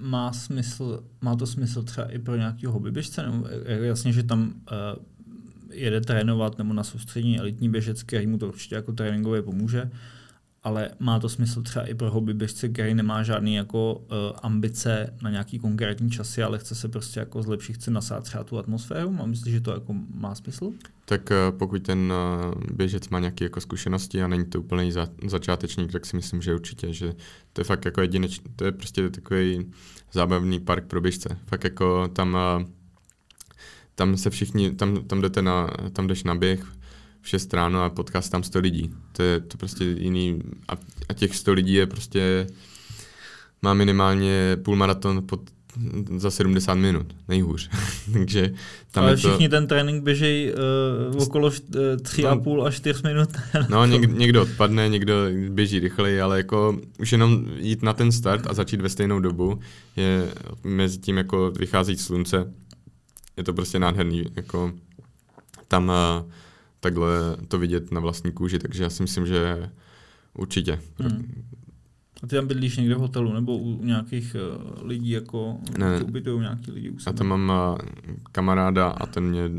Má 0.00 0.32
smysl, 0.32 1.04
má 1.20 1.36
to 1.36 1.46
smysl 1.46 1.82
třeba 1.82 2.06
i 2.06 2.18
pro 2.18 2.36
nějaký 2.36 2.66
hobbyběžce? 2.66 3.22
Nebo 3.22 3.46
jasně, 3.66 4.12
že 4.12 4.22
tam 4.22 4.42
uh, 4.42 5.04
jede 5.72 6.00
trénovat 6.00 6.58
nebo 6.58 6.72
na 6.72 6.84
soustředění 6.84 7.38
elitní 7.38 7.68
běžecké, 7.68 8.06
který 8.06 8.26
mu 8.26 8.38
to 8.38 8.48
určitě 8.48 8.74
jako 8.74 8.92
tréninkově 8.92 9.42
pomůže, 9.42 9.90
ale 10.62 10.90
má 10.98 11.18
to 11.18 11.28
smysl 11.28 11.62
třeba 11.62 11.86
i 11.86 11.94
pro 11.94 12.10
hobby 12.10 12.34
běžce, 12.34 12.68
který 12.68 12.94
nemá 12.94 13.22
žádný 13.22 13.54
jako 13.54 13.94
uh, 13.94 14.06
ambice 14.42 15.14
na 15.22 15.30
nějaký 15.30 15.58
konkrétní 15.58 16.10
časy, 16.10 16.42
ale 16.42 16.58
chce 16.58 16.74
se 16.74 16.88
prostě 16.88 17.20
jako 17.20 17.42
zlepšit, 17.42 17.72
chce 17.72 17.90
nasát 17.90 18.24
třeba 18.24 18.44
tu 18.44 18.58
atmosféru. 18.58 19.12
Mám 19.12 19.30
myslíš, 19.30 19.54
že 19.54 19.60
to 19.60 19.70
jako 19.70 19.94
má 20.14 20.34
smysl? 20.34 20.72
Tak 21.04 21.30
uh, 21.30 21.58
pokud 21.58 21.82
ten 21.82 22.12
uh, 22.12 22.62
běžec 22.72 23.08
má 23.08 23.18
nějaké 23.18 23.44
jako 23.44 23.60
zkušenosti 23.60 24.22
a 24.22 24.28
není 24.28 24.44
to 24.44 24.60
úplný 24.60 24.92
za, 24.92 25.08
začátečník, 25.26 25.92
tak 25.92 26.06
si 26.06 26.16
myslím, 26.16 26.42
že 26.42 26.54
určitě, 26.54 26.92
že 26.92 27.12
to 27.52 27.60
je 27.60 27.64
fakt 27.64 27.84
jako 27.84 28.00
jedinečný, 28.00 28.44
to 28.56 28.64
je 28.64 28.72
prostě 28.72 29.10
takový 29.10 29.70
zábavný 30.12 30.60
park 30.60 30.84
pro 30.84 31.00
běžce. 31.00 31.38
Fakt 31.46 31.64
jako 31.64 32.08
tam 32.08 32.34
uh, 32.58 32.66
tam 33.94 34.16
se 34.16 34.30
všichni, 34.30 34.70
tam, 34.70 35.04
tam 35.04 35.20
jdete 35.20 35.42
na, 35.42 35.70
tam 35.92 36.06
jdeš 36.06 36.24
na 36.24 36.34
běh, 36.34 36.64
v 37.22 37.28
6 37.28 37.54
ráno 37.54 37.82
a 37.82 37.90
potká 37.90 38.20
tam 38.20 38.42
100 38.42 38.58
lidí. 38.58 38.94
To 39.12 39.22
je 39.22 39.40
to 39.40 39.58
prostě 39.58 39.84
jiný. 39.84 40.42
A, 40.68 40.72
a 41.08 41.12
těch 41.14 41.36
100 41.36 41.52
lidí 41.52 41.74
je 41.74 41.86
prostě, 41.86 42.46
má 43.62 43.74
minimálně 43.74 44.56
půlmaraton 44.62 45.26
pod 45.26 45.40
za 46.16 46.30
70 46.30 46.74
minut, 46.74 47.16
nejhůř. 47.28 47.70
Takže 48.12 48.50
tam 48.90 49.04
Ale 49.04 49.12
je 49.12 49.16
všichni 49.16 49.48
to... 49.48 49.56
ten 49.56 49.66
trénink 49.66 50.04
běží 50.04 50.50
uh, 51.12 51.22
okolo 51.22 51.48
3,5 51.48 52.56
no, 52.56 52.64
až 52.64 52.76
4 52.76 53.00
minut. 53.04 53.28
no, 53.68 53.86
něk, 53.86 54.10
někdo 54.10 54.42
odpadne, 54.42 54.88
někdo 54.88 55.14
běží 55.48 55.78
rychleji, 55.78 56.20
ale 56.20 56.36
jako 56.36 56.80
už 56.98 57.12
jenom 57.12 57.44
jít 57.56 57.82
na 57.82 57.92
ten 57.92 58.12
start 58.12 58.46
a 58.46 58.54
začít 58.54 58.80
ve 58.80 58.88
stejnou 58.88 59.20
dobu 59.20 59.60
je 59.96 60.28
mezi 60.64 60.98
tím 60.98 61.16
jako 61.16 61.50
vychází 61.50 61.96
slunce. 61.96 62.52
Je 63.36 63.44
to 63.44 63.52
prostě 63.52 63.78
nádherný. 63.78 64.24
Jako 64.36 64.72
tam 65.68 65.88
uh, 65.88 66.30
takhle 66.80 67.36
to 67.48 67.58
vidět 67.58 67.92
na 67.92 68.00
vlastní 68.00 68.32
kůži, 68.32 68.58
takže 68.58 68.82
já 68.82 68.90
si 68.90 69.02
myslím, 69.02 69.26
že 69.26 69.70
určitě. 70.34 70.80
Hmm. 70.98 71.44
A 72.22 72.26
ty 72.26 72.36
tam 72.36 72.46
bydlíš 72.46 72.76
někde 72.76 72.94
v 72.94 72.98
hotelu 72.98 73.32
nebo 73.32 73.58
u 73.58 73.84
nějakých 73.84 74.36
uh, 74.36 74.86
lidí, 74.88 75.10
jako 75.10 75.58
ne, 75.78 76.00
ubytují 76.00 76.40
nějaký 76.40 76.70
lidi 76.70 76.90
u 76.90 76.98
sebe? 76.98 77.14
Já 77.14 77.18
tam 77.18 77.26
mám 77.26 77.72
uh, 77.72 77.78
kamaráda 78.32 78.88
a 78.88 79.06
ten 79.06 79.24
mě 79.24 79.50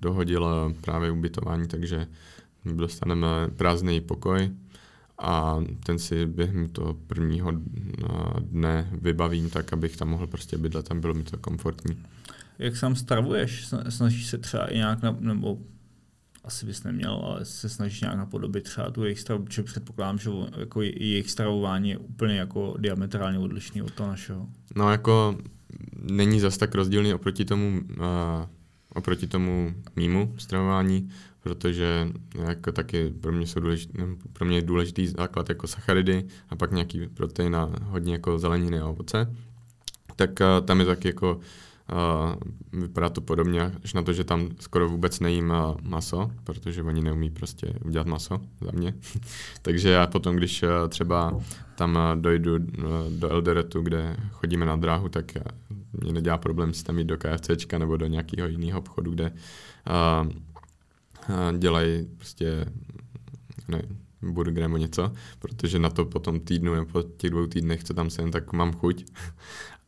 dohodil 0.00 0.42
uh, 0.42 0.72
právě 0.80 1.10
ubytování, 1.10 1.68
takže 1.68 2.06
dostaneme 2.64 3.26
prázdný 3.56 4.00
pokoj 4.00 4.50
a 5.18 5.56
ten 5.84 5.98
si 5.98 6.26
během 6.26 6.68
toho 6.68 6.94
prvního 6.94 7.52
dne 8.40 8.90
vybavím 8.92 9.50
tak, 9.50 9.72
abych 9.72 9.96
tam 9.96 10.08
mohl 10.08 10.26
prostě 10.26 10.58
bydlet, 10.58 10.88
tam 10.88 11.00
bylo 11.00 11.14
mi 11.14 11.22
to 11.22 11.38
komfortní. 11.38 11.96
Jak 12.58 12.76
sám 12.76 12.96
stravuješ? 12.96 13.68
Snažíš 13.88 14.26
se 14.26 14.38
třeba 14.38 14.66
i 14.66 14.76
nějak, 14.76 15.02
na, 15.02 15.16
nebo 15.20 15.58
asi 16.44 16.66
bys 16.66 16.84
neměl, 16.84 17.12
ale 17.12 17.44
se 17.44 17.68
snažíš 17.68 18.00
nějak 18.00 18.16
napodobit 18.16 18.64
třeba 18.64 18.90
tu 18.90 19.04
jejich 19.04 19.20
stravu, 19.20 19.44
protože 19.44 19.62
předpokládám, 19.62 20.18
že 20.18 20.30
jako 20.58 20.82
jejich 20.82 21.30
stravování 21.30 21.90
je 21.90 21.98
úplně 21.98 22.36
jako 22.36 22.74
diametrálně 22.78 23.38
odlišný 23.38 23.82
od 23.82 23.90
toho 23.90 24.08
našeho. 24.08 24.48
No 24.76 24.90
jako 24.90 25.38
není 26.02 26.40
zas 26.40 26.58
tak 26.58 26.74
rozdílný 26.74 27.14
oproti 27.14 27.44
tomu 27.44 27.80
uh, 27.90 28.04
oproti 28.94 29.26
tomu 29.26 29.74
mýmu 29.96 30.34
stravování, 30.38 31.10
protože 31.40 32.08
jako 32.48 32.72
taky 32.72 33.10
pro 33.20 33.32
mě, 33.32 33.46
jsou 33.46 33.60
důležitý, 33.60 33.92
pro 34.32 34.46
mě 34.46 34.56
je 34.56 34.62
důležitý 34.62 35.06
základ 35.06 35.48
jako 35.48 35.66
sacharidy 35.66 36.24
a 36.48 36.56
pak 36.56 36.72
nějaký 36.72 37.06
protein 37.06 37.56
a 37.56 37.70
hodně 37.84 38.12
jako 38.12 38.38
zeleniny 38.38 38.80
a 38.80 38.86
ovoce. 38.86 39.36
Tak 40.16 40.30
uh, 40.40 40.66
tam 40.66 40.80
je 40.80 40.86
taky 40.86 41.08
jako 41.08 41.40
Vypadá 42.72 43.08
to 43.08 43.20
podobně, 43.20 43.72
až 43.84 43.94
na 43.94 44.02
to, 44.02 44.12
že 44.12 44.24
tam 44.24 44.48
skoro 44.60 44.88
vůbec 44.88 45.20
nejím 45.20 45.52
maso, 45.82 46.30
protože 46.44 46.82
oni 46.82 47.00
neumí 47.00 47.30
prostě 47.30 47.74
udělat 47.84 48.06
maso 48.06 48.40
za 48.60 48.70
mě. 48.72 48.94
Takže 49.62 49.90
já 49.90 50.06
potom, 50.06 50.36
když 50.36 50.62
uh, 50.62 50.68
třeba 50.88 51.40
tam 51.74 51.98
dojdu 52.14 52.58
do 53.08 53.30
Eldoretu, 53.30 53.82
kde 53.82 54.16
chodíme 54.30 54.66
na 54.66 54.76
dráhu, 54.76 55.08
tak 55.08 55.32
mě 55.92 56.12
nedělá 56.12 56.38
problém 56.38 56.74
si 56.74 56.84
tam 56.84 56.98
jít 56.98 57.04
do 57.04 57.16
KFCčka 57.16 57.78
nebo 57.78 57.96
do 57.96 58.06
nějakého 58.06 58.48
jiného 58.48 58.78
obchodu, 58.78 59.10
kde 59.10 59.32
dělají 61.58 62.08
prostě 62.16 62.66
ne, 63.68 63.82
burger 64.22 64.62
nebo 64.62 64.76
něco, 64.76 65.12
protože 65.38 65.78
na 65.78 65.90
to 65.90 66.04
po 66.04 66.18
tom 66.18 66.40
týdnu 66.40 66.74
nebo 66.74 66.86
po 66.86 67.02
těch 67.02 67.30
dvou 67.30 67.46
týdnech, 67.46 67.84
co 67.84 67.94
tam 67.94 68.10
jsem, 68.10 68.30
tak 68.30 68.52
mám 68.52 68.72
chuť. 68.72 69.04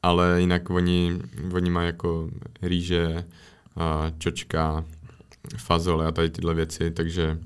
Ale 0.03 0.41
jinak 0.41 0.71
oni, 0.71 1.19
oni 1.55 1.71
mají 1.71 1.87
jako 1.87 2.31
rýže, 2.63 3.25
čočka, 4.19 4.85
fazole 5.57 6.07
a 6.07 6.13
tady 6.13 6.31
tyhle 6.31 6.55
věci, 6.55 6.91
takže 6.91 7.39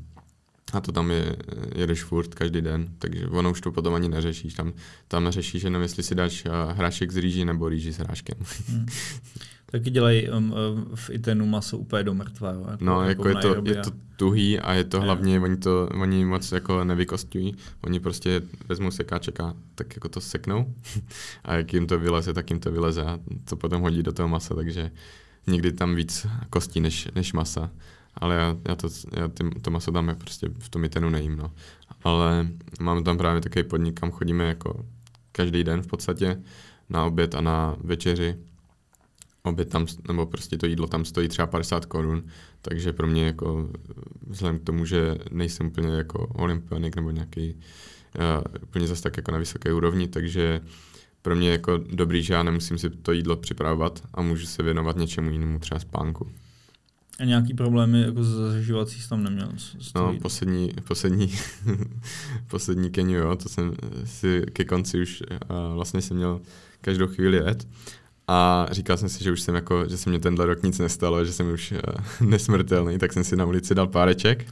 a 0.72 0.80
to 0.80 0.92
tam 0.92 1.10
je, 1.10 1.36
jedeš 1.74 2.02
furt 2.02 2.34
každý 2.34 2.60
den, 2.60 2.88
takže 2.98 3.26
ono 3.26 3.50
už 3.50 3.60
to 3.60 3.72
potom 3.72 3.94
ani 3.94 4.08
neřešíš. 4.08 4.54
Tam, 4.54 4.72
tam 5.08 5.30
řešíš 5.30 5.62
jenom, 5.62 5.82
jestli 5.82 6.02
si 6.02 6.14
dáš 6.14 6.44
hrášek 6.72 7.12
z 7.12 7.16
rýží 7.16 7.44
nebo 7.44 7.68
rýži 7.68 7.92
s 7.92 7.98
hráškem. 7.98 8.38
Hmm. 8.68 8.86
Taky 9.70 9.90
dělají 9.90 10.30
um, 10.30 10.36
um, 10.36 10.52
v 10.94 11.10
Itenu 11.10 11.46
maso 11.46 11.78
úplně 11.78 12.04
do 12.04 12.14
mrtva. 12.14 12.52
Jo? 12.52 12.66
Jako, 12.70 12.84
no, 12.84 13.02
jako, 13.02 13.28
jako 13.28 13.48
je, 13.48 13.54
to, 13.54 13.70
je 13.70 13.74
to 13.74 13.90
tuhý 14.16 14.60
a 14.60 14.72
je 14.72 14.84
to 14.84 15.00
hlavně, 15.00 15.40
oni 15.40 15.56
to 15.56 15.88
oni 15.94 16.24
moc 16.24 16.52
jako 16.52 16.84
nevykostují. 16.84 17.56
Oni 17.80 18.00
prostě 18.00 18.42
vezmou 18.68 18.90
sekáček 18.90 19.40
a 19.40 19.54
tak 19.74 19.96
jako 19.96 20.08
to 20.08 20.20
seknou 20.20 20.74
a 21.44 21.54
jak 21.54 21.72
jim 21.72 21.86
to 21.86 21.98
vyleze, 21.98 22.32
tak 22.32 22.50
jim 22.50 22.60
to 22.60 22.72
vyleze 22.72 23.02
a 23.02 23.18
to 23.44 23.56
potom 23.56 23.82
hodí 23.82 24.02
do 24.02 24.12
toho 24.12 24.28
masa, 24.28 24.54
takže 24.54 24.90
někdy 25.46 25.72
tam 25.72 25.94
víc 25.94 26.26
kostí 26.50 26.80
než, 26.80 27.08
než 27.14 27.32
masa. 27.32 27.70
Ale 28.16 28.34
já, 28.34 28.56
já, 28.68 28.74
to, 28.74 28.88
já 29.16 29.28
ty, 29.28 29.50
to 29.62 29.70
maso 29.70 29.92
tam 29.92 30.16
prostě 30.18 30.48
v 30.58 30.68
tom 30.68 30.84
Itenu 30.84 31.10
nejím, 31.10 31.36
no. 31.36 31.52
Ale 32.04 32.48
máme 32.80 33.02
tam 33.02 33.18
právě 33.18 33.40
takový 33.40 33.64
podnik, 33.64 34.00
kam 34.00 34.10
chodíme 34.10 34.44
jako 34.44 34.86
každý 35.32 35.64
den 35.64 35.82
v 35.82 35.86
podstatě 35.86 36.42
na 36.88 37.04
oběd 37.04 37.34
a 37.34 37.40
na 37.40 37.76
večeři 37.80 38.36
oběd 39.42 39.68
tam, 39.68 39.86
nebo 40.08 40.26
prostě 40.26 40.58
to 40.58 40.66
jídlo 40.66 40.86
tam 40.86 41.04
stojí 41.04 41.28
třeba 41.28 41.46
50 41.46 41.86
korun, 41.86 42.24
takže 42.62 42.92
pro 42.92 43.06
mě 43.06 43.26
jako 43.26 43.68
vzhledem 44.26 44.58
k 44.58 44.64
tomu, 44.64 44.84
že 44.84 45.18
nejsem 45.30 45.66
úplně 45.66 45.88
jako 45.88 46.26
olympionik 46.26 46.96
nebo 46.96 47.10
nějaký 47.10 47.54
uh, 47.54 48.54
úplně 48.62 48.86
zase 48.86 49.02
tak 49.02 49.16
jako 49.16 49.32
na 49.32 49.38
vysoké 49.38 49.72
úrovni, 49.72 50.08
takže 50.08 50.60
pro 51.22 51.36
mě 51.36 51.50
jako 51.50 51.78
dobrý, 51.78 52.22
že 52.22 52.34
já 52.34 52.42
nemusím 52.42 52.78
si 52.78 52.90
to 52.90 53.12
jídlo 53.12 53.36
připravovat 53.36 54.02
a 54.14 54.22
můžu 54.22 54.46
se 54.46 54.62
věnovat 54.62 54.96
něčemu 54.96 55.30
jinému, 55.30 55.58
třeba 55.58 55.80
spánku. 55.80 56.30
A 57.20 57.24
nějaký 57.24 57.54
problémy 57.54 58.00
jako 58.00 58.24
zaživací 58.24 59.00
jsi 59.00 59.08
tam 59.08 59.22
neměl? 59.22 59.48
No, 59.94 60.18
poslední, 60.22 60.70
poslední, 60.88 61.32
poslední 62.46 62.90
Keniu, 62.90 63.18
jo, 63.18 63.36
to 63.36 63.48
jsem 63.48 63.72
si 64.04 64.42
ke 64.52 64.64
konci 64.64 65.02
už 65.02 65.22
uh, 65.22 65.74
vlastně 65.74 66.02
jsem 66.02 66.16
měl 66.16 66.40
každou 66.80 67.06
chvíli 67.06 67.36
jet. 67.36 67.68
A 68.28 68.66
říkal 68.70 68.96
jsem 68.96 69.08
si, 69.08 69.24
že 69.24 69.32
už 69.32 69.40
jsem 69.40 69.54
jako, 69.54 69.88
že 69.88 69.96
se 69.96 70.10
mě 70.10 70.18
tenhle 70.18 70.46
rok 70.46 70.62
nic 70.62 70.78
nestalo, 70.78 71.24
že 71.24 71.32
jsem 71.32 71.52
už 71.52 71.72
uh, 71.72 71.78
nesmrtelný, 72.28 72.98
tak 72.98 73.12
jsem 73.12 73.24
si 73.24 73.36
na 73.36 73.44
ulici 73.44 73.74
dal 73.74 73.86
páreček. 73.86 74.46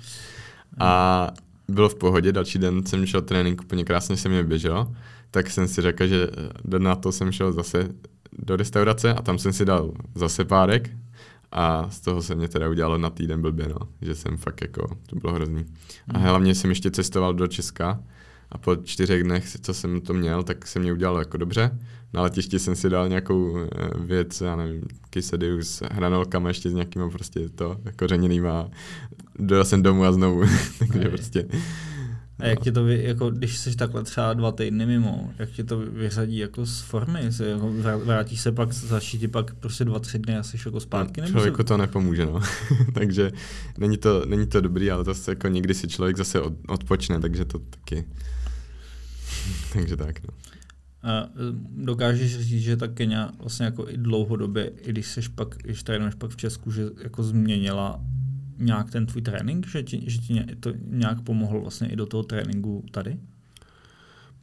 A 0.81 1.31
bylo 1.69 1.89
v 1.89 1.95
pohodě, 1.95 2.33
další 2.33 2.59
den 2.59 2.87
jsem 2.87 3.07
šel 3.07 3.23
trénink, 3.23 3.63
úplně 3.63 3.85
krásně 3.85 4.17
jsem 4.17 4.33
je 4.33 4.45
běžel, 4.45 4.95
tak 5.31 5.51
jsem 5.51 5.69
si 5.69 5.83
řekl, 5.83 6.07
že 6.07 6.29
den 6.65 6.83
na 6.83 6.95
to 6.95 7.13
jsem 7.13 7.33
šel 7.33 7.53
zase 7.53 7.89
do 8.39 8.57
restaurace 8.57 9.15
a 9.15 9.23
tam 9.23 9.39
jsem 9.39 9.53
si 9.53 9.65
dal 9.65 9.93
zase 10.15 10.45
párek 10.45 10.91
a 11.55 11.91
z 11.91 12.01
toho 12.01 12.23
se 12.23 12.35
mě 12.35 12.49
teda 12.49 12.69
udělalo 12.69 12.99
na 12.99 13.11
týden 13.11 13.43
blbě, 13.43 13.69
no, 13.69 13.89
že 14.03 14.15
jsem 14.15 14.37
fakt 14.37 14.61
jako, 14.61 14.97
to 15.07 15.17
bylo 15.17 15.33
hrozný. 15.33 15.65
A 16.09 16.19
mhm. 16.19 16.29
hlavně 16.29 16.55
jsem 16.55 16.71
ještě 16.71 16.91
cestoval 16.91 17.35
do 17.35 17.47
Česka 17.47 18.01
a 18.51 18.59
po 18.59 18.77
čtyřech 18.77 19.23
dnech, 19.23 19.61
co 19.61 19.75
jsem 19.75 20.01
to 20.01 20.15
měl, 20.15 20.43
tak 20.43 20.67
se 20.67 20.79
mě 20.79 20.93
udělalo 20.93 21.19
jako 21.19 21.37
dobře. 21.37 21.79
Na 22.13 22.23
letišti 22.23 22.59
jsem 22.59 22.77
si 22.77 22.91
dal 22.91 23.09
nějakou 23.09 23.59
eh, 23.59 23.67
věc, 23.99 24.41
já 24.41 24.57
nevím, 24.57 24.83
kysedy 25.11 25.63
s 25.63 25.83
hranolkama 25.93 26.49
ještě 26.49 26.71
s 26.71 26.75
nějakýma 26.75 27.11
prostě 27.11 27.49
to 27.49 27.77
kořeněnýma. 27.99 28.69
Dojel 29.39 29.65
jsem 29.65 29.83
domů 29.83 30.05
a 30.05 30.13
znovu, 30.13 30.43
takže 30.79 31.09
prostě... 31.09 31.49
A 32.39 32.47
jak 32.47 32.61
tě 32.61 32.73
to, 32.73 32.85
vy, 32.85 33.05
jako, 33.05 33.31
když 33.31 33.59
jsi 33.59 33.77
takhle 33.77 34.05
třeba 34.05 34.35
dva 34.35 34.53
týdny 34.53 34.87
mimo, 34.87 35.33
jak 35.39 35.51
tě 35.51 35.65
to 35.65 35.79
vyřadí 35.79 36.39
jako 36.39 36.67
z 36.67 36.81
formy? 36.81 37.33
Se, 37.33 37.47
jako, 37.47 37.73
vrátíš 38.05 38.41
se 38.41 38.53
pak, 38.53 38.73
začít 38.73 39.19
ti 39.19 39.29
pak 39.29 39.55
prostě 39.55 39.85
dva, 39.85 39.99
tři 39.99 40.19
dny 40.19 40.37
a 40.37 40.43
jsi 40.43 40.57
jako 40.67 40.81
zpátky? 40.81 41.21
No, 41.21 41.27
člověku 41.27 41.57
se... 41.57 41.65
to 41.65 41.77
nepomůže, 41.77 42.27
no. 42.27 42.41
takže 42.95 43.33
není 43.79 43.97
to, 43.97 44.27
není 44.27 44.47
to 44.47 44.61
dobrý, 44.61 44.91
ale 44.91 45.05
to 45.05 45.15
se 45.15 45.31
jako 45.31 45.49
někdy 45.49 45.75
si 45.75 45.89
člověk 45.89 46.17
zase 46.17 46.41
od, 46.41 46.55
odpočne, 46.69 47.21
takže 47.21 47.45
to 47.45 47.59
taky 47.59 48.05
Takže 49.73 49.97
tak, 49.97 50.23
no. 50.23 50.29
A 51.03 51.23
e, 51.23 51.29
dokážeš 51.85 52.39
říct, 52.41 52.63
že 52.63 52.77
ta 52.77 52.89
Kenia 52.89 53.31
vlastně 53.39 53.65
jako 53.65 53.89
i 53.89 53.97
dlouhodobě, 53.97 54.73
i 54.83 54.91
když 54.91 55.07
seš 55.07 55.29
pak, 55.29 55.57
když 55.57 55.83
trénuješ 55.83 56.15
pak 56.15 56.31
v 56.31 56.37
Česku, 56.37 56.71
že 56.71 56.83
jako 57.03 57.23
změnila 57.23 58.01
nějak 58.59 58.91
ten 58.91 59.07
tvůj 59.07 59.23
trénink, 59.23 59.67
že 59.67 59.83
ti, 59.83 60.03
že 60.07 60.19
ti 60.19 60.45
to 60.61 60.73
nějak 60.87 61.21
pomohlo 61.21 61.61
vlastně 61.61 61.89
i 61.89 61.97
do 61.97 62.07
toho 62.07 62.23
tréninku 62.23 62.85
tady? 62.91 63.19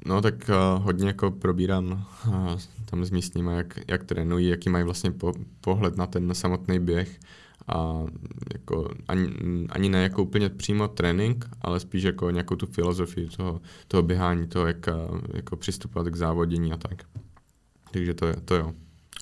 No 0.06 0.22
tak 0.22 0.50
uh, 0.50 0.84
hodně 0.84 1.08
jako 1.08 1.32
probírám 1.32 2.06
uh, 2.28 2.60
tam 2.86 3.06
s 3.06 3.12
místními, 3.12 3.52
jak, 3.54 3.80
jak 3.88 4.04
trénují, 4.04 4.48
jaký 4.48 4.70
mají 4.70 4.84
vlastně 4.84 5.12
po, 5.12 5.34
pohled 5.62 5.98
na 5.98 6.08
ten 6.08 6.36
samotný 6.36 6.80
běh 6.80 7.20
a 7.68 8.06
jako 8.54 8.90
ani, 9.08 9.30
ani 9.70 9.90
ne 9.90 10.04
jako 10.04 10.24
úplně 10.24 10.50
přímo 10.50 10.88
trénink, 10.88 11.50
ale 11.62 11.80
spíš 11.80 12.04
jako 12.04 12.30
nějakou 12.30 12.56
tu 12.56 12.66
filozofii 12.66 13.28
toho, 13.28 13.62
toho 13.88 14.04
běhání, 14.04 14.48
toho, 14.48 14.68
jak 14.68 14.90
jako 15.34 15.56
přistupovat 15.56 16.08
k 16.08 16.16
závodění 16.16 16.74
a 16.74 16.78
tak. 16.78 17.04
Takže 17.92 18.14
to, 18.14 18.28
je, 18.28 18.36
to 18.46 18.56
jo. 18.56 18.74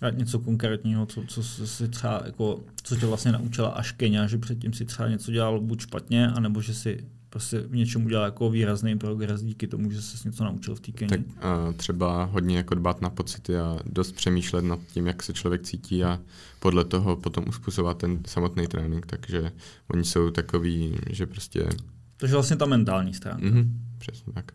A 0.02 0.10
něco 0.10 0.39
konkrétního, 0.39 1.06
co, 1.06 1.24
co 1.28 1.43
si 1.43 1.88
třeba, 1.88 2.22
jako, 2.26 2.60
co 2.84 2.95
tě 2.95 3.06
vlastně 3.06 3.32
naučila 3.32 3.70
až 3.70 3.91
Kenia, 3.91 4.28
že 4.28 4.38
předtím 4.38 4.74
si 4.74 4.86
třeba 4.86 5.10
něco 5.10 5.32
dělal 5.32 5.60
buď 5.60 5.82
špatně, 5.82 6.28
anebo 6.28 6.62
že 6.62 6.74
si 6.74 7.04
prostě 7.30 7.60
v 7.60 7.76
něčem 7.76 8.06
udělal 8.06 8.26
jako 8.26 8.50
výrazný 8.50 8.97
progres 8.97 9.41
díky 9.41 9.68
tomu, 9.68 9.91
že 9.91 10.02
jsi 10.02 10.28
něco 10.28 10.43
naučil 10.43 10.76
v 10.76 10.80
té 10.80 10.91
Keni? 10.91 11.10
Tak 11.10 11.20
uh, 11.20 11.74
třeba 11.74 12.24
hodně 12.24 12.58
jako 12.58 12.76
dbát 12.76 13.02
na 13.02 13.10
pocity 13.10 13.58
a 13.58 13.80
dost 13.86 14.12
přemýšlet 14.12 14.62
nad 14.62 14.80
tím, 14.93 15.08
jak 15.08 15.24
se 15.24 15.34
člověk 15.34 15.62
cítí 15.62 16.04
a 16.04 16.20
podle 16.60 16.86
toho 16.86 17.16
potom 17.16 17.45
uspůsobovat 17.47 17.97
ten 17.97 18.20
samotný 18.28 18.68
trénink, 18.68 19.06
takže 19.06 19.52
oni 19.88 20.04
jsou 20.04 20.32
takový, 20.32 20.95
že 21.10 21.26
prostě... 21.26 21.70
Takže 22.18 22.36
vlastně 22.36 22.56
ta 22.56 22.66
mentální 22.66 23.14
stránka. 23.14 23.45
Mm-hmm, 23.45 23.68
přesně 23.97 24.34
tak. 24.34 24.52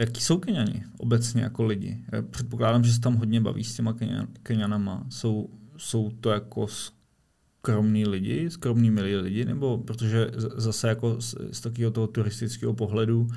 Jaký 0.00 0.20
jsou 0.20 0.38
Keniani 0.38 0.82
obecně 0.98 1.42
jako 1.42 1.64
lidi? 1.64 2.04
Já 2.12 2.22
předpokládám, 2.22 2.84
že 2.84 2.92
se 2.92 3.00
tam 3.00 3.16
hodně 3.16 3.40
baví 3.40 3.64
s 3.64 3.74
těma 3.74 3.96
Kenianama. 4.42 5.06
Jsou, 5.08 5.50
jsou 5.76 6.10
to 6.10 6.30
jako 6.30 6.66
skromní 6.68 8.06
lidi, 8.06 8.50
skromní 8.50 8.90
milí 8.90 9.16
lidi, 9.16 9.44
nebo 9.44 9.78
protože 9.78 10.30
zase 10.56 10.88
jako 10.88 11.20
z, 11.20 11.34
z 11.52 11.60
takového 11.60 11.90
toho 11.90 12.06
turistického 12.06 12.74
pohledu 12.74 13.20
uh, 13.20 13.28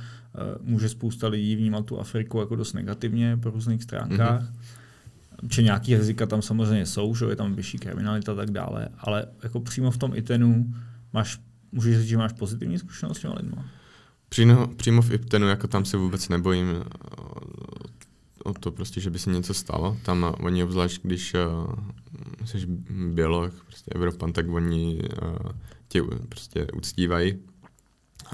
může 0.61 0.89
spousta 0.89 1.27
lidí 1.27 1.55
vnímat 1.55 1.85
tu 1.85 1.99
Afriku 1.99 2.39
jako 2.39 2.55
dost 2.55 2.73
negativně 2.73 3.37
po 3.37 3.49
různých 3.49 3.83
stránkách. 3.83 4.43
Mm-hmm. 4.43 5.47
Či 5.49 5.63
nějaký 5.63 5.95
rizika 5.95 6.25
tam 6.25 6.41
samozřejmě 6.41 6.85
jsou, 6.85 7.15
že 7.15 7.25
je 7.25 7.35
tam 7.35 7.55
vyšší 7.55 7.77
kriminalita 7.77 8.31
a 8.31 8.35
tak 8.35 8.51
dále, 8.51 8.89
ale 8.97 9.25
jako 9.43 9.59
přímo 9.59 9.91
v 9.91 9.97
tom 9.97 10.15
Itenu 10.15 10.73
máš, 11.13 11.39
můžeš 11.71 11.97
říct, 11.97 12.07
že 12.07 12.17
máš 12.17 12.33
pozitivní 12.33 12.79
zkušenost 12.79 13.17
s 13.17 13.21
těma 13.21 13.33
lidma? 13.33 13.65
Přímo, 14.33 14.67
přímo 14.67 15.01
v 15.01 15.11
Itenu, 15.11 15.47
jako 15.47 15.67
tam 15.67 15.85
se 15.85 15.97
vůbec 15.97 16.29
nebojím 16.29 16.67
o 18.43 18.53
to 18.53 18.71
prostě, 18.71 19.01
že 19.01 19.09
by 19.09 19.19
se 19.19 19.29
něco 19.29 19.53
stalo. 19.53 19.97
Tam 20.03 20.35
oni 20.39 20.63
obzvlášť, 20.63 21.01
když 21.03 21.33
uh, 21.33 21.75
jsi 22.45 22.57
běloch, 22.89 23.63
prostě 23.65 23.91
Evropan, 23.95 24.33
tak 24.33 24.49
oni 24.49 25.01
uh, 25.21 25.51
tě 25.87 26.03
prostě 26.29 26.67
uctívají 26.73 27.39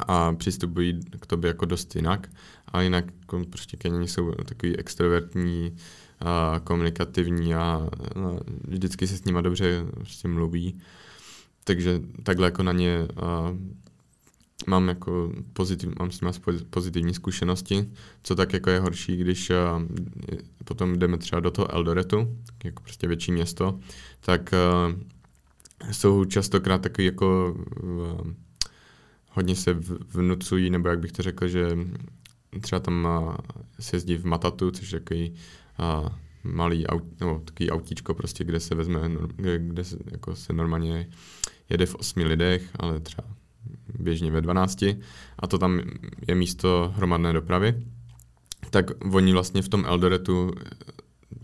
a 0.08 0.34
přistupují 0.34 1.00
k 1.20 1.26
tobě 1.26 1.48
jako 1.48 1.66
dost 1.66 1.96
jinak. 1.96 2.30
A 2.68 2.82
jinak 2.82 3.06
jako 3.20 3.44
prostě 3.50 3.78
Keněni 3.78 4.08
jsou 4.08 4.32
takový 4.32 4.78
extrovertní, 4.78 5.76
a 6.20 6.62
komunikativní 6.64 7.56
a, 7.56 7.90
uh, 8.16 8.40
vždycky 8.68 9.08
se 9.08 9.18
s 9.18 9.24
nima 9.24 9.42
dobře 9.42 9.86
prostě 9.94 10.28
mluví. 10.28 10.80
Takže 11.64 12.02
takhle 12.24 12.48
jako 12.48 12.64
na 12.64 12.72
ně 12.72 13.08
uh, 13.22 13.58
mám 14.68 14.88
jako 14.88 15.34
pozitiv, 15.54 15.90
mám 16.00 16.12
s 16.12 16.22
nimi 16.22 16.34
pozitivní 16.70 17.14
zkušenosti. 17.14 17.90
Co 18.24 18.36
tak 18.36 18.54
jako 18.54 18.70
je 18.70 18.80
horší, 18.80 19.18
když 19.18 19.50
uh, 19.50 19.56
potom 20.66 21.00
jdeme 21.00 21.18
třeba 21.18 21.40
do 21.40 21.52
toho 21.52 21.74
Eldoretu, 21.74 22.38
jako 22.64 22.84
prostě 22.84 23.08
větší 23.08 23.32
město, 23.32 23.80
tak 24.20 24.54
uh, 24.54 25.00
jsou 25.92 26.26
častokrát 26.26 26.82
takový 26.82 27.06
jako 27.06 27.58
uh, 27.84 28.32
hodně 29.30 29.56
se 29.56 29.74
vnucují, 30.14 30.70
nebo 30.70 30.90
jak 30.90 31.00
bych 31.00 31.12
to 31.12 31.24
řekl, 31.24 31.48
že 31.48 31.78
třeba 32.62 32.80
tam 32.80 33.08
se 33.80 33.96
jezdí 33.96 34.16
v 34.16 34.26
Matatu, 34.26 34.72
což 34.72 34.92
je 34.92 35.00
takový 35.00 35.34
malý 36.44 36.88
aut, 36.88 37.20
nebo 37.20 37.42
takový 37.46 37.72
autíčko 37.72 38.14
prostě, 38.14 38.44
kde 38.44 38.60
se 38.60 38.76
vezme, 38.76 39.00
kde, 39.36 39.60
kde 39.60 39.84
se, 39.84 39.98
jako 40.12 40.36
se 40.36 40.54
normálně 40.54 41.10
jede 41.70 41.86
v 41.86 41.96
osmi 41.96 42.24
lidech, 42.26 42.70
ale 42.80 43.00
třeba 43.00 43.39
běžně 44.00 44.32
ve 44.32 44.42
12 44.42 44.84
a 45.40 45.48
to 45.48 45.58
tam 45.58 45.82
je 46.28 46.36
místo 46.36 46.94
hromadné 46.96 47.34
dopravy, 47.34 47.86
tak 48.70 48.92
oni 49.14 49.34
vlastně 49.34 49.62
v 49.62 49.70
tom 49.70 49.86
Eldoretu, 49.86 50.52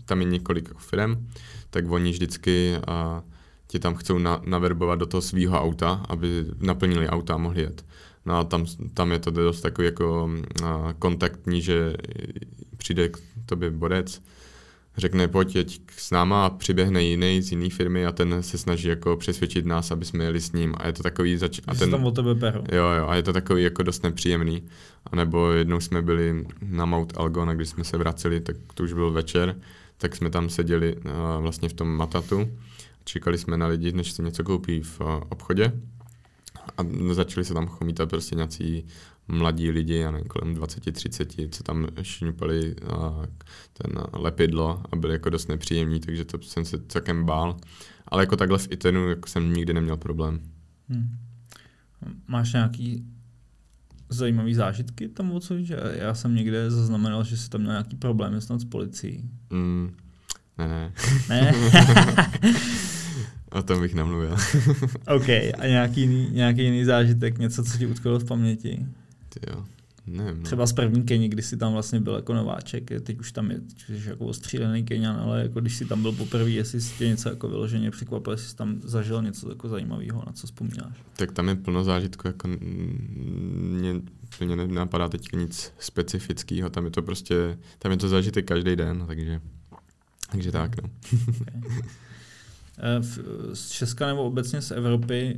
tam 0.04 0.20
je 0.20 0.26
několik 0.26 0.78
firm, 0.78 1.28
tak 1.70 1.90
oni 1.90 2.10
vždycky 2.10 2.76
a, 2.86 3.22
tě 3.66 3.78
tam 3.78 3.94
chcou 3.94 4.18
na, 4.18 4.42
naverbovat 4.46 4.98
do 4.98 5.06
toho 5.06 5.20
svého 5.20 5.60
auta, 5.60 6.06
aby 6.08 6.44
naplnili 6.60 7.08
auta 7.08 7.34
a 7.34 7.38
mohli 7.38 7.60
jet. 7.60 7.84
No 8.26 8.38
a 8.38 8.44
tam, 8.44 8.66
tam 8.94 9.12
je 9.12 9.18
to 9.18 9.30
dost 9.30 9.60
takový 9.60 9.86
jako 9.86 10.30
a, 10.64 10.94
kontaktní, 10.98 11.62
že 11.62 11.94
přijde 12.76 13.08
k 13.08 13.18
tobě 13.46 13.70
bodec, 13.70 14.22
řekne 14.96 15.28
pojď 15.28 15.56
jeď 15.56 15.80
s 15.96 16.10
náma 16.10 16.46
a 16.46 16.50
přiběhne 16.50 17.02
jiný 17.02 17.42
z 17.42 17.50
jiné 17.50 17.70
firmy 17.70 18.06
a 18.06 18.12
ten 18.12 18.42
se 18.42 18.58
snaží 18.58 18.88
jako 18.88 19.16
přesvědčit 19.16 19.66
nás, 19.66 19.90
aby 19.90 20.04
jsme 20.04 20.24
jeli 20.24 20.40
s 20.40 20.52
ním 20.52 20.74
a 20.76 20.86
je 20.86 20.92
to 20.92 21.02
takový 21.02 21.36
zač- 21.36 21.60
a 21.66 21.74
ten, 21.74 21.90
tam 21.90 22.04
o 22.04 22.10
tebe 22.10 22.34
beru. 22.34 22.64
Jo, 22.72 22.84
jo, 22.98 23.06
a 23.08 23.14
je 23.14 23.22
to 23.22 23.32
takový 23.32 23.62
jako 23.62 23.82
dost 23.82 24.02
nepříjemný. 24.02 24.62
A 25.06 25.16
nebo 25.16 25.52
jednou 25.52 25.80
jsme 25.80 26.02
byli 26.02 26.46
na 26.62 26.84
Mount 26.84 27.12
Algon 27.16 27.50
a 27.50 27.54
když 27.54 27.68
jsme 27.68 27.84
se 27.84 27.98
vraceli, 27.98 28.40
tak 28.40 28.56
to 28.74 28.82
už 28.82 28.92
byl 28.92 29.10
večer, 29.10 29.56
tak 29.98 30.16
jsme 30.16 30.30
tam 30.30 30.48
seděli 30.48 30.96
uh, 30.96 31.02
vlastně 31.38 31.68
v 31.68 31.72
tom 31.72 31.88
matatu. 31.88 32.48
Čekali 33.04 33.38
jsme 33.38 33.56
na 33.56 33.66
lidi, 33.66 33.92
než 33.92 34.12
se 34.12 34.22
něco 34.22 34.44
koupí 34.44 34.80
v 34.80 35.00
uh, 35.00 35.06
obchodě 35.28 35.72
a 36.78 36.82
začali 37.12 37.44
se 37.44 37.54
tam 37.54 37.66
chomítat 37.66 38.08
prostě 38.08 38.34
nějací 38.34 38.86
mladí 39.28 39.70
lidi, 39.70 39.96
já 39.96 40.10
nevím, 40.10 40.28
kolem 40.28 40.54
20-30, 40.54 41.48
co 41.50 41.62
tam 41.62 41.86
šňupali 42.02 42.74
ten 43.72 43.92
lepidlo 44.12 44.82
a 44.92 44.96
byli 44.96 45.12
jako 45.12 45.30
dost 45.30 45.48
nepříjemní, 45.48 46.00
takže 46.00 46.24
to 46.24 46.42
jsem 46.42 46.64
se 46.64 46.78
celkem 46.88 47.24
bál. 47.24 47.56
Ale 48.08 48.22
jako 48.22 48.36
takhle 48.36 48.58
v 48.58 48.72
Itenu 48.72 49.08
jako 49.08 49.28
jsem 49.28 49.52
nikdy 49.52 49.74
neměl 49.74 49.96
problém. 49.96 50.40
Hmm. 50.88 51.18
Máš 52.28 52.52
nějaký 52.52 53.04
zajímavý 54.08 54.54
zážitky 54.54 55.08
tam 55.08 55.32
odsud? 55.32 55.56
Já 55.92 56.14
jsem 56.14 56.34
někde 56.34 56.70
zaznamenal, 56.70 57.24
že 57.24 57.36
jsi 57.36 57.50
tam 57.50 57.60
měl 57.60 57.72
nějaký 57.72 57.96
problém 57.96 58.40
snad 58.40 58.60
s 58.60 58.64
policií. 58.64 59.30
Mm, 59.50 59.96
ne, 60.58 60.68
ne. 60.68 60.92
Ne? 61.28 61.52
o 63.52 63.62
tom 63.62 63.80
bych 63.80 63.94
nemluvil. 63.94 64.36
OK, 65.06 65.28
a 65.28 65.66
nějaký 65.66 66.00
jiný, 66.00 66.30
nějaký 66.32 66.62
jiný 66.62 66.84
zážitek, 66.84 67.38
něco, 67.38 67.64
co 67.64 67.78
ti 67.78 67.86
utkalo 67.86 68.18
v 68.18 68.24
paměti? 68.24 68.86
Ty 69.40 69.50
jo. 69.50 69.64
Nevím, 70.06 70.36
no. 70.38 70.42
Třeba 70.42 70.66
z 70.66 70.72
první 70.72 71.02
Keni, 71.02 71.28
kdy 71.28 71.42
jsi 71.42 71.56
tam 71.56 71.72
vlastně 71.72 72.00
byl 72.00 72.14
jako 72.14 72.34
nováček, 72.34 72.90
teď 73.02 73.18
už 73.18 73.32
tam 73.32 73.50
je 73.50 73.60
jsi 73.86 74.08
jako 74.08 74.26
ostřílený 74.26 74.84
Kenian, 74.84 75.16
ale 75.16 75.42
jako 75.42 75.60
když 75.60 75.76
jsi 75.76 75.84
tam 75.84 76.02
byl 76.02 76.12
poprvé, 76.12 76.50
jestli 76.50 76.80
jsi 76.80 76.98
tě 76.98 77.08
něco 77.08 77.28
jako 77.28 77.48
vyloženě 77.48 77.90
překvapil, 77.90 78.32
jestli 78.32 78.48
jsi 78.48 78.56
tam 78.56 78.80
zažil 78.82 79.22
něco 79.22 79.48
jako 79.48 79.68
zajímavého, 79.68 80.22
na 80.26 80.32
co 80.32 80.46
vzpomínáš? 80.46 80.96
Tak 81.16 81.32
tam 81.32 81.48
je 81.48 81.54
plno 81.54 81.84
zážitků, 81.84 82.28
jako 82.28 82.48
mě, 82.48 83.94
mě 84.44 84.56
nenapadá 84.56 85.08
teď 85.08 85.32
nic 85.32 85.72
specifického, 85.78 86.70
tam 86.70 86.84
je 86.84 86.90
to 86.90 87.02
prostě, 87.02 87.58
tam 87.78 87.92
je 87.92 87.98
to 87.98 88.08
zážitek 88.08 88.46
každý 88.46 88.76
den, 88.76 89.04
takže, 89.06 89.40
takže 90.30 90.52
tak, 90.52 90.82
no. 90.82 90.90
okay. 91.28 91.82
Eh, 92.78 93.02
z 93.54 93.70
Česka 93.70 94.06
nebo 94.06 94.24
obecně 94.24 94.62
z 94.62 94.70
Evropy, 94.70 95.36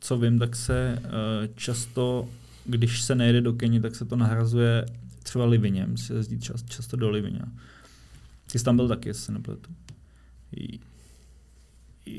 co 0.00 0.18
vím, 0.18 0.38
tak 0.38 0.56
se 0.56 1.02
eh, 1.04 1.48
často 1.54 2.28
když 2.66 3.02
se 3.02 3.14
nejde 3.14 3.40
do 3.40 3.52
Keni, 3.52 3.80
tak 3.80 3.94
se 3.94 4.04
to 4.04 4.16
nahrazuje 4.16 4.86
třeba 5.22 5.44
Livinem, 5.46 5.96
se 5.96 6.14
jezdí 6.14 6.40
čas, 6.40 6.62
často 6.62 6.96
do 6.96 7.10
Livině. 7.10 7.40
Ty 8.52 8.58
jsi 8.58 8.64
tam 8.64 8.76
byl 8.76 8.88
taky, 8.88 9.08
jestli 9.08 9.24
se 9.24 9.32
nepletu. 9.32 9.70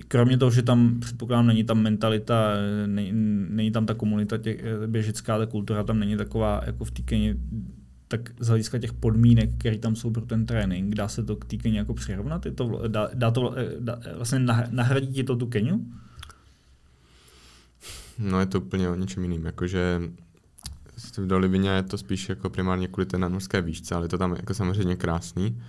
Kromě 0.08 0.38
toho, 0.38 0.52
že 0.52 0.62
tam, 0.62 1.00
předpokládám, 1.00 1.48
není 1.48 1.64
tam 1.64 1.82
mentalita, 1.82 2.54
není, 2.86 3.12
není 3.50 3.72
tam 3.72 3.86
ta 3.86 3.94
komunita 3.94 4.38
těch, 4.38 4.64
běžická, 4.88 5.38
ta 5.38 5.46
kultura 5.46 5.84
tam 5.84 6.00
není 6.00 6.18
taková 6.18 6.62
jako 6.66 6.86
v 6.86 6.92
té 6.92 7.02
Keni, 7.02 7.36
tak 8.08 8.30
z 8.40 8.48
hlediska 8.48 8.80
těch 8.80 8.94
podmínek, 8.94 9.50
které 9.58 9.78
tam 9.78 9.96
jsou 9.96 10.12
pro 10.12 10.26
ten 10.26 10.46
trénink, 10.46 10.96
dá 10.96 11.08
se 11.08 11.24
to 11.24 11.36
k 11.36 11.46
té 11.46 11.58
Keni 11.58 11.78
jako 11.78 11.94
přirovnat? 11.94 12.46
Je 12.46 12.52
to, 12.52 12.88
dá, 12.88 13.10
dá 13.14 13.32
to 13.32 13.56
dá, 13.80 14.00
vlastně 14.16 14.40
nahradí 14.70 15.08
ti 15.08 15.24
to 15.24 15.36
tu 15.36 15.48
Keniu? 15.48 15.86
No 18.20 18.40
je 18.40 18.46
to 18.46 18.62
úplně 18.62 18.90
o 18.90 18.96
něčem 18.96 19.24
jiným, 19.24 19.46
jakože 19.46 20.02
do 21.26 21.38
Livině 21.38 21.70
je 21.70 21.84
to 21.84 21.98
spíš 21.98 22.30
jako 22.30 22.50
primárně 22.50 22.88
kvůli 22.88 23.06
té 23.06 23.18
nadmorské 23.18 23.62
výšce, 23.62 23.96
ale 23.96 24.06
je 24.06 24.10
to 24.10 24.18
tam 24.18 24.32
jako 24.32 24.54
samozřejmě 24.54 24.96
krásný, 24.96 25.62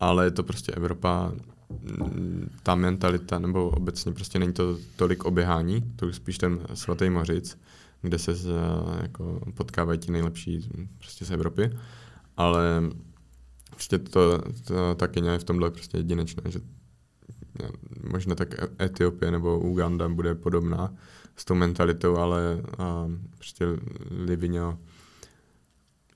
ale 0.00 0.24
je 0.24 0.30
to 0.30 0.42
prostě 0.42 0.72
Evropa, 0.72 1.32
mm, 1.70 2.50
ta 2.62 2.74
mentalita, 2.74 3.38
nebo 3.38 3.68
obecně 3.70 4.12
prostě 4.12 4.38
není 4.38 4.52
to 4.52 4.78
tolik 4.96 5.24
oběhání, 5.24 5.92
to 5.96 6.06
už 6.06 6.16
spíš 6.16 6.38
ten 6.38 6.60
svatý 6.74 7.10
mořic, 7.10 7.58
kde 8.02 8.18
se 8.18 8.34
z, 8.34 8.48
jako 9.02 9.40
potkávají 9.54 9.98
ti 9.98 10.12
nejlepší 10.12 10.70
prostě 10.98 11.24
z 11.24 11.30
Evropy, 11.30 11.70
ale 12.36 12.82
prostě 13.70 13.98
to, 13.98 14.42
to 14.64 14.94
ta 14.94 15.06
Kenia 15.06 15.32
je 15.32 15.38
v 15.38 15.44
tomhle 15.44 15.70
prostě 15.70 15.96
jedinečné, 15.96 16.42
že 16.50 16.60
možná 18.10 18.34
tak 18.34 18.54
Etiopie 18.82 19.30
nebo 19.30 19.58
Uganda 19.58 20.08
bude 20.08 20.34
podobná, 20.34 20.94
s 21.36 21.44
tou 21.44 21.54
mentalitou, 21.54 22.16
ale 22.16 22.62
a, 22.78 23.08
prostě 23.38 23.64
Livigno, 24.10 24.78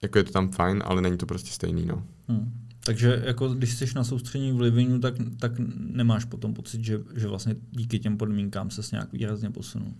jako 0.02 0.18
je 0.18 0.24
to 0.24 0.32
tam 0.32 0.50
fajn, 0.50 0.82
ale 0.84 1.02
není 1.02 1.16
to 1.16 1.26
prostě 1.26 1.50
stejný, 1.50 1.86
no. 1.86 2.02
Hmm. 2.28 2.52
Takže 2.84 3.22
jako 3.26 3.48
když 3.48 3.74
jsi 3.74 3.86
na 3.96 4.04
soustředění 4.04 4.52
v 4.52 4.60
Livinu, 4.60 5.00
tak, 5.00 5.14
tak 5.38 5.52
nemáš 5.76 6.24
potom 6.24 6.54
pocit, 6.54 6.84
že, 6.84 7.00
že 7.14 7.28
vlastně 7.28 7.56
díky 7.70 7.98
těm 7.98 8.16
podmínkám 8.16 8.70
se 8.70 8.82
nějak 8.92 9.12
výrazně 9.12 9.50
posunul? 9.50 9.92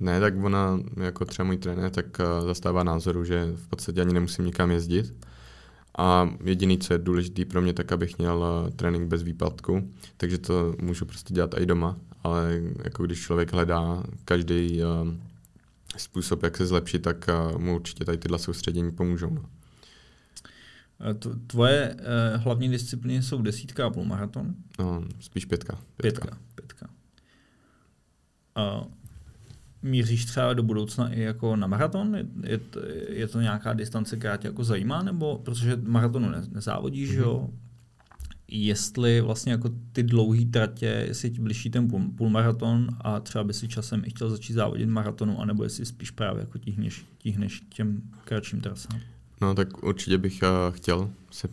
Ne, 0.00 0.20
tak 0.20 0.44
ona, 0.44 0.80
jako 1.02 1.24
třeba 1.24 1.46
můj 1.46 1.56
trenér, 1.56 1.90
tak 1.90 2.06
uh, 2.18 2.46
zastává 2.46 2.82
názoru, 2.82 3.24
že 3.24 3.52
v 3.56 3.68
podstatě 3.68 4.00
ani 4.00 4.14
nemusím 4.14 4.44
nikam 4.44 4.70
jezdit. 4.70 5.26
A 5.98 6.30
jediný, 6.44 6.78
co 6.78 6.92
je 6.92 6.98
důležité 6.98 7.44
pro 7.44 7.62
mě, 7.62 7.72
tak 7.72 7.92
abych 7.92 8.18
měl 8.18 8.64
uh, 8.64 8.70
trénink 8.70 9.08
bez 9.08 9.22
výpadku, 9.22 9.90
takže 10.16 10.38
to 10.38 10.74
můžu 10.80 11.04
prostě 11.04 11.34
dělat 11.34 11.54
i 11.58 11.66
doma 11.66 11.96
ale 12.22 12.60
jako 12.84 13.06
když 13.06 13.20
člověk 13.20 13.52
hledá 13.52 14.02
každý 14.24 14.80
uh, 14.82 15.14
způsob, 15.96 16.42
jak 16.42 16.56
se 16.56 16.66
zlepšit, 16.66 16.98
tak 16.98 17.30
uh, 17.52 17.58
mu 17.58 17.74
určitě 17.74 18.04
tady 18.04 18.18
tyhle 18.18 18.38
soustředění 18.38 18.92
pomůžou. 18.92 19.30
No. 19.30 19.44
Tvoje 21.46 21.94
uh, 21.94 22.42
hlavní 22.42 22.68
disciplíny 22.68 23.22
jsou 23.22 23.42
desítka 23.42 23.86
a 23.86 23.90
půlmaraton? 23.90 24.54
No, 24.78 25.04
spíš 25.20 25.44
pětka. 25.44 25.78
Pětka. 25.96 26.26
Pětka. 26.26 26.38
pětka. 26.54 26.88
Uh, 28.56 28.86
míříš 29.82 30.24
třeba 30.24 30.54
do 30.54 30.62
budoucna 30.62 31.08
i 31.08 31.20
jako 31.20 31.56
na 31.56 31.66
maraton? 31.66 32.14
Je, 32.16 32.26
je, 32.44 32.58
to, 32.58 32.80
je 33.08 33.28
to 33.28 33.40
nějaká 33.40 33.72
distance, 33.72 34.16
která 34.16 34.36
tě 34.36 34.48
jako 34.48 34.64
zajímá? 34.64 35.02
Nebo 35.02 35.38
protože 35.38 35.78
maratonu 35.82 36.30
ne, 36.30 36.42
nezávodíš, 36.52 37.10
mm-hmm. 37.10 37.20
jo? 37.20 37.50
Jestli 38.50 39.20
vlastně 39.20 39.52
jako 39.52 39.70
ty 39.92 40.02
dlouhé 40.02 40.44
tratě, 40.44 41.04
jestli 41.08 41.30
ti 41.30 41.40
blíží 41.40 41.70
ten 41.70 41.88
půl, 41.88 42.00
půlmaraton 42.16 42.88
a 43.00 43.20
třeba 43.20 43.44
by 43.44 43.54
si 43.54 43.68
časem 43.68 44.02
i 44.06 44.10
chtěl 44.10 44.30
začít 44.30 44.52
závodit 44.52 44.88
maratonu, 44.88 45.40
anebo 45.40 45.64
jestli 45.64 45.86
spíš 45.86 46.10
právě 46.10 46.40
jako 46.40 46.58
tíhneš, 46.58 47.06
tíhneš 47.18 47.62
těm 47.68 48.02
kratším 48.24 48.60
trasám. 48.60 49.00
No 49.40 49.54
tak 49.54 49.82
určitě 49.82 50.18
bych 50.18 50.40
uh, 50.42 50.74
chtěl 50.74 51.10
se 51.30 51.48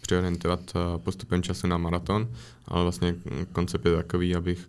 přiorientovat 0.00 0.60
uh, 0.74 0.98
postupem 0.98 1.42
času 1.42 1.66
na 1.66 1.78
maraton, 1.78 2.28
ale 2.66 2.82
vlastně 2.82 3.14
koncept 3.52 3.86
je 3.86 3.96
takový, 3.96 4.36
abych 4.36 4.68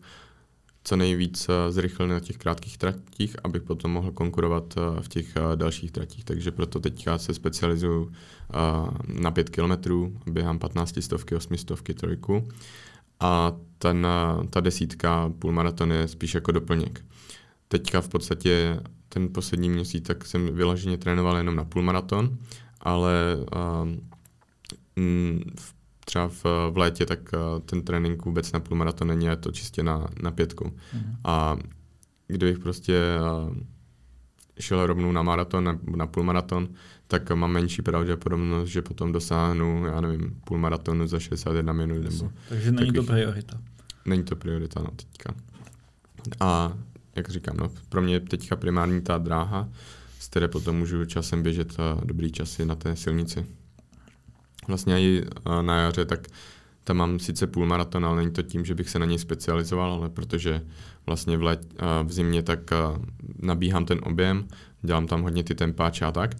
co 0.89 0.95
nejvíc 0.95 1.49
eh, 1.49 1.71
zrychlil 1.71 2.07
na 2.07 2.19
těch 2.19 2.37
krátkých 2.37 2.77
tratích, 2.77 3.35
abych 3.43 3.63
potom 3.63 3.91
mohl 3.91 4.11
konkurovat 4.11 4.75
v 5.01 5.07
těch 5.07 5.33
dalších 5.55 5.91
tratích. 5.91 6.23
Takže 6.23 6.51
proto 6.51 6.79
teďka 6.79 7.17
se 7.17 7.33
specializuju 7.33 8.11
na 9.07 9.31
5 9.31 9.49
kilometrů, 9.49 10.17
běhám 10.25 10.59
15 10.59 11.01
stovky, 11.01 11.35
8 11.35 11.57
stovky, 11.57 11.93
trojku 11.93 12.47
a 13.19 13.55
ten, 13.77 14.07
ta 14.49 14.59
desítka 14.59 15.31
půlmaraton 15.39 15.91
je 15.91 16.07
spíš 16.07 16.33
jako 16.33 16.51
doplněk. 16.51 17.05
Teďka 17.67 18.01
v 18.01 18.09
podstatě 18.09 18.79
ten 19.09 19.33
poslední 19.33 19.69
měsíc 19.69 20.07
tak 20.07 20.25
jsem 20.25 20.55
vyloženě 20.55 20.97
trénoval 20.97 21.37
jenom 21.37 21.55
na 21.55 21.65
půlmaraton, 21.65 22.37
ale 22.81 23.13
v, 25.55 25.73
třeba 26.10 26.28
v, 26.28 26.43
v 26.72 26.78
létě 26.78 27.05
tak 27.05 27.20
uh, 27.34 27.60
ten 27.60 27.82
trénink 27.82 28.26
vůbec 28.26 28.51
na 28.51 28.60
půlmaraton 28.60 29.07
není, 29.07 29.26
je 29.26 29.36
to 29.36 29.51
čistě 29.51 29.84
na, 29.84 30.07
na 30.22 30.32
pětku. 30.32 30.74
Mm. 30.93 31.16
A 31.24 31.57
kdybych 32.28 32.60
prostě 32.60 32.99
uh, 33.47 33.57
šel 34.60 34.88
rovnou 34.88 35.12
na 35.12 35.22
maraton 35.22 35.64
nebo 35.64 35.97
na 35.97 36.07
půlmaraton, 36.07 36.70
tak 37.07 37.32
mám 37.32 37.51
menší 37.51 37.82
pravděpodobnost, 37.82 38.70
že 38.70 38.82
potom 38.82 39.12
dosáhnu, 39.12 39.86
já 39.86 40.01
nevím, 40.01 40.41
půlmaratonu 40.45 41.07
za 41.07 41.20
61 41.20 41.74
minut. 41.74 42.03
Nebo 42.03 42.32
Takže 42.49 42.72
není 42.72 42.88
takových, 42.88 43.07
to 43.07 43.14
priorita. 43.14 43.62
Není 44.05 44.24
to 44.24 44.36
priorita, 44.36 44.80
no, 44.80 44.91
teďka. 44.95 45.34
A 46.39 46.74
jak 47.16 47.30
říkám, 47.30 47.57
no, 47.57 47.72
pro 47.89 48.01
mě 48.01 48.14
je 48.14 48.20
teďka 48.20 48.55
primární 48.55 49.01
ta 49.01 49.18
dráha, 49.18 49.70
z 50.20 50.28
které 50.28 50.47
potom 50.47 50.78
můžu 50.78 51.05
časem 51.05 51.43
běžet 51.43 51.78
dobrý 52.03 52.32
časy 52.32 52.66
na 52.66 52.76
té 52.76 52.95
silnici. 52.95 53.45
Vlastně 54.70 55.01
i 55.01 55.26
na 55.61 55.78
jaře, 55.78 56.05
tak 56.05 56.28
tam 56.84 56.97
mám 56.97 57.20
sice 57.20 57.47
půlmaraton, 57.47 58.05
ale 58.05 58.17
není 58.17 58.32
to 58.32 58.41
tím, 58.41 58.65
že 58.65 58.76
bych 58.76 58.89
se 58.89 58.99
na 58.99 59.05
něj 59.05 59.20
specializoval, 59.20 59.93
ale 59.93 60.09
protože 60.09 60.61
vlastně 61.05 61.38
v, 61.38 61.43
let, 61.43 61.74
v 62.03 62.11
zimě 62.11 62.43
tak 62.43 62.59
nabíhám 63.39 63.86
ten 63.86 63.99
objem, 64.03 64.47
dělám 64.82 65.07
tam 65.07 65.22
hodně 65.22 65.43
ty 65.43 65.55
tempáče 65.55 66.05
a 66.05 66.11
tak, 66.11 66.36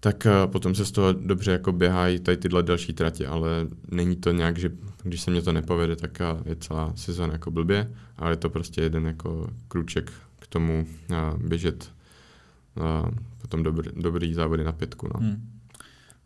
tak 0.00 0.26
potom 0.46 0.74
se 0.74 0.84
z 0.84 0.92
toho 0.92 1.12
dobře 1.12 1.50
jako 1.50 1.72
běhají 1.72 2.20
tady 2.20 2.36
tyhle 2.36 2.62
další 2.62 2.92
tratě, 2.92 3.26
ale 3.26 3.48
není 3.90 4.16
to 4.16 4.32
nějak, 4.32 4.58
že 4.58 4.70
když 5.02 5.20
se 5.20 5.30
mě 5.30 5.42
to 5.42 5.52
nepovede, 5.52 5.96
tak 5.96 6.18
je 6.44 6.56
celá 6.56 6.92
sezóna 6.96 7.32
jako 7.32 7.50
blbě, 7.50 7.90
ale 8.16 8.32
je 8.32 8.36
to 8.36 8.50
prostě 8.50 8.80
jeden 8.80 9.06
jako 9.06 9.50
krůček 9.68 10.12
k 10.38 10.46
tomu 10.46 10.86
běžet 11.38 11.90
potom 13.38 13.62
dobrý, 13.62 13.90
dobrý 13.96 14.34
závody 14.34 14.64
na 14.64 14.72
pětku. 14.72 15.08
No. 15.14 15.20
Hmm. 15.20 15.50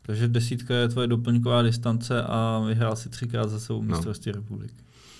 Takže 0.03 0.28
desítka 0.28 0.74
je 0.74 0.88
tvoje 0.88 1.07
doplňková 1.07 1.62
distance 1.62 2.22
a 2.22 2.62
vyhrál 2.66 2.96
si 2.96 3.09
třikrát 3.09 3.51
za 3.51 3.61
sebou 3.61 3.82
no. 3.82 3.88
mistrovství 3.88 4.32
no. 4.32 4.40
republiky. 4.40 4.74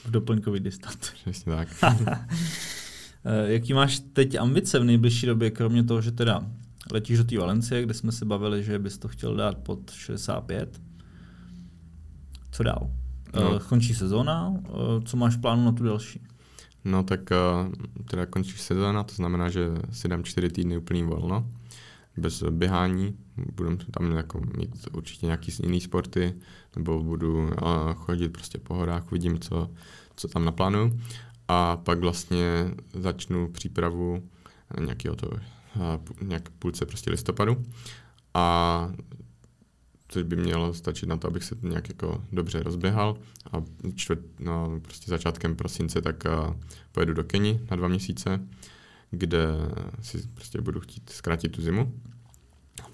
V 0.05 0.11
doplňkový 0.11 0.61
distanci. 0.61 1.13
Přesně 1.15 1.53
tak. 1.53 1.69
Eh, 3.25 3.53
jaký 3.53 3.73
máš 3.73 4.01
teď 4.13 4.35
ambice 4.39 4.79
v 4.79 4.85
nejbližší 4.85 5.27
době, 5.27 5.51
kromě 5.51 5.85
toho, 5.85 6.01
že 6.01 6.13
teda 6.13 6.47
letíš 6.93 7.19
do 7.19 7.25
té 7.25 7.39
Valencie, 7.39 7.83
kde 7.83 7.95
jsme 7.95 8.13
se 8.13 8.25
bavili, 8.25 8.65
že 8.65 8.79
bys 8.79 8.99
to 8.99 9.09
chtěl 9.09 9.37
dát 9.37 9.59
pod 9.59 9.91
65? 9.91 10.81
Co 12.53 12.63
dál? 12.63 12.91
No. 13.35 13.51
Uh, 13.51 13.59
končí 13.59 13.95
sezóna, 13.95 14.49
uh, 14.49 14.59
co 15.05 15.17
máš 15.17 15.37
v 15.37 15.41
plánu 15.41 15.65
na 15.65 15.73
tu 15.73 15.85
další? 15.85 16.23
No 16.85 17.03
tak 17.03 17.21
teda 18.11 18.27
končí 18.27 18.59
sezóna, 18.59 19.03
to 19.03 19.15
znamená, 19.15 19.49
že 19.49 19.69
si 19.93 20.09
dám 20.09 20.25
čtyři 20.25 20.49
týdny 20.49 20.77
úplný 20.77 21.03
volno 21.03 21.47
bez 22.17 22.43
běhání, 22.43 23.19
budu 23.53 23.77
tam 23.77 24.13
jako 24.13 24.41
mít 24.57 24.89
určitě 24.93 25.27
nějaký 25.27 25.53
jiný 25.63 25.81
sporty, 25.81 26.35
nebo 26.77 27.03
budu 27.03 27.51
chodit 27.95 28.29
prostě 28.29 28.59
po 28.59 28.75
horách, 28.75 29.11
vidím, 29.11 29.39
co, 29.39 29.71
co 30.17 30.29
tam 30.29 30.45
naplánuju. 30.45 31.01
A 31.49 31.77
pak 31.77 31.99
vlastně 31.99 32.71
začnu 32.95 33.49
přípravu 33.49 34.29
nějakého 34.81 35.17
toho, 35.17 35.33
nějak 36.23 36.51
půlce 36.51 36.87
prostě 36.87 37.11
listopadu. 37.11 37.57
A 38.35 38.93
což 40.09 40.23
by 40.23 40.37
mělo 40.37 40.75
stačit 40.75 41.07
na 41.07 41.17
to, 41.17 41.29
abych 41.29 41.45
se 41.45 41.57
nějak 41.63 41.89
jako 41.89 42.25
dobře 42.33 42.63
rozběhal 42.63 43.17
a 43.53 43.63
čtvrt, 43.95 44.21
no, 44.41 44.81
prostě 44.83 45.11
začátkem 45.11 45.57
prosince 45.57 46.03
tak 46.03 46.25
pojedu 46.93 47.15
do 47.15 47.25
Keni 47.25 47.61
na 47.71 47.77
dva 47.77 47.89
měsíce 47.89 48.41
kde 49.11 49.47
si 50.03 50.29
prostě 50.35 50.61
budu 50.61 50.81
chtít 50.81 51.11
zkrátit 51.11 51.49
tu 51.49 51.63
zimu. 51.63 51.93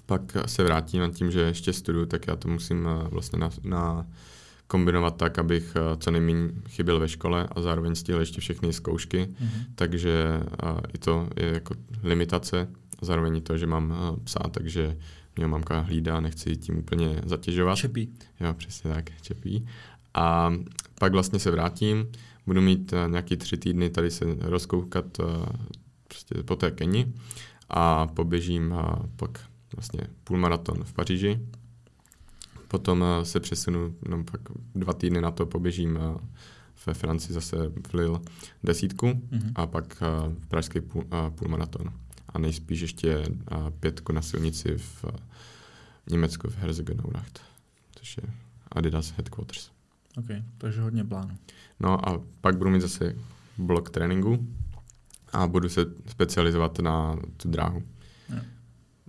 Pak 0.05 0.37
se 0.45 0.63
vrátím 0.63 1.01
nad 1.01 1.13
tím, 1.13 1.31
že 1.31 1.39
ještě 1.39 1.73
studuju, 1.73 2.05
tak 2.05 2.27
já 2.27 2.35
to 2.35 2.47
musím 2.47 2.87
eh, 2.87 3.07
vlastně 3.09 3.39
na, 3.39 3.49
na 3.63 4.07
kombinovat 4.67 5.17
tak, 5.17 5.39
abych 5.39 5.73
eh, 5.75 5.97
co 5.97 6.11
nejméně 6.11 6.49
chyběl 6.67 6.99
ve 6.99 7.09
škole 7.09 7.47
a 7.51 7.61
zároveň 7.61 7.95
stihl 7.95 8.19
ještě 8.19 8.41
všechny 8.41 8.73
zkoušky, 8.73 9.19
mm-hmm. 9.19 9.65
takže 9.75 10.39
uh, 10.63 10.79
i 10.93 10.97
to 10.97 11.29
je 11.35 11.53
jako 11.53 11.75
limitace, 12.03 12.67
zároveň 13.01 13.35
i 13.35 13.41
to, 13.41 13.57
že 13.57 13.67
mám 13.67 14.17
psa, 14.23 14.39
takže 14.51 14.97
mě 15.35 15.47
mamka 15.47 15.79
hlídá, 15.79 16.19
nechci 16.19 16.57
tím 16.57 16.77
úplně 16.77 17.21
zatěžovat. 17.25 17.77
Čepí. 17.77 18.13
Jo, 18.39 18.53
přesně 18.53 18.93
tak, 18.93 19.21
čepí. 19.21 19.67
A 20.13 20.53
pak 20.99 21.11
vlastně 21.11 21.39
se 21.39 21.51
vrátím, 21.51 22.07
budu 22.45 22.61
mít 22.61 22.93
nějaký 23.07 23.37
tři 23.37 23.57
týdny 23.57 23.89
tady 23.89 24.11
se 24.11 24.25
rozkoukat 24.41 25.17
prostě 26.07 26.43
po 26.43 26.55
té 26.55 26.71
Keni 26.71 27.13
a 27.69 28.07
poběžím 28.07 28.73
a 28.73 29.03
pak 29.15 29.39
vlastně 29.75 30.01
půlmaraton 30.23 30.83
v 30.83 30.93
Paříži. 30.93 31.39
Potom 32.67 33.05
se 33.23 33.39
přesunu, 33.39 33.95
no 34.09 34.23
pak 34.23 34.41
dva 34.75 34.93
týdny 34.93 35.21
na 35.21 35.31
to 35.31 35.45
poběžím 35.45 35.99
ve 36.85 36.93
Francii 36.93 37.33
zase 37.33 37.57
v 37.87 37.93
Lille 37.93 38.19
desítku 38.63 39.05
mm-hmm. 39.05 39.51
a 39.55 39.67
pak 39.67 40.01
v 40.39 40.47
pražský 40.47 40.81
půl, 40.81 41.07
půlmaraton. 41.35 41.93
A 42.29 42.39
nejspíš 42.39 42.81
ještě 42.81 43.23
pětku 43.79 44.13
na 44.13 44.21
silnici 44.21 44.77
v 44.77 45.05
Německu 46.09 46.49
v 46.49 46.57
Herzegovinacht, 46.57 47.41
což 47.95 48.17
je 48.17 48.23
Adidas 48.71 49.11
Headquarters. 49.11 49.69
OK, 50.17 50.25
takže 50.57 50.81
hodně 50.81 51.03
plánu. 51.03 51.37
No 51.79 52.09
a 52.09 52.21
pak 52.41 52.57
budu 52.57 52.69
mít 52.69 52.81
zase 52.81 53.15
blok 53.57 53.89
tréninku, 53.89 54.47
a 55.33 55.47
budu 55.47 55.69
se 55.69 55.85
specializovat 56.07 56.79
na 56.79 57.19
tu 57.37 57.49
dráhu. 57.49 57.83
Yeah. 58.29 58.45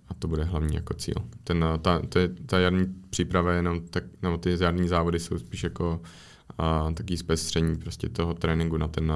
A 0.09 0.15
to 0.15 0.29
bude 0.29 0.45
hlavní 0.45 0.75
jako 0.75 0.95
cíl. 0.95 1.15
Ten, 1.45 1.65
ta, 1.83 1.99
ta, 1.99 2.21
ta 2.47 2.59
jarní 2.59 2.87
příprava 3.11 3.53
jenom 3.53 3.81
tak, 3.81 4.05
nebo 4.23 4.37
ty 4.37 4.57
jarní 4.61 4.89
závody 4.89 5.19
jsou 5.19 5.39
spíš 5.39 5.63
jako 5.63 6.01
a, 6.59 6.93
taký 6.95 7.17
zpestření 7.17 7.77
prostě 7.77 8.09
toho 8.09 8.35
tréninku 8.35 8.77
na 8.77 8.89
ten, 8.89 9.13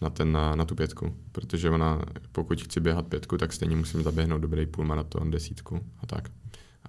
na, 0.00 0.10
ten, 0.10 0.32
na, 0.32 0.54
na 0.54 0.64
tu 0.64 0.74
pětku. 0.74 1.16
Protože 1.32 1.70
ona, 1.70 2.02
pokud 2.32 2.62
chci 2.62 2.80
běhat 2.80 3.06
pětku, 3.06 3.38
tak 3.38 3.52
stejně 3.52 3.76
musím 3.76 4.02
zaběhnout 4.02 4.40
dobrý 4.40 4.66
půlmaraton, 4.66 5.30
desítku 5.30 5.80
a 6.00 6.06
tak. 6.06 6.28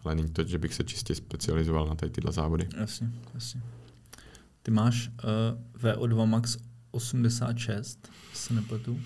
Ale 0.04 0.16
není 0.16 0.30
to, 0.30 0.44
že 0.44 0.58
bych 0.58 0.74
se 0.74 0.84
čistě 0.84 1.16
specializoval 1.16 1.88
na 1.88 1.96
tady 1.96 2.12
tyhle 2.12 2.32
závody. 2.32 2.68
Jasně, 2.78 3.12
jasně. 3.34 3.62
Ty 4.64 4.72
máš 4.72 5.10
uh, 5.10 5.82
VO2 5.82 6.26
max 6.26 6.58
86, 6.92 8.12
se 8.34 8.54
nepletu. 8.54 9.00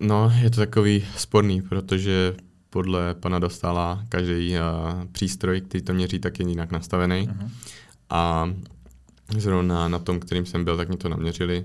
No, 0.00 0.32
je 0.42 0.50
to 0.50 0.56
takový 0.56 1.04
sporný, 1.16 1.62
protože 1.62 2.34
podle 2.70 3.14
pana 3.14 3.38
Dostala 3.38 4.04
každý 4.08 4.54
uh, 4.54 5.04
přístroj, 5.12 5.60
který 5.60 5.84
to 5.84 5.94
měří, 5.94 6.18
tak 6.18 6.38
je 6.38 6.48
jinak 6.48 6.70
nastavený. 6.70 7.28
Uh-huh. 7.28 7.50
A 8.10 8.50
zrovna 9.36 9.88
na 9.88 9.98
tom, 9.98 10.20
kterým 10.20 10.46
jsem 10.46 10.64
byl, 10.64 10.76
tak 10.76 10.88
mě 10.88 10.96
to 10.96 11.08
naměřili, 11.08 11.64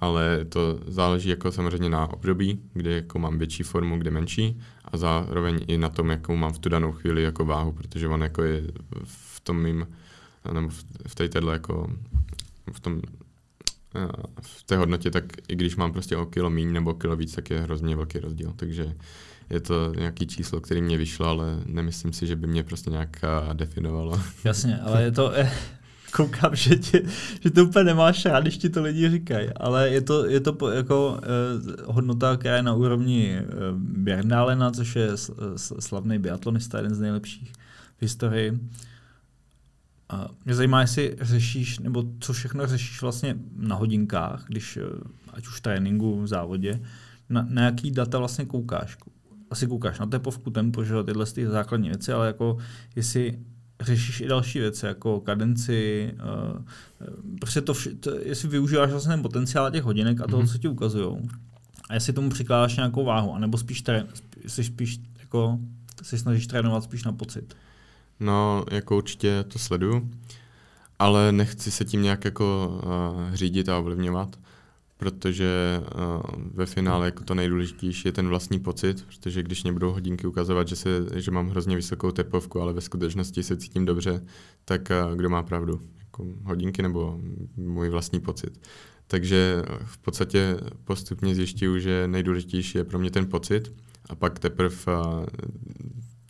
ale 0.00 0.44
to 0.44 0.80
záleží 0.86 1.28
jako 1.28 1.52
samozřejmě 1.52 1.90
na 1.90 2.12
období, 2.12 2.60
kde 2.74 2.90
jako 2.90 3.18
mám 3.18 3.38
větší 3.38 3.62
formu, 3.62 3.98
kde 3.98 4.10
menší 4.10 4.60
a 4.84 4.96
zároveň 4.96 5.60
i 5.66 5.78
na 5.78 5.88
tom, 5.88 6.10
jakou 6.10 6.36
mám 6.36 6.52
v 6.52 6.58
tu 6.58 6.68
danou 6.68 6.92
chvíli 6.92 7.22
jako 7.22 7.44
váhu, 7.44 7.72
protože 7.72 8.08
on 8.08 8.22
jako 8.22 8.42
je 8.42 8.62
v 9.04 9.40
tom 9.40 9.62
mým, 9.62 9.86
nebo 10.52 10.68
v 11.06 11.14
té 11.14 11.28
jako 11.50 11.90
v 12.72 12.80
tom 12.80 13.00
v 14.40 14.62
té 14.62 14.76
hodnotě, 14.76 15.10
tak 15.10 15.24
i 15.48 15.56
když 15.56 15.76
mám 15.76 15.92
prostě 15.92 16.16
o 16.16 16.26
kilo 16.26 16.50
míň 16.50 16.72
nebo 16.72 16.94
kilo 16.94 17.16
víc, 17.16 17.34
tak 17.34 17.50
je 17.50 17.60
hrozně 17.60 17.96
velký 17.96 18.18
rozdíl. 18.18 18.52
Takže 18.56 18.94
je 19.50 19.60
to 19.60 19.94
nějaký 19.94 20.26
číslo, 20.26 20.60
který 20.60 20.82
mě 20.82 20.98
vyšlo, 20.98 21.26
ale 21.26 21.62
nemyslím 21.66 22.12
si, 22.12 22.26
že 22.26 22.36
by 22.36 22.46
mě 22.46 22.62
prostě 22.62 22.90
nějak 22.90 23.20
definovalo. 23.52 24.20
Jasně, 24.44 24.78
ale 24.78 25.02
je 25.02 25.12
to, 25.12 25.32
eh, 25.38 25.50
koukám, 26.16 26.56
že, 26.56 26.76
tě, 26.76 27.02
že 27.40 27.50
to 27.50 27.64
úplně 27.64 27.84
nemáš 27.84 28.24
rád, 28.24 28.40
když 28.40 28.58
ti 28.58 28.68
to 28.68 28.82
lidi 28.82 29.10
říkají, 29.10 29.48
ale 29.56 29.88
je 29.88 30.00
to, 30.00 30.26
je 30.26 30.40
to 30.40 30.70
jako 30.70 31.20
eh, 31.22 31.82
hodnota, 31.86 32.36
která 32.36 32.56
je 32.56 32.62
na 32.62 32.74
úrovni 32.74 33.38
eh, 33.38 33.44
Bernálena, 33.76 34.70
což 34.70 34.96
je 34.96 35.08
slavný 35.56 36.18
biatlonista, 36.18 36.78
jeden 36.78 36.94
z 36.94 37.00
nejlepších 37.00 37.52
v 37.98 38.02
historii. 38.02 38.60
A 40.10 40.28
mě 40.44 40.54
zajímá, 40.54 40.80
jestli 40.80 41.16
řešíš, 41.20 41.78
nebo 41.78 42.04
co 42.20 42.32
všechno 42.32 42.66
řešíš 42.66 43.02
vlastně 43.02 43.36
na 43.56 43.76
hodinkách, 43.76 44.44
když 44.48 44.76
eh, 44.76 44.82
ať 45.32 45.46
už 45.46 45.60
tréninku, 45.60 46.22
v 46.22 46.26
závodě, 46.26 46.80
na, 47.28 47.46
na 47.50 47.62
jaký 47.62 47.90
data 47.90 48.18
vlastně 48.18 48.44
koukáš? 48.44 48.96
Asi 49.50 49.66
koukáš 49.66 49.98
na 49.98 50.06
tepovku, 50.06 50.50
tempo, 50.50 50.84
že 50.84 50.94
tyhle 51.04 51.26
ty 51.26 51.46
základní 51.46 51.88
věci, 51.88 52.12
ale 52.12 52.26
jako 52.26 52.58
jestli 52.96 53.38
řešíš 53.80 54.20
i 54.20 54.28
další 54.28 54.58
věci, 54.58 54.86
jako 54.86 55.20
kadenci, 55.20 56.12
uh, 56.14 56.62
prostě 57.38 57.60
to, 57.60 57.72
vš- 57.72 57.98
to, 58.00 58.10
jestli 58.24 58.48
využíváš 58.48 58.90
vlastně 58.90 59.12
ten 59.12 59.22
potenciál 59.22 59.70
těch 59.70 59.82
hodinek 59.82 60.20
a 60.20 60.26
toho, 60.26 60.42
mm-hmm. 60.42 60.52
co 60.52 60.58
ti 60.58 60.68
ukazují. 60.68 61.16
A 61.88 61.94
jestli 61.94 62.12
tomu 62.12 62.30
přikládáš 62.30 62.76
nějakou 62.76 63.04
váhu, 63.04 63.34
anebo 63.34 63.58
spíš, 63.58 63.82
trén, 63.82 64.06
jsi 64.46 64.64
spíš 64.64 65.00
jako, 65.20 65.58
se 66.02 66.18
snažíš 66.18 66.46
trénovat 66.46 66.84
spíš 66.84 67.04
na 67.04 67.12
pocit. 67.12 67.54
No, 68.20 68.64
jako 68.70 68.96
určitě 68.96 69.44
to 69.48 69.58
sleduju, 69.58 70.10
ale 70.98 71.32
nechci 71.32 71.70
se 71.70 71.84
tím 71.84 72.02
nějak 72.02 72.24
jako 72.24 72.80
uh, 72.84 73.34
řídit 73.34 73.68
a 73.68 73.78
ovlivňovat, 73.78 74.36
protože 74.96 75.80
uh, 75.80 76.42
ve 76.54 76.66
finále 76.66 77.06
jako 77.06 77.24
to 77.24 77.34
nejdůležitější 77.34 78.08
je 78.08 78.12
ten 78.12 78.28
vlastní 78.28 78.58
pocit, 78.58 79.04
protože 79.06 79.42
když 79.42 79.62
mě 79.62 79.72
budou 79.72 79.92
hodinky 79.92 80.26
ukazovat, 80.26 80.68
že, 80.68 80.76
se, 80.76 80.88
že 81.16 81.30
mám 81.30 81.48
hrozně 81.48 81.76
vysokou 81.76 82.10
tepovku, 82.10 82.60
ale 82.60 82.72
ve 82.72 82.80
skutečnosti 82.80 83.42
se 83.42 83.56
cítím 83.56 83.84
dobře, 83.84 84.24
tak 84.64 84.88
uh, 84.90 85.16
kdo 85.16 85.30
má 85.30 85.42
pravdu? 85.42 85.80
Jako 85.98 86.26
hodinky 86.44 86.82
nebo 86.82 87.20
můj 87.56 87.88
vlastní 87.88 88.20
pocit? 88.20 88.60
Takže 89.06 89.62
v 89.84 89.98
podstatě 89.98 90.56
postupně 90.84 91.34
zjišťuju, 91.34 91.78
že 91.78 92.08
nejdůležitější 92.08 92.78
je 92.78 92.84
pro 92.84 92.98
mě 92.98 93.10
ten 93.10 93.26
pocit 93.26 93.72
a 94.08 94.14
pak 94.14 94.38
teprve 94.38 94.76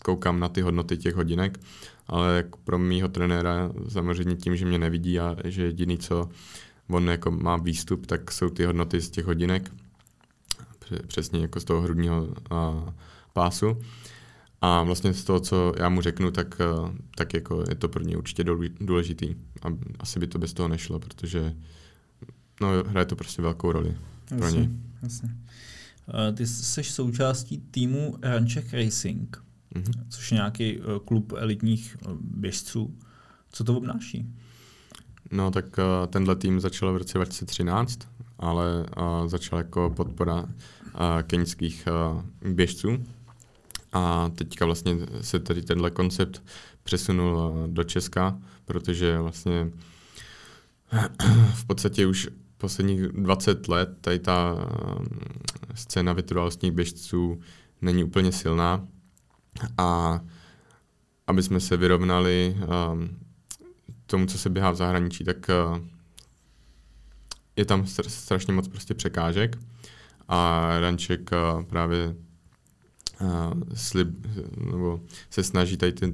koukám 0.00 0.40
na 0.40 0.48
ty 0.48 0.60
hodnoty 0.60 0.96
těch 0.96 1.14
hodinek, 1.14 1.60
ale 2.06 2.44
pro 2.64 2.78
mýho 2.78 3.08
trenéra 3.08 3.72
samozřejmě 3.88 4.36
tím, 4.36 4.56
že 4.56 4.66
mě 4.66 4.78
nevidí 4.78 5.20
a 5.20 5.36
že 5.44 5.62
jediný, 5.62 5.98
co 5.98 6.28
on 6.88 7.08
jako 7.08 7.30
má 7.30 7.56
výstup, 7.56 8.06
tak 8.06 8.32
jsou 8.32 8.50
ty 8.50 8.64
hodnoty 8.64 9.00
z 9.00 9.10
těch 9.10 9.24
hodinek, 9.24 9.72
přesně 11.06 11.40
jako 11.40 11.60
z 11.60 11.64
toho 11.64 11.82
hrudního 11.82 12.24
uh, 12.24 12.34
pásu. 13.32 13.76
A 14.62 14.82
vlastně 14.82 15.14
z 15.14 15.24
toho, 15.24 15.40
co 15.40 15.72
já 15.78 15.88
mu 15.88 16.00
řeknu, 16.00 16.30
tak, 16.30 16.58
tak 17.16 17.34
jako 17.34 17.64
je 17.68 17.74
to 17.74 17.88
pro 17.88 18.04
ně 18.04 18.16
určitě 18.16 18.44
důležitý. 18.80 19.34
A 19.62 19.68
asi 19.98 20.20
by 20.20 20.26
to 20.26 20.38
bez 20.38 20.52
toho 20.52 20.68
nešlo, 20.68 20.98
protože 20.98 21.54
no, 22.60 22.68
hraje 22.86 23.06
to 23.06 23.16
prostě 23.16 23.42
velkou 23.42 23.72
roli 23.72 23.96
pro 24.28 24.44
jasně, 24.44 24.60
něj. 24.60 24.68
Jasně. 25.02 25.36
Ty 26.34 26.46
jsi 26.46 26.82
součástí 26.84 27.58
týmu 27.70 28.16
Ranček 28.22 28.72
Racing, 28.72 29.42
mm-hmm. 29.74 30.04
což 30.08 30.32
je 30.32 30.34
nějaký 30.34 30.78
eh, 30.78 30.82
klub 31.04 31.32
elitních 31.36 31.96
eh, 32.02 32.08
běžců. 32.20 32.96
Co 33.52 33.64
to 33.64 33.76
obnáší? 33.76 34.26
No 35.30 35.50
tak 35.50 35.64
uh, 35.78 36.06
tenhle 36.06 36.36
tým 36.36 36.60
začal 36.60 36.92
v 36.92 36.96
roce 36.96 37.18
2013, 37.18 37.98
ale 38.38 38.86
uh, 38.96 39.28
začal 39.28 39.58
jako 39.58 39.92
podpora 39.96 40.42
uh, 40.42 40.48
keňských 41.22 41.88
uh, 42.42 42.52
běžců. 42.52 43.04
A 43.92 44.30
teďka 44.34 44.66
vlastně 44.66 44.96
se 45.20 45.38
tady 45.38 45.62
tenhle 45.62 45.90
koncept 45.90 46.42
přesunul 46.82 47.36
uh, 47.36 47.68
do 47.68 47.84
Česka, 47.84 48.38
protože 48.64 49.18
vlastně 49.18 49.70
v 51.54 51.64
podstatě 51.64 52.06
už 52.06 52.28
posledních 52.58 53.00
20 53.02 53.68
let 53.68 53.96
tady 54.00 54.18
ta 54.18 54.52
uh, 54.54 55.04
scéna 55.74 56.12
vytrvalostních 56.12 56.72
běžců 56.72 57.40
není 57.82 58.04
úplně 58.04 58.32
silná 58.32 58.86
a 59.78 60.20
aby 61.26 61.42
jsme 61.42 61.60
se 61.60 61.76
vyrovnali 61.76 62.56
um, 62.92 63.18
tomu, 64.06 64.26
co 64.26 64.38
se 64.38 64.50
běhá 64.50 64.70
v 64.70 64.76
zahraničí, 64.76 65.24
tak 65.24 65.36
uh, 65.48 65.78
je 67.56 67.64
tam 67.64 67.86
strašně 68.08 68.52
moc 68.52 68.68
prostě 68.68 68.94
překážek 68.94 69.58
a 70.28 70.68
Ranček 70.80 71.30
uh, 71.32 71.64
právě 71.64 72.16
uh, 73.20 73.62
slib, 73.74 74.26
nebo 74.72 75.00
se 75.30 75.42
snaží 75.42 75.76
tady 75.76 75.92
ty 75.92 76.12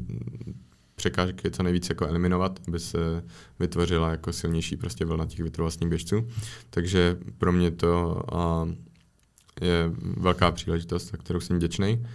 překážky 0.97 1.51
co 1.51 1.62
nejvíce 1.62 1.91
jako 1.91 2.07
eliminovat, 2.07 2.61
aby 2.68 2.80
se 2.80 3.24
vytvořila 3.59 4.11
jako 4.11 4.32
silnější 4.32 4.76
prostě 4.76 5.05
vlna 5.05 5.26
těch 5.26 5.41
vytrvalostních 5.41 5.91
běžců. 5.91 6.28
Takže 6.70 7.16
pro 7.39 7.53
mě 7.53 7.70
to 7.70 8.22
uh, 8.32 8.70
je 9.61 9.91
velká 10.01 10.53
příležitost, 10.53 11.11
za 11.11 11.16
kterou 11.16 11.41
jsem 11.41 11.59
děčný 11.59 12.07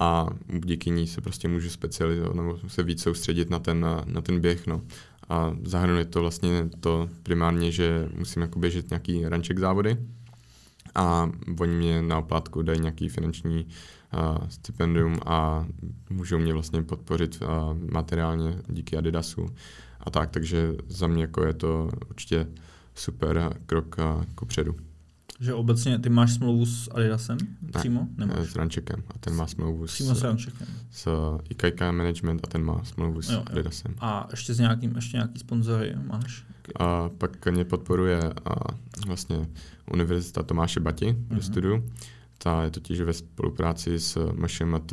a 0.00 0.26
díky 0.64 0.90
ní 0.90 1.06
se 1.06 1.20
prostě 1.20 1.48
můžu 1.48 1.70
specializovat 1.70 2.34
nebo 2.34 2.58
se 2.68 2.82
víc 2.82 3.02
soustředit 3.02 3.50
na 3.50 3.58
ten, 3.58 3.86
na 4.04 4.20
ten 4.20 4.40
běh. 4.40 4.66
No. 4.66 4.82
A 5.28 5.56
zahrnuje 5.64 6.04
to 6.04 6.20
vlastně 6.20 6.70
to 6.80 7.08
primárně, 7.22 7.72
že 7.72 8.08
musím 8.18 8.42
jako 8.42 8.58
běžet 8.58 8.90
nějaký 8.90 9.28
ranček 9.28 9.58
závody 9.58 9.96
a 10.94 11.30
oni 11.60 11.74
mě 11.74 12.02
na 12.02 12.18
oplátku 12.18 12.62
dají 12.62 12.80
nějaký 12.80 13.08
finanční 13.08 13.66
uh, 14.14 14.48
stipendium 14.48 15.18
a 15.26 15.66
můžou 16.10 16.38
mě 16.38 16.52
vlastně 16.52 16.82
podpořit 16.82 17.42
uh, 17.42 17.48
materiálně 17.92 18.58
díky 18.68 18.96
Adidasu 18.96 19.46
a 20.00 20.10
tak, 20.10 20.30
takže 20.30 20.74
za 20.88 21.06
mě 21.06 21.22
jako 21.22 21.44
je 21.44 21.54
to 21.54 21.90
určitě 22.10 22.46
super 22.94 23.56
krok 23.66 23.96
uh, 23.98 24.24
kupředu. 24.34 24.89
Že 25.40 25.54
obecně 25.54 25.98
ty 25.98 26.08
máš 26.08 26.32
smlouvu 26.32 26.66
s 26.66 26.90
Adidasem 26.94 27.38
přímo? 27.78 28.08
Ne, 28.16 28.26
Nemáš. 28.26 28.50
s 28.50 28.56
Rančekem 28.56 29.02
a 29.14 29.18
ten 29.18 29.36
má 29.36 29.46
smlouvu 29.46 29.84
přímo 29.84 30.14
s, 30.14 30.18
s 30.18 30.22
Rančekem. 30.22 30.66
S 30.90 31.08
IKK 31.50 31.80
Management 31.80 32.40
a 32.44 32.46
ten 32.46 32.64
má 32.64 32.84
smlouvu 32.84 33.22
s 33.22 33.30
jo, 33.30 33.42
Adidasem. 33.46 33.94
A 34.00 34.28
ještě 34.30 34.54
s 34.54 34.58
nějakým, 34.58 34.96
ještě 34.96 35.16
nějaký 35.16 35.38
sponzory 35.38 35.94
máš? 36.06 36.44
A 36.76 37.08
pak 37.08 37.46
mě 37.46 37.64
podporuje 37.64 38.32
a 38.44 38.54
vlastně 39.06 39.48
Univerzita 39.92 40.42
Tomáše 40.42 40.80
Bati, 40.80 41.06
uh-huh. 41.06 41.24
kde 41.28 41.42
studuju. 41.42 41.90
Ta 42.38 42.64
je 42.64 42.70
totiž 42.70 43.00
ve 43.00 43.12
spolupráci 43.12 44.00
s 44.00 44.32
MŠMT 44.32 44.92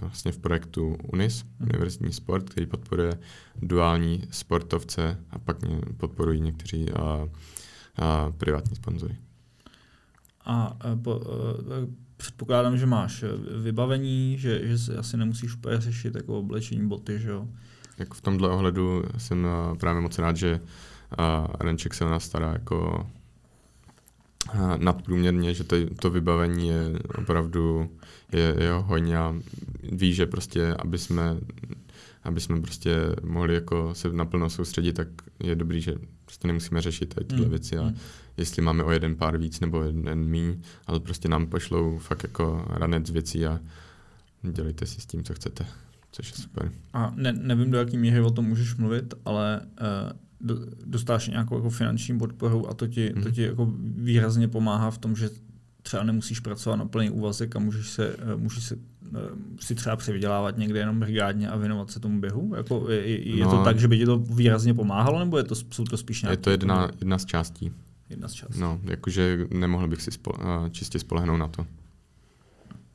vlastně 0.00 0.32
v 0.32 0.38
projektu 0.38 0.96
UNIS, 1.12 1.44
uh-huh. 1.44 1.62
Univerzitní 1.62 2.12
sport, 2.12 2.50
který 2.50 2.66
podporuje 2.66 3.18
duální 3.62 4.22
sportovce 4.30 5.18
a 5.30 5.38
pak 5.38 5.62
mě 5.62 5.80
podporují 5.96 6.40
někteří 6.40 6.90
a, 6.90 7.28
a 7.96 8.32
privátní 8.32 8.76
sponzory. 8.76 9.16
A 10.46 10.76
e, 10.92 10.96
po, 10.96 11.20
e, 11.20 11.86
předpokládám, 12.16 12.78
že 12.78 12.86
máš 12.86 13.22
e, 13.22 13.28
vybavení, 13.62 14.38
že, 14.38 14.68
že 14.68 14.78
si 14.78 14.96
asi 14.96 15.16
nemusíš 15.16 15.54
úplně 15.54 15.80
řešit 15.80 16.14
jako 16.14 16.38
oblečení 16.38 16.88
boty, 16.88 17.18
že 17.18 17.30
jo? 17.30 17.48
Jak 17.98 18.14
v 18.14 18.20
tomhle 18.20 18.48
ohledu 18.48 19.02
jsem 19.18 19.46
právě 19.80 20.02
moc 20.02 20.18
rád, 20.18 20.36
že 20.36 20.60
Renček 21.60 21.94
se 21.94 22.04
o 22.04 22.10
nás 22.10 22.24
stará 22.24 22.52
jako 22.52 23.06
nadprůměrně, 24.76 25.54
že 25.54 25.64
to, 25.64 25.76
to 26.00 26.10
vybavení 26.10 26.68
je 26.68 26.98
opravdu 27.18 27.90
je, 28.32 28.54
je 28.58 28.72
hodně 28.72 29.18
a 29.18 29.34
ví, 29.82 30.14
že 30.14 30.26
prostě, 30.26 30.74
aby 30.74 30.98
jsme, 30.98 31.36
aby 32.26 32.40
jsme 32.40 32.60
prostě 32.60 32.96
mohli 33.22 33.54
jako 33.54 33.94
se 33.94 34.12
naplno 34.12 34.50
soustředit, 34.50 34.92
tak 34.92 35.08
je 35.40 35.54
dobrý, 35.54 35.80
že 35.80 35.94
prostě 36.24 36.48
nemusíme 36.48 36.80
řešit 36.80 37.14
tady 37.14 37.26
tyhle 37.26 37.44
mm. 37.44 37.50
věci 37.50 37.78
a 37.78 37.82
mm 37.82 37.96
jestli 38.36 38.62
máme 38.62 38.84
o 38.84 38.90
jeden 38.90 39.16
pár 39.16 39.38
víc 39.38 39.60
nebo 39.60 39.82
jeden 39.82 40.24
míň, 40.24 40.62
ale 40.86 41.00
prostě 41.00 41.28
nám 41.28 41.46
pošlou 41.46 41.98
fakt 41.98 42.22
jako 42.22 42.66
ranec 42.68 43.10
věcí 43.10 43.46
a 43.46 43.60
dělejte 44.42 44.86
si 44.86 45.00
s 45.00 45.06
tím, 45.06 45.24
co 45.24 45.34
chcete, 45.34 45.66
což 46.12 46.30
je 46.30 46.36
super. 46.36 46.72
A 46.92 47.12
ne, 47.16 47.32
nevím, 47.32 47.70
do 47.70 47.78
jaký 47.78 47.98
míry 47.98 48.20
o 48.20 48.30
tom 48.30 48.44
můžeš 48.44 48.74
mluvit, 48.74 49.14
ale 49.24 49.60
uh, 50.40 50.56
dostáš 50.84 51.28
nějakou 51.28 51.56
jako 51.56 51.70
finanční 51.70 52.18
podporu 52.18 52.70
a 52.70 52.74
to 52.74 52.86
ti, 52.86 53.12
mm. 53.16 53.22
to 53.22 53.28
mhm. 53.28 53.34
ti 53.34 53.42
jako 53.42 53.72
výrazně 53.80 54.48
pomáhá 54.48 54.90
v 54.90 54.98
tom, 54.98 55.16
že 55.16 55.30
třeba 55.86 56.02
nemusíš 56.02 56.40
pracovat 56.40 56.76
na 56.76 56.86
plný 56.86 57.10
úvazek 57.10 57.56
a 57.56 57.58
můžeš, 57.58 57.90
se, 57.90 58.16
uh, 58.16 58.40
můžeš 58.40 58.64
se, 58.64 58.74
uh, 58.76 58.80
si 59.60 59.74
třeba 59.74 59.96
převydělávat 59.96 60.58
někde 60.58 60.78
jenom 60.78 61.00
brigádně 61.00 61.48
a 61.48 61.56
věnovat 61.56 61.90
se 61.90 62.00
tomu 62.00 62.20
běhu? 62.20 62.54
Jako 62.56 62.90
je, 62.90 63.36
je 63.36 63.44
no, 63.44 63.50
to 63.50 63.64
tak, 63.64 63.78
že 63.78 63.88
by 63.88 63.98
ti 63.98 64.06
to 64.06 64.18
výrazně 64.18 64.74
pomáhalo, 64.74 65.18
nebo 65.18 65.38
je 65.38 65.44
to, 65.44 65.54
jsou 65.54 65.84
to 65.84 65.96
spíš 65.96 66.22
nějaké... 66.22 66.32
Je 66.32 66.36
to 66.42 66.50
jedna, 66.50 66.90
jedna 67.00 67.18
z 67.18 67.24
částí 67.24 67.72
jedna 68.10 68.28
z 68.28 68.32
částí. 68.32 68.60
No, 68.60 68.80
jakože 68.84 69.46
nemohl 69.50 69.88
bych 69.88 70.02
si 70.02 70.10
spole, 70.10 70.38
čistě 70.70 70.98
spolehnout 70.98 71.38
na 71.38 71.48
to. 71.48 71.66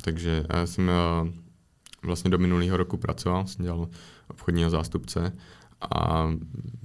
Takže 0.01 0.45
já 0.53 0.67
jsem 0.67 0.91
vlastně 2.03 2.31
do 2.31 2.37
minulého 2.37 2.77
roku 2.77 2.97
pracoval, 2.97 3.47
jsem 3.47 3.65
dělal 3.65 3.89
obchodního 4.27 4.69
zástupce 4.69 5.33
a 5.81 6.27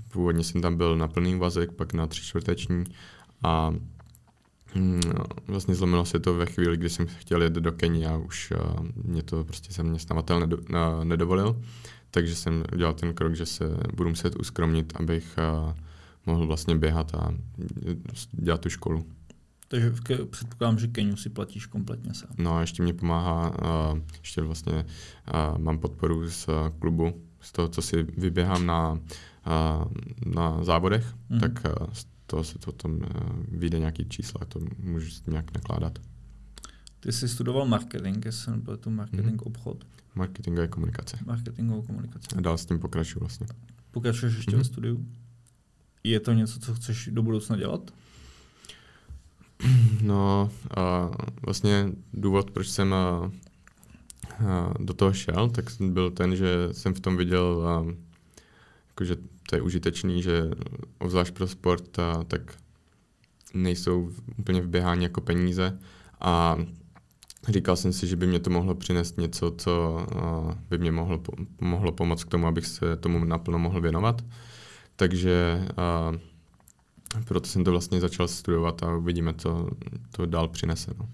původně 0.08 0.44
jsem 0.44 0.62
tam 0.62 0.76
byl 0.76 0.96
na 0.96 1.08
plný 1.08 1.38
vazek, 1.38 1.72
pak 1.72 1.92
na 1.92 2.06
tři 2.06 2.22
čtvrteční 2.22 2.84
a 3.42 3.74
mm, 4.76 5.00
vlastně 5.48 5.74
zlomilo 5.74 6.04
se 6.04 6.20
to 6.20 6.34
ve 6.34 6.46
chvíli, 6.46 6.76
kdy 6.76 6.88
jsem 6.88 7.06
chtěl 7.06 7.42
jet 7.42 7.52
do 7.52 7.72
Keni 7.72 8.06
a 8.06 8.16
už 8.16 8.52
mě 9.04 9.22
to 9.22 9.44
prostě 9.44 9.72
zaměstnavatel 9.72 10.48
nedovolil, 11.04 11.62
takže 12.10 12.34
jsem 12.34 12.64
udělal 12.72 12.94
ten 12.94 13.14
krok, 13.14 13.34
že 13.34 13.46
se 13.46 13.64
budu 13.96 14.08
muset 14.08 14.36
uskromnit, 14.36 14.92
abych 14.96 15.36
mohl 16.26 16.46
vlastně 16.46 16.76
běhat 16.76 17.14
a 17.14 17.34
dělat 18.32 18.60
tu 18.60 18.68
školu. 18.68 19.06
Takže 19.68 19.92
předpokládám, 20.30 20.78
že 20.78 20.86
Keniu 20.86 21.16
si 21.16 21.30
platíš 21.30 21.66
kompletně 21.66 22.14
sám. 22.14 22.30
No 22.38 22.56
a 22.56 22.60
ještě 22.60 22.82
mě 22.82 22.94
pomáhá, 22.94 23.50
uh, 23.92 23.98
ještě 24.20 24.42
vlastně 24.42 24.72
uh, 24.74 25.58
mám 25.58 25.78
podporu 25.78 26.30
z 26.30 26.48
uh, 26.48 26.54
klubu, 26.78 27.22
z 27.40 27.52
toho, 27.52 27.68
co 27.68 27.82
si 27.82 28.02
vyběhám 28.02 28.66
na, 28.66 28.92
uh, 28.92 28.98
na 30.26 30.64
závodech, 30.64 31.14
mm. 31.28 31.40
tak 31.40 31.52
uh, 31.80 31.86
toho 32.26 32.44
se 32.44 32.58
to 32.58 32.72
tam 32.72 32.92
uh, 32.92 33.00
vyjde 33.48 33.78
nějaký 33.78 34.08
čísla, 34.08 34.44
to 34.44 34.60
můžu 34.78 35.10
nějak 35.26 35.54
nakládat. 35.54 35.98
Ty 37.00 37.12
jsi 37.12 37.28
studoval 37.28 37.66
marketing, 37.66 38.24
jestli 38.24 38.56
byl 38.56 38.76
to 38.76 38.90
marketing 38.90 39.42
mm. 39.42 39.46
obchod. 39.46 39.86
Marketing 40.14 40.58
a 40.58 40.66
komunikace. 40.66 41.18
Marketingovou 41.26 41.82
komunikaci. 41.82 42.28
A 42.36 42.40
dál 42.40 42.58
s 42.58 42.66
tím 42.66 42.78
pokračuju 42.78 43.20
vlastně. 43.20 43.46
Pokračuješ 43.90 44.36
ještě 44.36 44.50
mm. 44.50 44.58
ve 44.58 44.64
studiu? 44.64 45.06
Je 46.04 46.20
to 46.20 46.32
něco, 46.32 46.60
co 46.60 46.74
chceš 46.74 47.08
do 47.12 47.22
budoucna 47.22 47.56
dělat? 47.56 47.90
No, 50.02 50.50
a 50.76 51.10
vlastně 51.42 51.92
důvod, 52.12 52.50
proč 52.50 52.68
jsem 52.68 52.94
a, 52.94 53.30
a 54.46 54.74
do 54.80 54.94
toho 54.94 55.12
šel, 55.12 55.48
tak 55.48 55.64
byl 55.80 56.10
ten, 56.10 56.36
že 56.36 56.68
jsem 56.72 56.94
v 56.94 57.00
tom 57.00 57.16
viděl, 57.16 57.68
a, 57.68 57.86
jakože 58.88 59.16
to 59.48 59.56
je 59.56 59.62
užitečný, 59.62 60.22
že 60.22 60.50
obzvlášť 60.98 61.34
pro 61.34 61.46
sport, 61.46 61.98
a, 61.98 62.24
tak 62.24 62.54
nejsou 63.54 64.10
úplně 64.38 64.60
v 64.60 64.68
běhání 64.68 65.02
jako 65.02 65.20
peníze 65.20 65.78
a 66.20 66.56
říkal 67.48 67.76
jsem 67.76 67.92
si, 67.92 68.06
že 68.06 68.16
by 68.16 68.26
mě 68.26 68.38
to 68.38 68.50
mohlo 68.50 68.74
přinést 68.74 69.18
něco, 69.18 69.54
co 69.58 70.06
by 70.70 70.78
mě 70.78 70.92
mohlo, 70.92 71.22
mohlo 71.60 71.92
pomoct 71.92 72.24
k 72.24 72.28
tomu, 72.28 72.46
abych 72.46 72.66
se 72.66 72.96
tomu 72.96 73.24
naplno 73.24 73.58
mohl 73.58 73.80
věnovat. 73.80 74.24
Takže 74.96 75.68
proto 77.24 77.48
jsem 77.48 77.64
to 77.64 77.70
vlastně 77.70 78.00
začal 78.00 78.28
studovat 78.28 78.82
a 78.82 78.96
uvidíme, 78.96 79.34
co 79.34 79.68
to 80.10 80.26
dál 80.26 80.48
přinese. 80.48 80.94
No. 80.98 81.08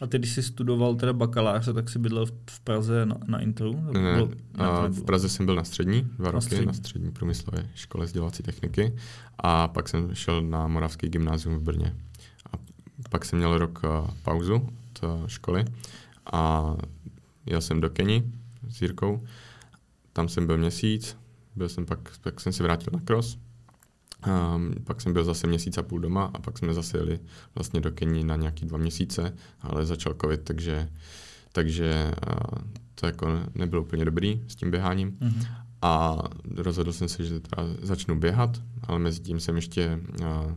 A 0.00 0.06
ty, 0.06 0.18
když 0.18 0.32
jsi 0.32 0.42
studoval 0.42 0.94
teda 0.94 1.12
bakaláře, 1.12 1.72
tak 1.72 1.88
jsi 1.90 1.98
bydlel 1.98 2.26
v, 2.50 2.60
Praze 2.60 3.06
na, 3.06 3.16
na 3.26 3.40
Intru? 3.40 3.80
Ne, 3.92 4.02
ne, 4.02 4.28
a 4.58 4.86
v 4.86 5.02
Praze 5.04 5.28
jsem 5.28 5.46
byl 5.46 5.54
na 5.54 5.64
střední, 5.64 6.02
dva 6.02 6.24
Na 6.24 6.30
roky, 6.30 6.44
střední. 6.44 6.66
na 6.66 6.72
střední 6.72 7.10
průmyslové 7.10 7.68
škole 7.74 8.06
vzdělávací 8.06 8.42
techniky 8.42 8.96
a 9.38 9.68
pak 9.68 9.88
jsem 9.88 10.14
šel 10.14 10.42
na 10.42 10.66
Moravský 10.66 11.08
gymnázium 11.08 11.54
v 11.58 11.62
Brně. 11.62 11.96
A 12.52 12.56
pak 13.10 13.24
jsem 13.24 13.38
měl 13.38 13.58
rok 13.58 13.84
a, 13.84 14.14
pauzu 14.22 14.54
od 14.54 15.04
a, 15.04 15.28
školy 15.28 15.64
a 16.32 16.74
jel 17.46 17.60
jsem 17.60 17.80
do 17.80 17.90
Keni 17.90 18.32
s 18.68 18.82
Jirkou. 18.82 19.20
Tam 20.12 20.28
jsem 20.28 20.46
byl 20.46 20.58
měsíc, 20.58 21.16
byl 21.56 21.68
jsem 21.68 21.86
pak, 21.86 21.98
pak 22.20 22.40
jsem 22.40 22.52
se 22.52 22.62
vrátil 22.62 22.90
na 22.92 23.00
cross. 23.00 23.38
Um, 24.26 24.74
pak 24.84 25.00
jsem 25.00 25.12
byl 25.12 25.24
zase 25.24 25.46
měsíc 25.46 25.78
a 25.78 25.82
půl 25.82 25.98
doma 26.00 26.30
a 26.34 26.38
pak 26.40 26.58
jsme 26.58 26.74
zase 26.74 26.98
jeli 26.98 27.20
vlastně 27.54 27.80
do 27.80 27.90
Keni 27.90 28.24
na 28.24 28.36
nějaký 28.36 28.66
dva 28.66 28.78
měsíce, 28.78 29.36
ale 29.60 29.86
začal 29.86 30.14
covid, 30.20 30.42
takže, 30.42 30.88
takže 31.52 32.12
uh, 32.26 32.62
to 32.94 33.06
jako 33.06 33.26
nebylo 33.54 33.82
úplně 33.82 34.04
dobrý 34.04 34.44
s 34.48 34.54
tím 34.54 34.70
běháním. 34.70 35.16
Mhm. 35.20 35.42
A 35.82 36.18
rozhodl 36.56 36.92
jsem 36.92 37.08
se, 37.08 37.24
že 37.24 37.40
teda 37.40 37.62
začnu 37.82 38.18
běhat, 38.18 38.62
ale 38.82 38.98
mezi 38.98 39.20
tím 39.20 39.40
jsem 39.40 39.56
ještě, 39.56 40.00
uh, 40.20 40.52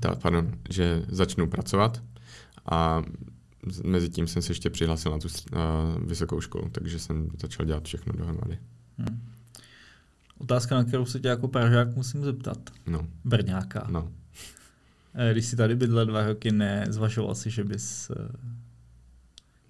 teda, 0.00 0.14
pardon, 0.14 0.52
že 0.70 1.04
začnu 1.08 1.46
pracovat 1.46 2.02
a 2.70 3.02
mezi 3.84 4.08
tím 4.08 4.26
jsem 4.26 4.42
se 4.42 4.50
ještě 4.50 4.70
přihlásil 4.70 5.12
na 5.12 5.18
tu 5.18 5.28
uh, 5.28 6.08
vysokou 6.08 6.40
školu, 6.40 6.68
takže 6.68 6.98
jsem 6.98 7.28
začal 7.40 7.66
dělat 7.66 7.84
všechno 7.84 8.12
dohromady. 8.12 8.58
Hmm. 8.98 9.35
Otázka, 10.38 10.74
na 10.74 10.84
kterou 10.84 11.04
se 11.06 11.20
tě 11.20 11.28
jako 11.28 11.48
Pražák 11.48 11.96
musím 11.96 12.24
zeptat. 12.24 12.58
No, 12.86 13.06
Brňáka. 13.24 13.86
no. 13.90 14.12
Eh, 15.14 15.32
Když 15.32 15.46
jsi 15.46 15.56
tady 15.56 15.76
bydlel 15.76 16.06
dva 16.06 16.26
roky, 16.26 16.52
nezvažoval 16.52 17.34
si, 17.34 17.50
že 17.50 17.64
bys 17.64 18.10
eh, 18.10 18.28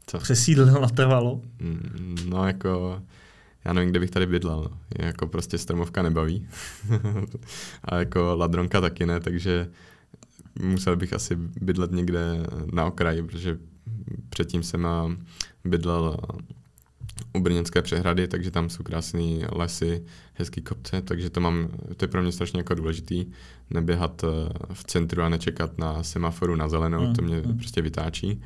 Co? 0.06 0.18
přesídlil 0.18 0.80
na 0.80 0.88
trvalo? 0.88 1.42
Mm, 1.60 2.16
No 2.28 2.46
jako, 2.46 3.02
já 3.64 3.72
nevím, 3.72 3.90
kde 3.90 4.00
bych 4.00 4.10
tady 4.10 4.26
bydlel. 4.26 4.62
No. 4.70 5.06
Jako 5.06 5.26
prostě 5.26 5.58
stromovka 5.58 6.02
nebaví. 6.02 6.48
a 7.84 7.96
jako 7.96 8.36
ladronka 8.36 8.80
taky 8.80 9.06
ne, 9.06 9.20
takže 9.20 9.68
musel 10.62 10.96
bych 10.96 11.12
asi 11.12 11.36
bydlet 11.60 11.90
někde 11.92 12.20
na 12.72 12.84
okraji, 12.86 13.22
protože 13.22 13.58
předtím 14.30 14.62
jsem 14.62 14.86
a, 14.86 15.16
bydlel 15.64 16.16
u 17.32 17.40
Brněnské 17.40 17.82
přehrady, 17.82 18.28
takže 18.28 18.50
tam 18.50 18.70
jsou 18.70 18.82
krásné 18.82 19.20
lesy, 19.52 20.04
hezký 20.34 20.62
kopce, 20.62 21.02
takže 21.02 21.30
to 21.30 21.40
mám, 21.40 21.68
to 21.96 22.04
je 22.04 22.08
pro 22.08 22.22
mě 22.22 22.32
strašně 22.32 22.60
jako 22.60 22.74
důležitý, 22.74 23.26
neběhat 23.70 24.24
eh, 24.24 24.28
v 24.72 24.84
centru 24.84 25.22
a 25.22 25.28
nečekat 25.28 25.78
na 25.78 26.02
semaforu 26.02 26.56
na 26.56 26.68
zelenou, 26.68 27.06
Mm, 27.06 27.14
to 27.14 27.22
mě 27.22 27.36
mm. 27.36 27.58
prostě 27.58 27.82
vytáčí. 27.82 28.42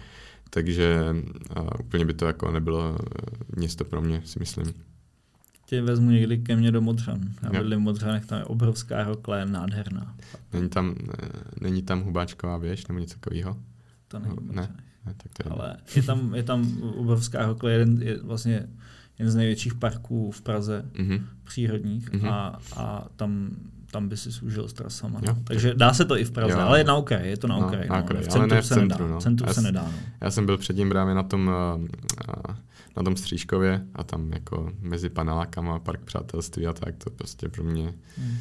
Takže 0.50 1.14
a 1.56 1.80
úplně 1.80 2.04
by 2.04 2.14
to 2.14 2.26
jako 2.26 2.50
nebylo 2.50 2.98
eh, 3.00 3.56
město 3.56 3.84
pro 3.84 4.02
mě, 4.02 4.22
si 4.24 4.38
myslím. 4.38 4.74
Tě 5.66 5.82
vezmu 5.82 6.10
někdy 6.10 6.38
ke 6.38 6.56
mně 6.56 6.72
do 6.72 6.80
Modřan. 6.80 7.20
Já 7.42 7.50
bydlím 7.50 7.78
v 7.78 7.82
Modřanech, 7.82 8.26
tam 8.26 8.38
je 8.38 8.44
obrovská 8.44 9.04
rokle, 9.04 9.46
nádherná. 9.46 10.16
Není 10.52 10.68
tam, 10.68 10.94
není 11.60 11.82
tam 11.82 12.02
hubáčková 12.02 12.56
věž 12.56 12.86
nebo 12.86 13.00
něco 13.00 13.14
takového? 13.14 13.56
To 14.08 14.18
není 14.18 14.36
Ne. 14.50 14.74
Ne, 15.06 15.14
tak 15.16 15.32
to 15.32 15.48
je 15.48 15.52
Ale 15.52 15.76
je 15.96 16.02
tam, 16.02 16.34
je 16.34 16.42
tam 16.42 16.82
obrovská 16.82 17.46
rokle, 17.46 17.72
jeden, 17.72 18.02
je 18.02 18.22
vlastně 18.22 18.68
jeden 19.18 19.30
z 19.32 19.34
největších 19.34 19.74
parků 19.74 20.30
v 20.30 20.42
Praze, 20.42 20.84
Mhm. 20.98 21.26
přírodních 21.44 22.12
Mhm. 22.12 22.28
a, 22.28 22.58
a 22.76 23.08
tam, 23.16 23.50
tam 23.90 24.08
by 24.08 24.16
si 24.16 24.28
užil 24.44 24.68
s 24.68 24.72
trasama. 24.72 25.20
Jo. 25.26 25.36
Takže 25.44 25.74
dá 25.74 25.94
se 25.94 26.04
to 26.04 26.16
i 26.18 26.24
v 26.24 26.30
Praze, 26.30 26.52
Jo. 26.52 26.58
ale 26.60 26.78
je 26.80 26.84
na 26.84 26.94
okraji, 26.96 27.30
je 27.30 27.36
to 27.36 27.46
na 27.48 27.56
No, 27.58 27.66
okraji. 27.66 27.88
na 27.88 27.96
No, 27.96 28.02
okraji, 28.04 28.24
v 28.24 28.28
ale 28.28 28.32
centru 28.38 28.54
ne 28.54 28.62
v 28.62 28.66
se 28.66 28.74
centru, 28.74 29.04
nedá. 29.04 29.14
no. 29.14 29.20
Centru 29.20 29.46
Já 29.46 29.54
se 29.54 29.60
nedá. 29.62 29.82
No. 29.82 29.92
Já 30.20 30.30
jsem 30.30 30.46
byl 30.46 30.58
předtím 30.58 30.88
právě 30.88 31.14
na 31.14 31.22
tom, 31.22 31.50
eh, 32.28 32.54
na 32.96 33.02
tom 33.02 33.16
Střížkově 33.16 33.82
a 33.94 34.04
tam 34.04 34.32
jako 34.32 34.72
mezi 34.80 35.08
panelákama 35.08 35.78
park 35.78 36.00
přátelství 36.04 36.66
a 36.66 36.72
tak, 36.72 36.96
to 37.04 37.10
prostě 37.10 37.48
pro 37.48 37.64
mě, 37.64 37.94
Mm, 38.18 38.36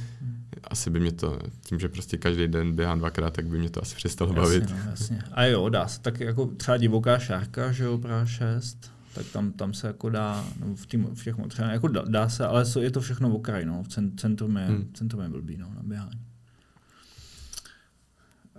asi 0.64 0.90
by 0.90 1.00
mě 1.00 1.12
to, 1.12 1.40
tím, 1.66 1.80
že 1.80 1.90
prostě 1.90 2.18
každý 2.18 2.48
den 2.48 2.76
běhám 2.76 3.00
dvakrát, 3.00 3.34
tak 3.34 3.48
by 3.48 3.58
mě 3.60 3.70
to 3.70 3.82
asi 3.82 3.96
přestalo 3.96 4.34
bavit. 4.34 4.62
Jasně, 4.64 4.76
no, 4.86 4.92
jasně. 4.92 5.22
A 5.32 5.46
jo, 5.46 5.70
dá 5.70 5.88
se. 5.88 6.00
Tak 6.02 6.20
jako 6.20 6.46
třeba 6.46 6.78
divoká 6.78 7.20
šárka, 7.20 7.72
že 7.72 7.84
jo, 7.84 7.98
Praha 7.98 8.26
6, 8.26 8.92
tak 9.14 9.26
tam, 9.34 9.52
tam 9.52 9.74
se 9.74 9.88
jako 9.88 10.10
dá, 10.10 10.46
no, 10.60 10.76
v, 10.76 10.86
tím, 10.86 11.04
v 11.16 11.24
těch 11.24 11.38
motřenách, 11.38 11.72
jako 11.72 11.88
dá, 11.88 12.02
dá, 12.08 12.30
se, 12.30 12.46
ale 12.46 12.64
je 12.80 12.92
to 12.92 13.02
všechno 13.02 13.30
v 13.30 13.34
okraji, 13.36 13.66
no, 13.66 13.84
v 13.84 13.88
cen, 13.88 14.18
centrum, 14.18 14.58
je, 14.58 14.66
Hmm. 14.66 14.92
centrum 14.94 15.22
je 15.24 15.30
blbý, 15.30 15.58
no, 15.58 15.72
na 15.76 15.84
běhání. 15.84 16.22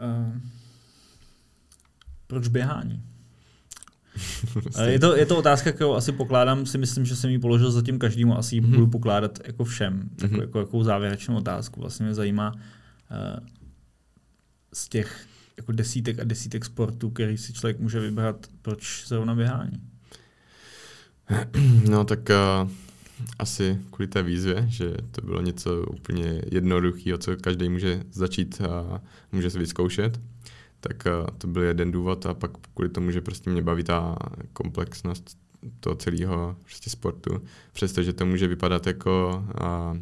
Uh, 0.03 0.39
proč 2.27 2.49
běhání? 2.49 3.03
Je, 4.87 4.99
to, 4.99 5.17
je 5.17 5.27
to 5.27 5.39
otázka, 5.39 5.73
kterou 5.73 5.95
asi 5.95 6.13
pokládám, 6.13 6.67
si 6.67 6.79
myslím, 6.79 7.05
že 7.07 7.17
jsem 7.17 7.31
ji 7.31 7.39
položil 7.39 7.71
zatím 7.71 7.99
každému, 7.99 8.39
asi 8.39 8.55
ji 8.57 8.61
Mhm. 8.61 8.71
budu 8.71 8.87
pokládat 8.87 9.39
jako 9.47 9.65
všem, 9.65 10.11
tak, 10.17 10.31
Mhm. 10.31 10.41
jako, 10.41 10.59
jako 10.59 10.85
závěrečnou 10.85 11.37
otázku. 11.37 11.81
Vlastně 11.81 12.07
mě 12.07 12.15
zajímá 12.15 12.53
uh, 12.53 13.47
z 14.75 14.89
těch 14.89 15.27
jako 15.57 15.73
desítek 15.73 16.19
a 16.19 16.25
desítek 16.25 16.65
sportů, 16.65 17.11
který 17.11 17.39
si 17.39 17.53
člověk 17.53 17.81
může 17.81 18.01
vybrat, 18.01 18.47
proč 18.63 19.05
zrovna 19.07 19.35
běhání. 19.35 19.81
No 21.91 22.05
tak 22.05 22.19
uh, 22.31 22.71
asi 23.39 23.79
kvůli 23.91 24.09
té 24.09 24.23
výzvě, 24.23 24.67
že 24.69 24.95
to 25.13 25.21
bylo 25.23 25.41
něco 25.41 25.83
úplně 25.83 26.43
jednoduchého, 26.53 27.19
co 27.19 27.37
každý 27.37 27.69
může 27.69 28.03
začít 28.13 28.61
a 28.61 29.03
může 29.33 29.51
se 29.51 29.59
vyzkoušet. 29.59 30.21
Tak 30.81 31.05
uh, 31.07 31.27
to 31.39 31.47
byl 31.47 31.63
jeden 31.63 31.93
důvod 31.93 32.27
a 32.27 32.35
pak 32.35 32.51
kvůli 32.75 32.89
tomu, 32.89 33.11
že 33.11 33.21
prostě 33.21 33.51
mě 33.51 33.63
baví 33.63 33.85
ta 33.85 34.17
komplexnost 34.53 35.39
toho 35.81 35.97
celého 35.97 36.57
prostě 36.65 36.91
sportu. 36.91 37.43
Přestože 37.73 38.13
to 38.13 38.27
může 38.27 38.47
vypadat 38.47 38.87
jako 38.87 39.45
uh, 39.61 39.99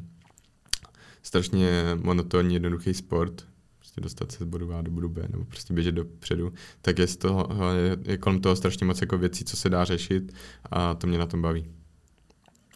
strašně 1.22 1.82
monotónní, 2.02 2.54
jednoduchý 2.54 2.94
sport, 2.94 3.46
prostě 3.88 4.00
dostat 4.00 4.32
se 4.32 4.44
z 4.44 4.46
bodu 4.46 4.74
A 4.74 4.82
do 4.82 4.90
bodu 4.90 5.08
B 5.08 5.22
nebo 5.30 5.44
prostě 5.44 5.74
běžet 5.74 5.92
dopředu, 5.92 6.52
tak 6.82 6.98
je, 6.98 7.06
z 7.06 7.16
toho, 7.16 7.48
je, 7.76 7.96
je 8.04 8.18
kolem 8.18 8.40
toho 8.40 8.56
strašně 8.56 8.86
moc 8.86 9.00
jako 9.00 9.18
věcí, 9.18 9.44
co 9.44 9.56
se 9.56 9.68
dá 9.70 9.84
řešit 9.84 10.32
a 10.70 10.94
to 10.94 11.06
mě 11.06 11.18
na 11.18 11.26
tom 11.26 11.42
baví. 11.42 11.64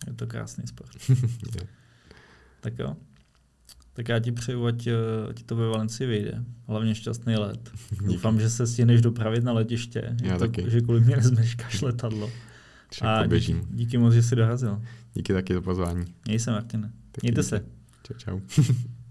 Je 0.07 0.13
to 0.13 0.27
krásný 0.27 0.67
sport. 0.67 0.91
Tak 2.61 2.79
jo. 2.79 2.97
Tak 3.93 4.09
já 4.09 4.19
ti 4.19 4.33
přeju, 4.33 4.67
ať, 4.67 4.87
eh, 4.87 4.95
ať 5.31 5.37
ti 5.37 5.45
to 5.45 5.57
ve 5.57 5.69
Valencii 5.69 6.07
vyjde. 6.07 6.45
Hlavně 6.67 6.95
šťastný 6.95 7.37
let. 7.37 7.71
Doufám, 8.07 8.41
že 8.41 8.51
se 8.51 8.67
stihneš 8.67 9.01
dopravit 9.01 9.45
na 9.45 9.53
letiště. 9.53 10.17
Já 10.23 10.39
to, 10.39 10.39
taky. 10.39 10.71
Že 10.71 10.81
kvůli 10.81 11.01
mě 11.01 11.17
nezmeškáš 11.17 11.81
letadlo. 11.81 12.31
Však 12.91 13.09
A 13.09 13.17
díky, 13.17 13.25
poběžím. 13.25 13.63
díky 13.71 13.99
moc, 13.99 14.15
že 14.15 14.23
jsi 14.23 14.37
dorazil. 14.37 14.83
Díky 15.15 15.33
taky 15.33 15.55
za 15.55 15.61
pozvání. 15.61 16.05
Měj 16.27 16.39
se, 16.39 16.51
Martine. 16.51 16.93
Taky 17.13 17.25
Mějte 17.27 17.41
díky. 17.41 17.49
se. 17.49 17.65
Čau, 18.03 18.15
čau. 18.15 18.41